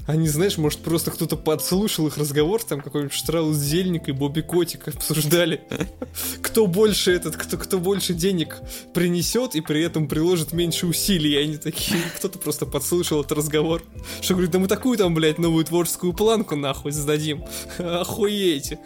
они, 0.10 0.28
знаешь, 0.28 0.58
может, 0.58 0.80
просто 0.80 1.12
кто-то 1.12 1.38
подслушал 1.38 2.08
их 2.08 2.18
разговор, 2.18 2.64
там 2.64 2.82
какой-нибудь 2.82 3.14
Штраус 3.14 3.58
Зельник 3.58 4.10
и 4.10 4.12
Бобби 4.12 4.42
Котик 4.42 4.88
обсуждали, 4.88 5.62
кто 6.42 6.66
больше 6.66 7.12
этот, 7.12 7.38
кто, 7.38 7.58
кто 7.58 7.78
больше 7.78 8.16
денег 8.16 8.58
принесет 8.96 9.54
и 9.54 9.62
при 9.62 9.84
этом 9.84 10.08
приложит 10.08 10.52
меньше 10.52 10.88
усилий. 10.88 11.34
И 11.34 11.38
они 11.38 11.58
такие, 11.58 12.02
кто-то 12.18 12.40
просто 12.40 12.66
подслушал 12.66 13.22
этот 13.22 13.34
разговор. 13.34 13.84
Что 14.20 14.34
говорит, 14.34 14.50
да 14.50 14.58
мы 14.58 14.68
такую 14.68 14.98
там, 14.98 15.14
блядь, 15.14 15.38
новую 15.38 15.64
творческую 15.64 16.14
планку 16.14 16.56
нахуй 16.56 16.92
сдадим. 16.92 17.46
Охуеете. 17.78 18.80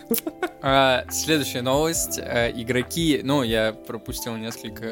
А, 0.62 1.06
следующая 1.10 1.62
новость. 1.62 2.20
А, 2.20 2.50
игроки, 2.50 3.22
ну, 3.24 3.44
я 3.44 3.72
пропустил 3.72 4.36
несколько 4.36 4.86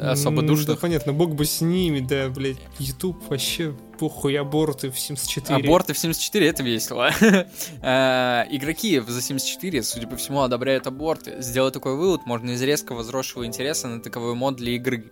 а, 0.00 0.12
особо 0.12 0.42
душных. 0.42 0.68
Да, 0.68 0.76
понятно, 0.76 1.12
бог 1.12 1.34
бы 1.34 1.44
с 1.44 1.60
ними, 1.60 1.98
да, 1.98 2.28
блядь, 2.28 2.58
YouTube 2.78 3.28
вообще 3.28 3.74
похуй, 4.00 4.34
аборты 4.38 4.90
в 4.90 4.98
74. 4.98 5.62
Аборты 5.62 5.92
в 5.92 5.98
74, 5.98 6.48
это 6.48 6.62
весело. 6.62 7.10
А, 7.82 8.46
игроки 8.50 8.98
за 8.98 9.20
74, 9.20 9.82
судя 9.82 10.06
по 10.06 10.16
всему, 10.16 10.40
одобряют 10.40 10.86
аборты. 10.86 11.42
Сделать 11.42 11.74
такой 11.74 11.96
вывод 11.96 12.24
можно 12.24 12.52
из 12.52 12.62
резко 12.62 12.94
возросшего 12.94 13.44
интереса 13.44 13.88
на 13.88 14.00
таковой 14.00 14.34
мод 14.34 14.56
для 14.56 14.72
игры. 14.72 15.04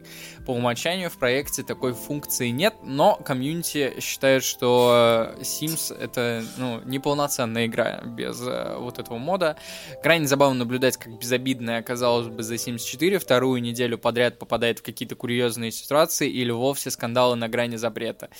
По 0.46 0.52
умолчанию 0.52 1.10
в 1.10 1.18
проекте 1.18 1.62
такой 1.62 1.92
функции 1.92 2.48
нет, 2.48 2.76
но 2.82 3.16
комьюнити 3.16 4.00
считает, 4.00 4.42
что 4.42 5.34
Sims 5.40 5.94
это 5.94 6.42
ну, 6.56 6.80
неполноценная 6.86 7.66
игра 7.66 8.00
без 8.06 8.40
э, 8.40 8.74
вот 8.78 8.98
этого 8.98 9.18
мода. 9.18 9.58
Крайне 10.02 10.26
забавно 10.26 10.60
наблюдать, 10.60 10.96
как 10.96 11.18
безобидная 11.18 11.80
оказалась 11.80 12.28
бы 12.28 12.42
за 12.42 12.56
74 12.56 13.18
вторую 13.18 13.60
неделю 13.60 13.98
подряд 13.98 14.38
попадает 14.38 14.78
в 14.78 14.82
какие-то 14.82 15.14
курьезные 15.14 15.72
ситуации 15.72 16.30
или 16.30 16.50
вовсе 16.50 16.90
скандалы 16.90 17.36
на 17.36 17.48
грани 17.48 17.76
запрета 17.76 18.30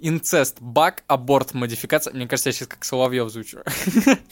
инцест, 0.00 0.58
баг, 0.60 1.02
аборт, 1.06 1.54
модификация. 1.54 2.12
Мне 2.12 2.26
кажется, 2.26 2.50
я 2.50 2.52
сейчас 2.52 2.68
как 2.68 2.84
Соловьев 2.84 3.30
звучу. 3.30 3.58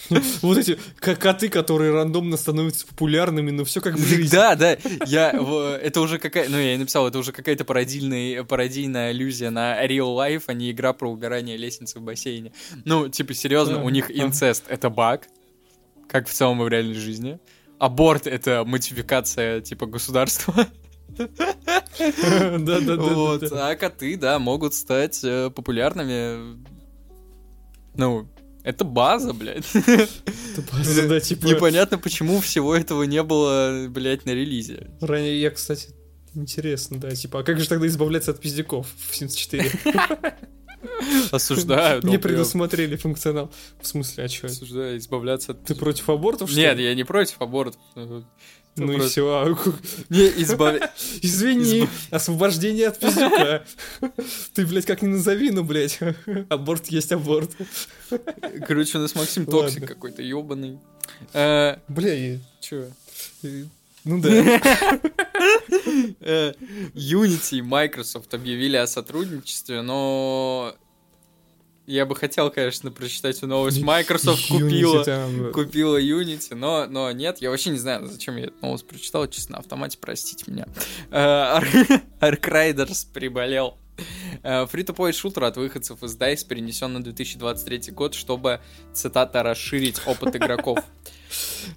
Вот 0.43 0.59
эти 0.59 0.79
коты, 1.01 1.49
которые 1.49 1.93
рандомно 1.93 2.37
становятся 2.37 2.87
популярными, 2.87 3.51
но 3.51 3.65
все 3.65 3.81
как 3.81 3.95
бы. 3.95 4.03
Да, 4.31 4.55
да, 4.55 4.77
я, 5.07 5.31
это 5.31 6.01
уже 6.01 6.19
какая, 6.19 6.49
ну 6.49 6.59
я 6.59 6.75
и 6.75 6.79
написал, 6.79 7.07
это 7.09 7.19
уже 7.19 7.33
какая-то 7.33 7.65
пародийная, 7.65 8.45
пародийная 8.45 9.11
аллюзия 9.11 9.51
на 9.51 9.85
real 9.85 10.17
life, 10.17 10.45
а 10.47 10.55
не 10.55 10.71
игра 10.71 10.93
про 10.93 11.11
убирание 11.11 11.57
лестницы 11.57 11.99
в 11.99 12.03
бассейне. 12.03 12.53
Ну, 12.85 13.09
типа, 13.09 13.35
серьезно, 13.35 13.83
у 13.83 13.89
них 13.89 14.11
инцест— 14.11 14.65
это 14.69 14.91
баг, 14.91 15.29
как 16.09 16.29
в 16.29 16.33
целом 16.33 16.63
и 16.63 16.65
в 16.65 16.69
реальной 16.69 16.95
жизни. 16.95 17.39
Аборт— 17.79 18.27
это 18.29 18.65
модификация, 18.65 19.61
типа, 19.61 19.87
государства. 19.87 20.67
Да-да-да. 21.09 22.97
Вот, 22.97 23.45
а 23.53 23.75
коты, 23.77 24.17
да, 24.17 24.39
могут 24.39 24.75
стать 24.75 25.21
э, 25.25 25.51
популярными. 25.51 26.59
Ну, 27.95 28.29
это 28.63 28.85
база, 28.85 29.33
блядь. 29.33 29.65
Это 29.75 30.63
база, 30.73 31.09
да, 31.09 31.21
типа... 31.21 31.47
Непонятно, 31.47 31.99
почему 31.99 32.41
всего 32.41 32.75
этого 32.75 33.05
не 33.05 33.23
было, 33.23 33.87
блядь, 33.89 34.27
на 34.27 34.31
релизе. 34.31 34.91
Ранее 35.01 35.41
я, 35.41 35.51
кстати, 35.51 35.91
интересно, 36.35 36.99
да, 36.99 37.11
типа, 37.11 37.41
а 37.41 37.43
как 37.45 37.61
же 37.61 37.69
тогда 37.69 37.87
избавляться 37.87 38.33
от 38.33 38.41
пиздяков 38.41 38.89
в 39.09 39.15
74? 39.15 39.71
Осуждаю. 41.31 42.03
Не 42.03 42.19
предусмотрели 42.19 42.97
функционал. 42.97 43.53
В 43.81 43.87
смысле, 43.87 44.25
а 44.25 44.29
что? 44.29 44.47
Осуждаю, 44.47 44.99
избавляться 44.99 45.53
от... 45.53 45.65
Ты 45.65 45.75
против 45.75 46.09
абортов, 46.11 46.51
что 46.51 46.59
Нет, 46.59 46.79
я 46.79 46.95
не 46.95 47.05
против 47.05 47.41
абортов. 47.41 47.81
Ну 48.77 48.93
и 48.93 49.01
все. 49.01 49.57
Не, 50.11 50.29
избави... 50.43 50.81
Извини, 51.23 51.89
освобождение 52.11 52.89
от 52.89 52.99
пиздюка. 52.99 53.65
Ты, 54.55 54.67
блядь, 54.67 54.87
как 54.87 55.03
ни 55.03 55.09
назови, 55.09 55.51
ну, 55.51 55.65
блядь. 55.65 55.99
Аборт 56.49 56.89
есть 56.89 57.13
аборт. 57.13 57.51
Короче, 58.67 58.99
у 58.99 59.01
нас 59.01 59.15
Максим 59.15 59.47
токсик 59.47 59.87
какой-то, 59.87 60.23
ебаный. 60.23 60.79
Э, 61.33 61.77
Бля, 61.89 62.15
и... 62.15 62.39
Чё? 62.61 62.87
Ну 64.05 64.21
да. 64.21 64.29
Unity 66.95 67.59
и 67.59 67.63
Microsoft 67.63 68.35
объявили 68.35 68.77
о 68.77 68.87
сотрудничестве, 68.87 69.83
но 69.83 70.77
Я 71.87 72.05
бы 72.05 72.17
хотел, 72.17 72.51
конечно, 72.51 72.91
прочитать 72.91 73.39
эту 73.39 73.47
новость. 73.47 73.81
Microsoft 73.83 74.51
Unity 74.51 74.61
купила, 74.61 75.05
там. 75.05 75.53
купила 75.53 76.01
Unity, 76.01 76.55
но, 76.55 76.87
но 76.87 77.13
нет, 77.13 77.39
я 77.41 77.51
вообще 77.51 77.71
не 77.71 77.79
знаю, 77.79 78.07
зачем 78.07 78.37
я 78.37 78.47
эту 78.47 78.55
новость 78.61 78.87
прочитал, 78.87 79.27
честно, 79.29 79.55
на 79.55 79.59
автомате, 79.61 79.99
простите 80.01 80.51
меня. 80.51 80.67
Э, 81.11 81.61
Riders 82.21 83.07
приболел. 83.13 83.79
Фри-то-плей 84.43 85.13
шутер 85.13 85.45
от 85.45 85.57
выходцев 85.57 86.03
из 86.03 86.17
DICE 86.19 86.47
перенесен 86.47 86.93
на 86.93 87.03
2023 87.03 87.93
год, 87.93 88.15
чтобы, 88.15 88.61
цитата, 88.93 89.43
расширить 89.43 90.03
опыт 90.07 90.37
игроков. 90.37 90.79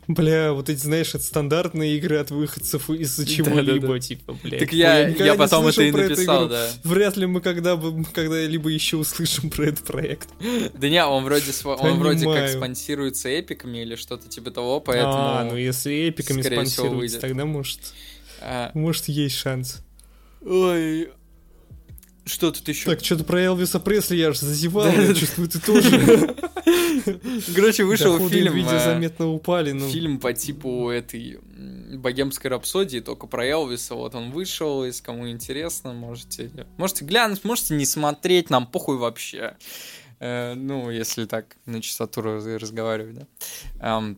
Бля, 0.10 0.54
вот 0.54 0.70
эти, 0.70 0.80
знаешь, 0.80 1.10
это 1.10 1.24
стандартные 1.24 1.96
игры 1.96 2.18
от 2.18 2.32
выходцев 2.32 2.90
из-за 2.90 3.28
чего-либо, 3.28 3.80
Да-да-да. 3.80 4.00
типа, 4.00 4.36
блядь. 4.42 4.60
Так 4.60 4.74
я, 4.74 5.08
я 5.08 5.34
не 5.34 5.36
потом 5.36 5.68
это 5.68 5.84
и 5.84 5.92
написал, 5.92 6.50
да. 6.50 6.68
Вряд 6.84 7.16
ли 7.16 7.28
мы 7.28 7.42
когда 7.42 7.76
бы 7.76 8.04
когда-либо 8.06 8.70
еще 8.70 8.98
услышим 8.98 9.52
про 9.52 9.68
этот 9.68 9.86
проект. 9.86 10.28
Да 10.74 10.90
не, 10.90 11.06
он 11.06 11.26
вроде, 11.26 11.52
он 11.64 12.00
вроде 12.00 12.26
как 12.26 12.50
спонсируется 12.50 13.30
эпиками 13.30 13.84
или 13.84 13.96
что-то 13.96 14.28
типа 14.28 14.50
того, 14.50 14.80
поэтому... 14.80 15.14
А, 15.14 15.44
ну 15.44 15.56
если 15.56 16.10
эпиками 16.10 16.42
спонсируется, 16.42 17.20
тогда 17.20 17.46
может, 17.46 17.80
а, 18.42 18.72
может 18.74 19.10
есть 19.10 19.36
шанс. 19.36 19.84
Ой, 20.44 21.12
что 22.30 22.52
тут 22.52 22.68
еще? 22.68 22.86
Так, 22.90 23.04
что-то 23.04 23.24
про 23.24 23.42
Элвиса 23.42 23.80
Пресли 23.80 24.16
я 24.18 24.30
аж 24.30 24.40
зазевал, 24.40 24.88
я 24.88 25.14
чувствую, 25.14 25.50
ты 25.50 25.60
тоже. 25.60 26.36
Короче, 27.56 27.84
вышел 27.84 28.14
Доходы 28.14 28.36
фильм, 28.36 28.54
видео 28.54 28.72
э, 28.72 28.80
заметно 28.80 29.30
упали, 29.30 29.72
ну. 29.72 29.90
фильм 29.90 30.20
по 30.20 30.34
типу 30.34 30.90
этой 30.90 31.40
богемской 31.98 32.52
рапсодии, 32.52 33.00
только 33.00 33.28
про 33.28 33.46
Элвиса. 33.46 33.96
Вот 33.96 34.16
он 34.16 34.32
вышел, 34.32 34.86
если 34.86 35.04
кому 35.04 35.30
интересно, 35.30 35.94
можете, 35.94 36.52
можете 36.78 37.06
глянуть, 37.06 37.44
можете 37.44 37.74
не 37.76 37.86
смотреть, 37.86 38.50
нам 38.50 38.68
похуй 38.68 38.98
вообще. 38.98 39.56
Э, 40.20 40.54
ну, 40.54 40.90
если 40.90 41.26
так 41.26 41.58
на 41.66 41.82
чистоту 41.82 42.22
раз- 42.22 42.46
разговаривать, 42.46 43.26
да. 43.80 44.16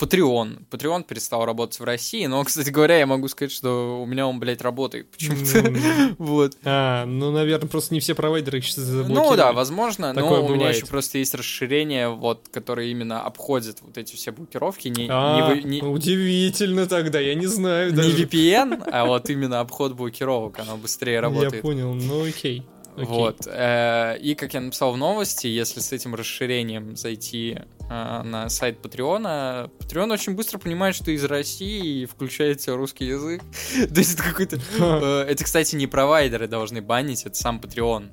Patreon. 0.00 0.64
Patreon 0.70 1.04
перестал 1.04 1.44
работать 1.44 1.78
в 1.78 1.84
России, 1.84 2.26
но, 2.26 2.42
кстати 2.44 2.70
говоря, 2.70 2.98
я 2.98 3.06
могу 3.06 3.28
сказать, 3.28 3.52
что 3.52 4.00
у 4.02 4.06
меня 4.06 4.26
он, 4.26 4.40
блядь, 4.40 4.62
работает 4.62 5.10
почему-то. 5.10 5.70
Вот. 6.18 6.56
А, 6.64 7.04
ну, 7.06 7.30
наверное, 7.30 7.68
просто 7.68 7.94
не 7.94 8.00
все 8.00 8.14
провайдеры 8.14 8.58
их 8.58 8.64
сейчас 8.64 8.88
Ну 8.88 9.36
да, 9.36 9.52
возможно, 9.52 10.12
но 10.12 10.44
у 10.44 10.48
меня 10.48 10.70
еще 10.70 10.86
просто 10.86 11.18
есть 11.18 11.34
расширение, 11.34 12.08
вот, 12.08 12.48
которое 12.50 12.88
именно 12.88 13.22
обходит 13.22 13.78
вот 13.82 13.96
эти 13.98 14.16
все 14.16 14.32
блокировки, 14.32 14.88
не, 14.88 15.08
А, 15.10 15.52
удивительно 15.86 16.86
тогда, 16.86 17.20
я 17.20 17.34
не 17.34 17.46
знаю 17.46 17.92
не. 17.92 18.00
VPN, 18.00 18.88
а 18.90 19.04
вот 19.06 19.30
именно 19.30 19.60
обход 19.60 19.92
блокировок, 19.92 20.58
оно 20.58 20.76
быстрее 20.76 21.14
Я 21.14 21.20
работает. 21.22 21.62
понял, 21.62 21.94
ну 21.94 22.24
окей. 22.24 22.64
Окей. 23.02 23.14
Вот. 23.14 23.46
э, 23.46 24.18
И 24.20 24.34
как 24.34 24.54
я 24.54 24.60
написал 24.60 24.92
в 24.92 24.96
новости, 24.96 25.46
если 25.46 25.80
с 25.80 25.92
этим 25.92 26.14
расширением 26.14 26.96
зайти 26.96 27.58
э, 27.90 28.22
на 28.22 28.48
сайт 28.48 28.80
Патреона, 28.82 29.70
Patreon 29.80 30.12
очень 30.12 30.34
быстро 30.34 30.58
понимает, 30.58 30.94
что 30.94 31.10
из 31.10 31.24
России 31.24 32.02
и 32.02 32.06
включает 32.06 32.60
себе 32.62 32.74
русский 32.76 33.06
язык. 33.06 33.42
То 33.94 33.98
есть 34.00 34.14
это 34.14 34.22
какой-то... 34.22 34.56
э, 34.78 35.26
Это, 35.30 35.44
кстати, 35.44 35.74
не 35.76 35.86
провайдеры 35.86 36.46
должны 36.48 36.80
банить, 36.82 37.24
это 37.24 37.34
сам 37.34 37.58
Patreon. 37.60 38.10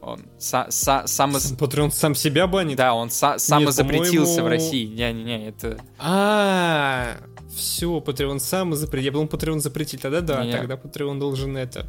Он 0.00 0.20
са- 0.38 0.68
са- 0.68 1.06
само- 1.06 1.38
Патреон 1.58 1.90
сам 1.90 2.14
себя 2.14 2.46
банит? 2.46 2.76
Да, 2.76 2.94
он 2.94 3.08
са- 3.08 3.38
самозапретился 3.38 4.42
в 4.42 4.46
России. 4.46 4.86
Не-не-не, 4.86 5.48
это... 5.48 5.78
А, 5.98 7.16
все, 7.54 8.00
Патреон 8.00 8.40
сам 8.40 8.74
запретил. 8.74 9.06
Я 9.06 9.12
думал, 9.12 9.26
Патреон 9.28 9.60
запретил. 9.60 9.98
Тогда 10.00 10.20
да, 10.20 10.50
тогда 10.50 10.76
Патреон 10.76 11.18
должен 11.18 11.56
это. 11.56 11.86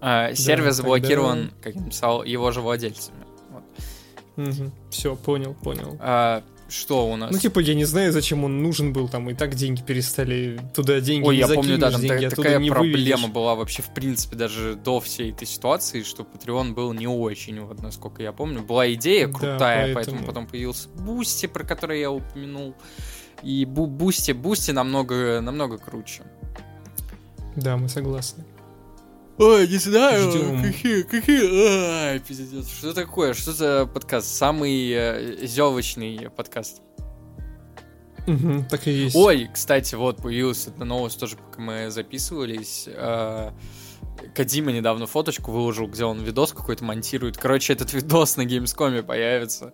Э, 0.00 0.34
сервис 0.34 0.46
тогда- 0.58 0.72
заблокирован, 0.72 1.52
как 1.62 1.74
я 1.74 1.80
написал, 1.80 2.24
его 2.24 2.50
же 2.52 2.60
владельцами. 2.60 3.18
Вот. 3.50 4.44
Все, 4.90 5.16
понял, 5.16 5.54
понял. 5.54 5.96
А, 6.00 6.42
что 6.68 7.10
у 7.10 7.16
нас? 7.16 7.32
Ну, 7.32 7.38
типа, 7.38 7.60
я 7.60 7.74
не 7.74 7.84
знаю, 7.86 8.12
зачем 8.12 8.44
он 8.44 8.62
нужен 8.62 8.92
был, 8.92 9.08
там 9.08 9.28
и 9.30 9.34
так 9.34 9.54
деньги 9.54 9.82
перестали, 9.82 10.60
туда 10.74 11.00
деньги 11.00 11.26
Ой, 11.26 11.36
я 11.38 11.48
помню, 11.48 11.78
да, 11.78 11.90
закинешь, 11.90 11.92
там 11.92 12.18
деньги 12.20 12.28
та- 12.30 12.36
такая 12.36 12.58
не 12.58 12.70
проблема 12.70 12.92
выведешь. 12.98 13.26
была 13.32 13.54
вообще, 13.54 13.82
в 13.82 13.92
принципе, 13.94 14.36
даже 14.36 14.74
до 14.76 15.00
всей 15.00 15.32
этой 15.32 15.46
ситуации, 15.46 16.02
что 16.02 16.24
Patreon 16.24 16.74
был 16.74 16.92
не 16.92 17.06
очень, 17.08 17.58
вот 17.62 17.82
насколько 17.82 18.22
я 18.22 18.32
помню. 18.32 18.62
Была 18.62 18.92
идея 18.92 19.26
Да, 19.28 19.32
крутая, 19.32 19.94
поэтому... 19.94 19.94
поэтому- 20.18 20.26
потом 20.26 20.46
появился 20.46 20.88
Boosty, 20.90 21.46
про 21.46 21.64
который 21.64 22.00
я 22.00 22.10
упомянул. 22.10 22.74
И 23.42 23.64
Бу- 23.64 23.86
Boosty, 23.86 24.32
Boosty 24.32 24.70
намного, 24.72 25.40
намного 25.40 25.78
круче. 25.78 26.22
Да, 27.56 27.76
мы 27.76 27.88
согласны. 27.88 28.44
Ой, 29.38 29.68
не 29.68 29.76
знаю, 29.76 30.32
Ждём. 30.32 30.62
какие, 30.62 31.02
какие, 31.02 32.10
ай, 32.10 32.18
пиздец. 32.18 32.68
Что 32.68 32.92
такое? 32.92 33.34
Что 33.34 33.52
за 33.52 33.86
подкаст? 33.86 34.34
Самый 34.34 34.90
э, 34.90 35.46
зевочный 35.46 36.28
подкаст. 36.34 36.82
Мгм, 38.26 38.64
так 38.66 38.88
и 38.88 38.90
есть. 38.90 39.14
Ой, 39.14 39.48
кстати, 39.52 39.94
вот 39.94 40.16
появилась 40.18 40.66
эта 40.66 40.84
новость 40.84 41.20
тоже, 41.20 41.36
пока 41.36 41.60
мы 41.60 41.90
записывались. 41.90 42.88
Э, 42.88 43.52
Кадима 44.34 44.72
недавно 44.72 45.06
фоточку 45.06 45.52
выложил, 45.52 45.86
где 45.86 46.04
он 46.04 46.20
видос 46.22 46.52
какой-то 46.52 46.84
монтирует. 46.84 47.36
Короче, 47.38 47.72
этот 47.72 47.92
видос 47.92 48.36
на 48.36 48.42
Gamescom 48.42 49.02
появится. 49.04 49.72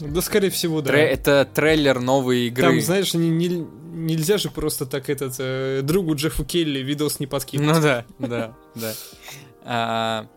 Да, 0.00 0.20
скорее 0.22 0.50
всего, 0.50 0.80
да. 0.80 0.92
Тре- 0.92 1.08
это 1.08 1.48
трейлер 1.52 2.00
новой 2.00 2.46
игры. 2.46 2.62
Там, 2.64 2.80
знаешь, 2.80 3.14
не- 3.14 3.30
не- 3.30 3.66
нельзя 3.92 4.38
же 4.38 4.50
просто 4.50 4.86
так 4.86 5.10
этот 5.10 5.34
э, 5.38 5.80
другу 5.82 6.14
Джеффу 6.14 6.44
Келли 6.44 6.80
видос 6.80 7.18
не 7.20 7.26
подкинуть. 7.26 7.74
Ну 7.76 7.80
да, 7.82 8.04
да, 8.18 8.54
да. 8.74 10.28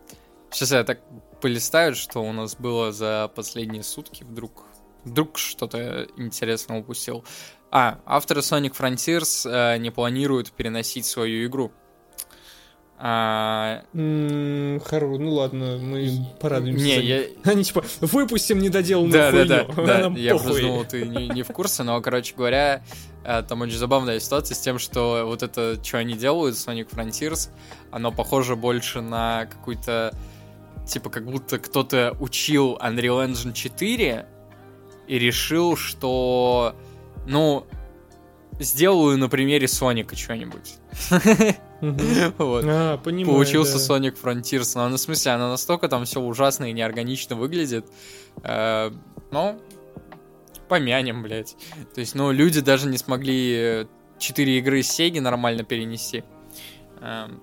сейчас 0.50 0.72
я 0.72 0.84
так 0.84 1.00
полистаю, 1.40 1.94
что 1.94 2.20
у 2.22 2.32
нас 2.32 2.56
было 2.56 2.92
за 2.92 3.30
последние 3.34 3.82
сутки. 3.82 4.24
Вдруг, 4.24 4.64
вдруг 5.04 5.38
что-то 5.38 6.06
интересное 6.16 6.80
упустил. 6.80 7.24
А, 7.70 8.00
авторы 8.04 8.40
Sonic 8.40 8.76
Frontiers 8.78 9.48
э, 9.48 9.78
не 9.78 9.90
планируют 9.90 10.52
переносить 10.52 11.06
свою 11.06 11.46
игру. 11.46 11.72
А, 13.04 13.82
М, 13.94 14.78
Хоро, 14.84 15.18
ну 15.18 15.32
ладно, 15.32 15.76
мы 15.76 16.24
порадуемся. 16.40 16.84
не, 16.84 17.00
я, 17.00 17.22
Они 17.42 17.64
типа, 17.64 17.84
выпустим 18.00 18.60
недоделанную 18.60 19.12
Да, 19.12 19.32
да, 19.32 19.64
хуйню. 19.64 19.74
да, 19.74 19.86
да. 19.86 19.98
Нам 20.02 20.14
Я 20.14 20.32
похуй. 20.34 20.46
просто 20.46 20.62
думал, 20.62 20.84
ты 20.84 21.04
не, 21.06 21.28
не 21.30 21.42
в 21.42 21.48
курсе, 21.48 21.82
но, 21.82 22.00
короче 22.00 22.32
говоря, 22.36 22.84
э, 23.24 23.42
там 23.48 23.60
очень 23.62 23.76
забавная 23.76 24.20
ситуация 24.20 24.54
с 24.54 24.60
тем, 24.60 24.78
что 24.78 25.24
вот 25.26 25.42
это, 25.42 25.82
что 25.82 25.98
они 25.98 26.14
делают, 26.14 26.54
Sonic 26.54 26.90
Frontiers, 26.90 27.48
оно 27.90 28.12
похоже 28.12 28.54
больше 28.54 29.00
на 29.00 29.46
какую-то, 29.46 30.14
типа, 30.86 31.10
как 31.10 31.24
будто 31.24 31.58
кто-то 31.58 32.16
учил 32.20 32.78
Unreal 32.80 33.26
Engine 33.26 33.52
4 33.52 34.26
и 35.08 35.18
решил, 35.18 35.76
что, 35.76 36.76
ну, 37.26 37.66
сделаю 38.58 39.18
на 39.18 39.28
примере 39.28 39.68
Соника 39.68 40.16
что-нибудь. 40.16 40.74
А, 41.84 42.96
Получился. 42.96 43.78
Sonic 43.78 44.16
Frontiers. 44.22 44.72
Но, 44.76 44.88
ну, 44.88 44.96
в 44.96 45.00
смысле, 45.00 45.32
оно 45.32 45.48
настолько 45.50 45.88
там 45.88 46.04
все 46.04 46.20
ужасно 46.20 46.70
и 46.70 46.72
неорганично 46.72 47.34
выглядит. 47.34 47.86
Э, 48.44 48.92
ну, 49.32 49.60
помянем, 50.68 51.24
блядь. 51.24 51.56
То 51.92 52.00
есть, 52.00 52.14
ну, 52.14 52.30
люди 52.30 52.60
даже 52.60 52.86
не 52.86 52.98
смогли 52.98 53.54
э, 53.56 53.86
четыре 54.20 54.58
игры 54.58 54.78
из 54.78 54.92
Сеги 54.92 55.18
нормально 55.18 55.64
перенести. 55.64 56.22
Эм. 57.00 57.42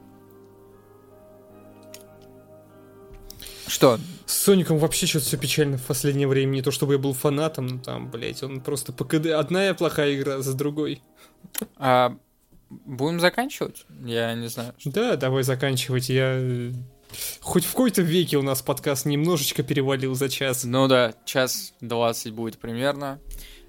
Что? 3.67 3.99
С 4.29 4.43
Соником 4.43 4.77
вообще 4.77 5.07
что-то 5.07 5.25
все 5.25 5.37
печально 5.37 5.79
в 5.79 5.85
последнее 5.87 6.27
время. 6.27 6.51
Не 6.51 6.61
то 6.61 6.69
чтобы 6.69 6.93
я 6.93 6.99
был 6.99 7.13
фанатом, 7.13 7.65
но 7.65 7.79
там, 7.79 8.11
блять, 8.11 8.43
он 8.43 8.61
просто 8.61 8.93
ПКД. 8.93 9.25
Одна 9.27 9.73
плохая 9.73 10.13
игра 10.13 10.39
за 10.41 10.53
другой. 10.53 11.01
А, 11.77 12.15
будем 12.69 13.19
заканчивать? 13.19 13.87
Я 14.05 14.35
не 14.35 14.47
знаю. 14.47 14.75
Да, 14.85 15.15
давай 15.15 15.41
заканчивать. 15.41 16.09
Я... 16.09 16.35
э, 16.37 16.71
Хоть 17.41 17.65
в 17.65 17.71
какой-то 17.71 18.03
веке 18.03 18.37
у 18.37 18.43
нас 18.43 18.61
подкаст 18.61 19.07
немножечко 19.07 19.63
перевалил 19.63 20.13
за 20.13 20.29
час. 20.29 20.63
Ну 20.63 20.87
да, 20.87 21.15
час 21.25 21.73
двадцать 21.81 22.31
будет 22.33 22.59
примерно. 22.59 23.19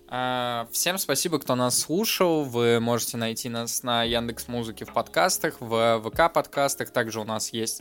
А, 0.08 0.68
Всем 0.72 0.98
спасибо, 0.98 1.38
кто 1.38 1.54
нас 1.54 1.78
слушал. 1.78 2.44
Вы 2.44 2.80
можете 2.80 3.16
найти 3.16 3.48
нас 3.48 3.82
на 3.82 4.04
Яндекс 4.04 4.46
Музыке 4.48 4.84
в 4.84 4.92
подкастах, 4.92 5.54
в 5.58 6.02
ВК 6.04 6.30
подкастах. 6.30 6.90
Также 6.90 7.18
у 7.20 7.24
нас 7.24 7.54
есть 7.54 7.80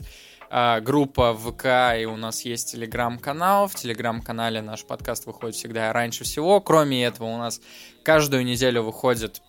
группа 0.50 1.32
в 1.32 1.52
ВК 1.52 2.00
и 2.00 2.06
у 2.06 2.16
нас 2.16 2.42
есть 2.42 2.72
телеграм-канал. 2.72 3.68
В 3.68 3.74
телеграм-канале 3.76 4.60
наш 4.62 4.84
подкаст 4.84 5.26
выходит 5.26 5.54
всегда 5.54 5.92
раньше 5.92 6.24
всего. 6.24 6.60
Кроме 6.60 7.04
этого, 7.04 7.28
у 7.28 7.38
нас 7.38 7.60
каждую 8.02 8.44
неделю 8.44 8.82
выходит 8.82 9.40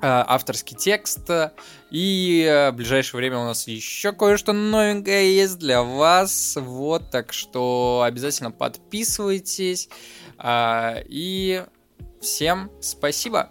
а, 0.00 0.24
авторский 0.26 0.76
текст. 0.76 1.28
И 1.90 2.46
э, 2.48 2.70
в 2.70 2.74
ближайшее 2.74 3.18
время 3.18 3.38
у 3.38 3.44
нас 3.44 3.66
еще 3.66 4.12
кое-что 4.12 4.52
новенькое 4.52 5.34
есть 5.36 5.58
для 5.58 5.82
вас. 5.82 6.56
Вот, 6.58 7.10
так 7.10 7.32
что 7.32 8.02
обязательно 8.04 8.50
подписывайтесь. 8.50 9.88
А, 10.38 11.02
И 11.06 11.64
всем 12.20 12.70
спасибо. 12.80 13.50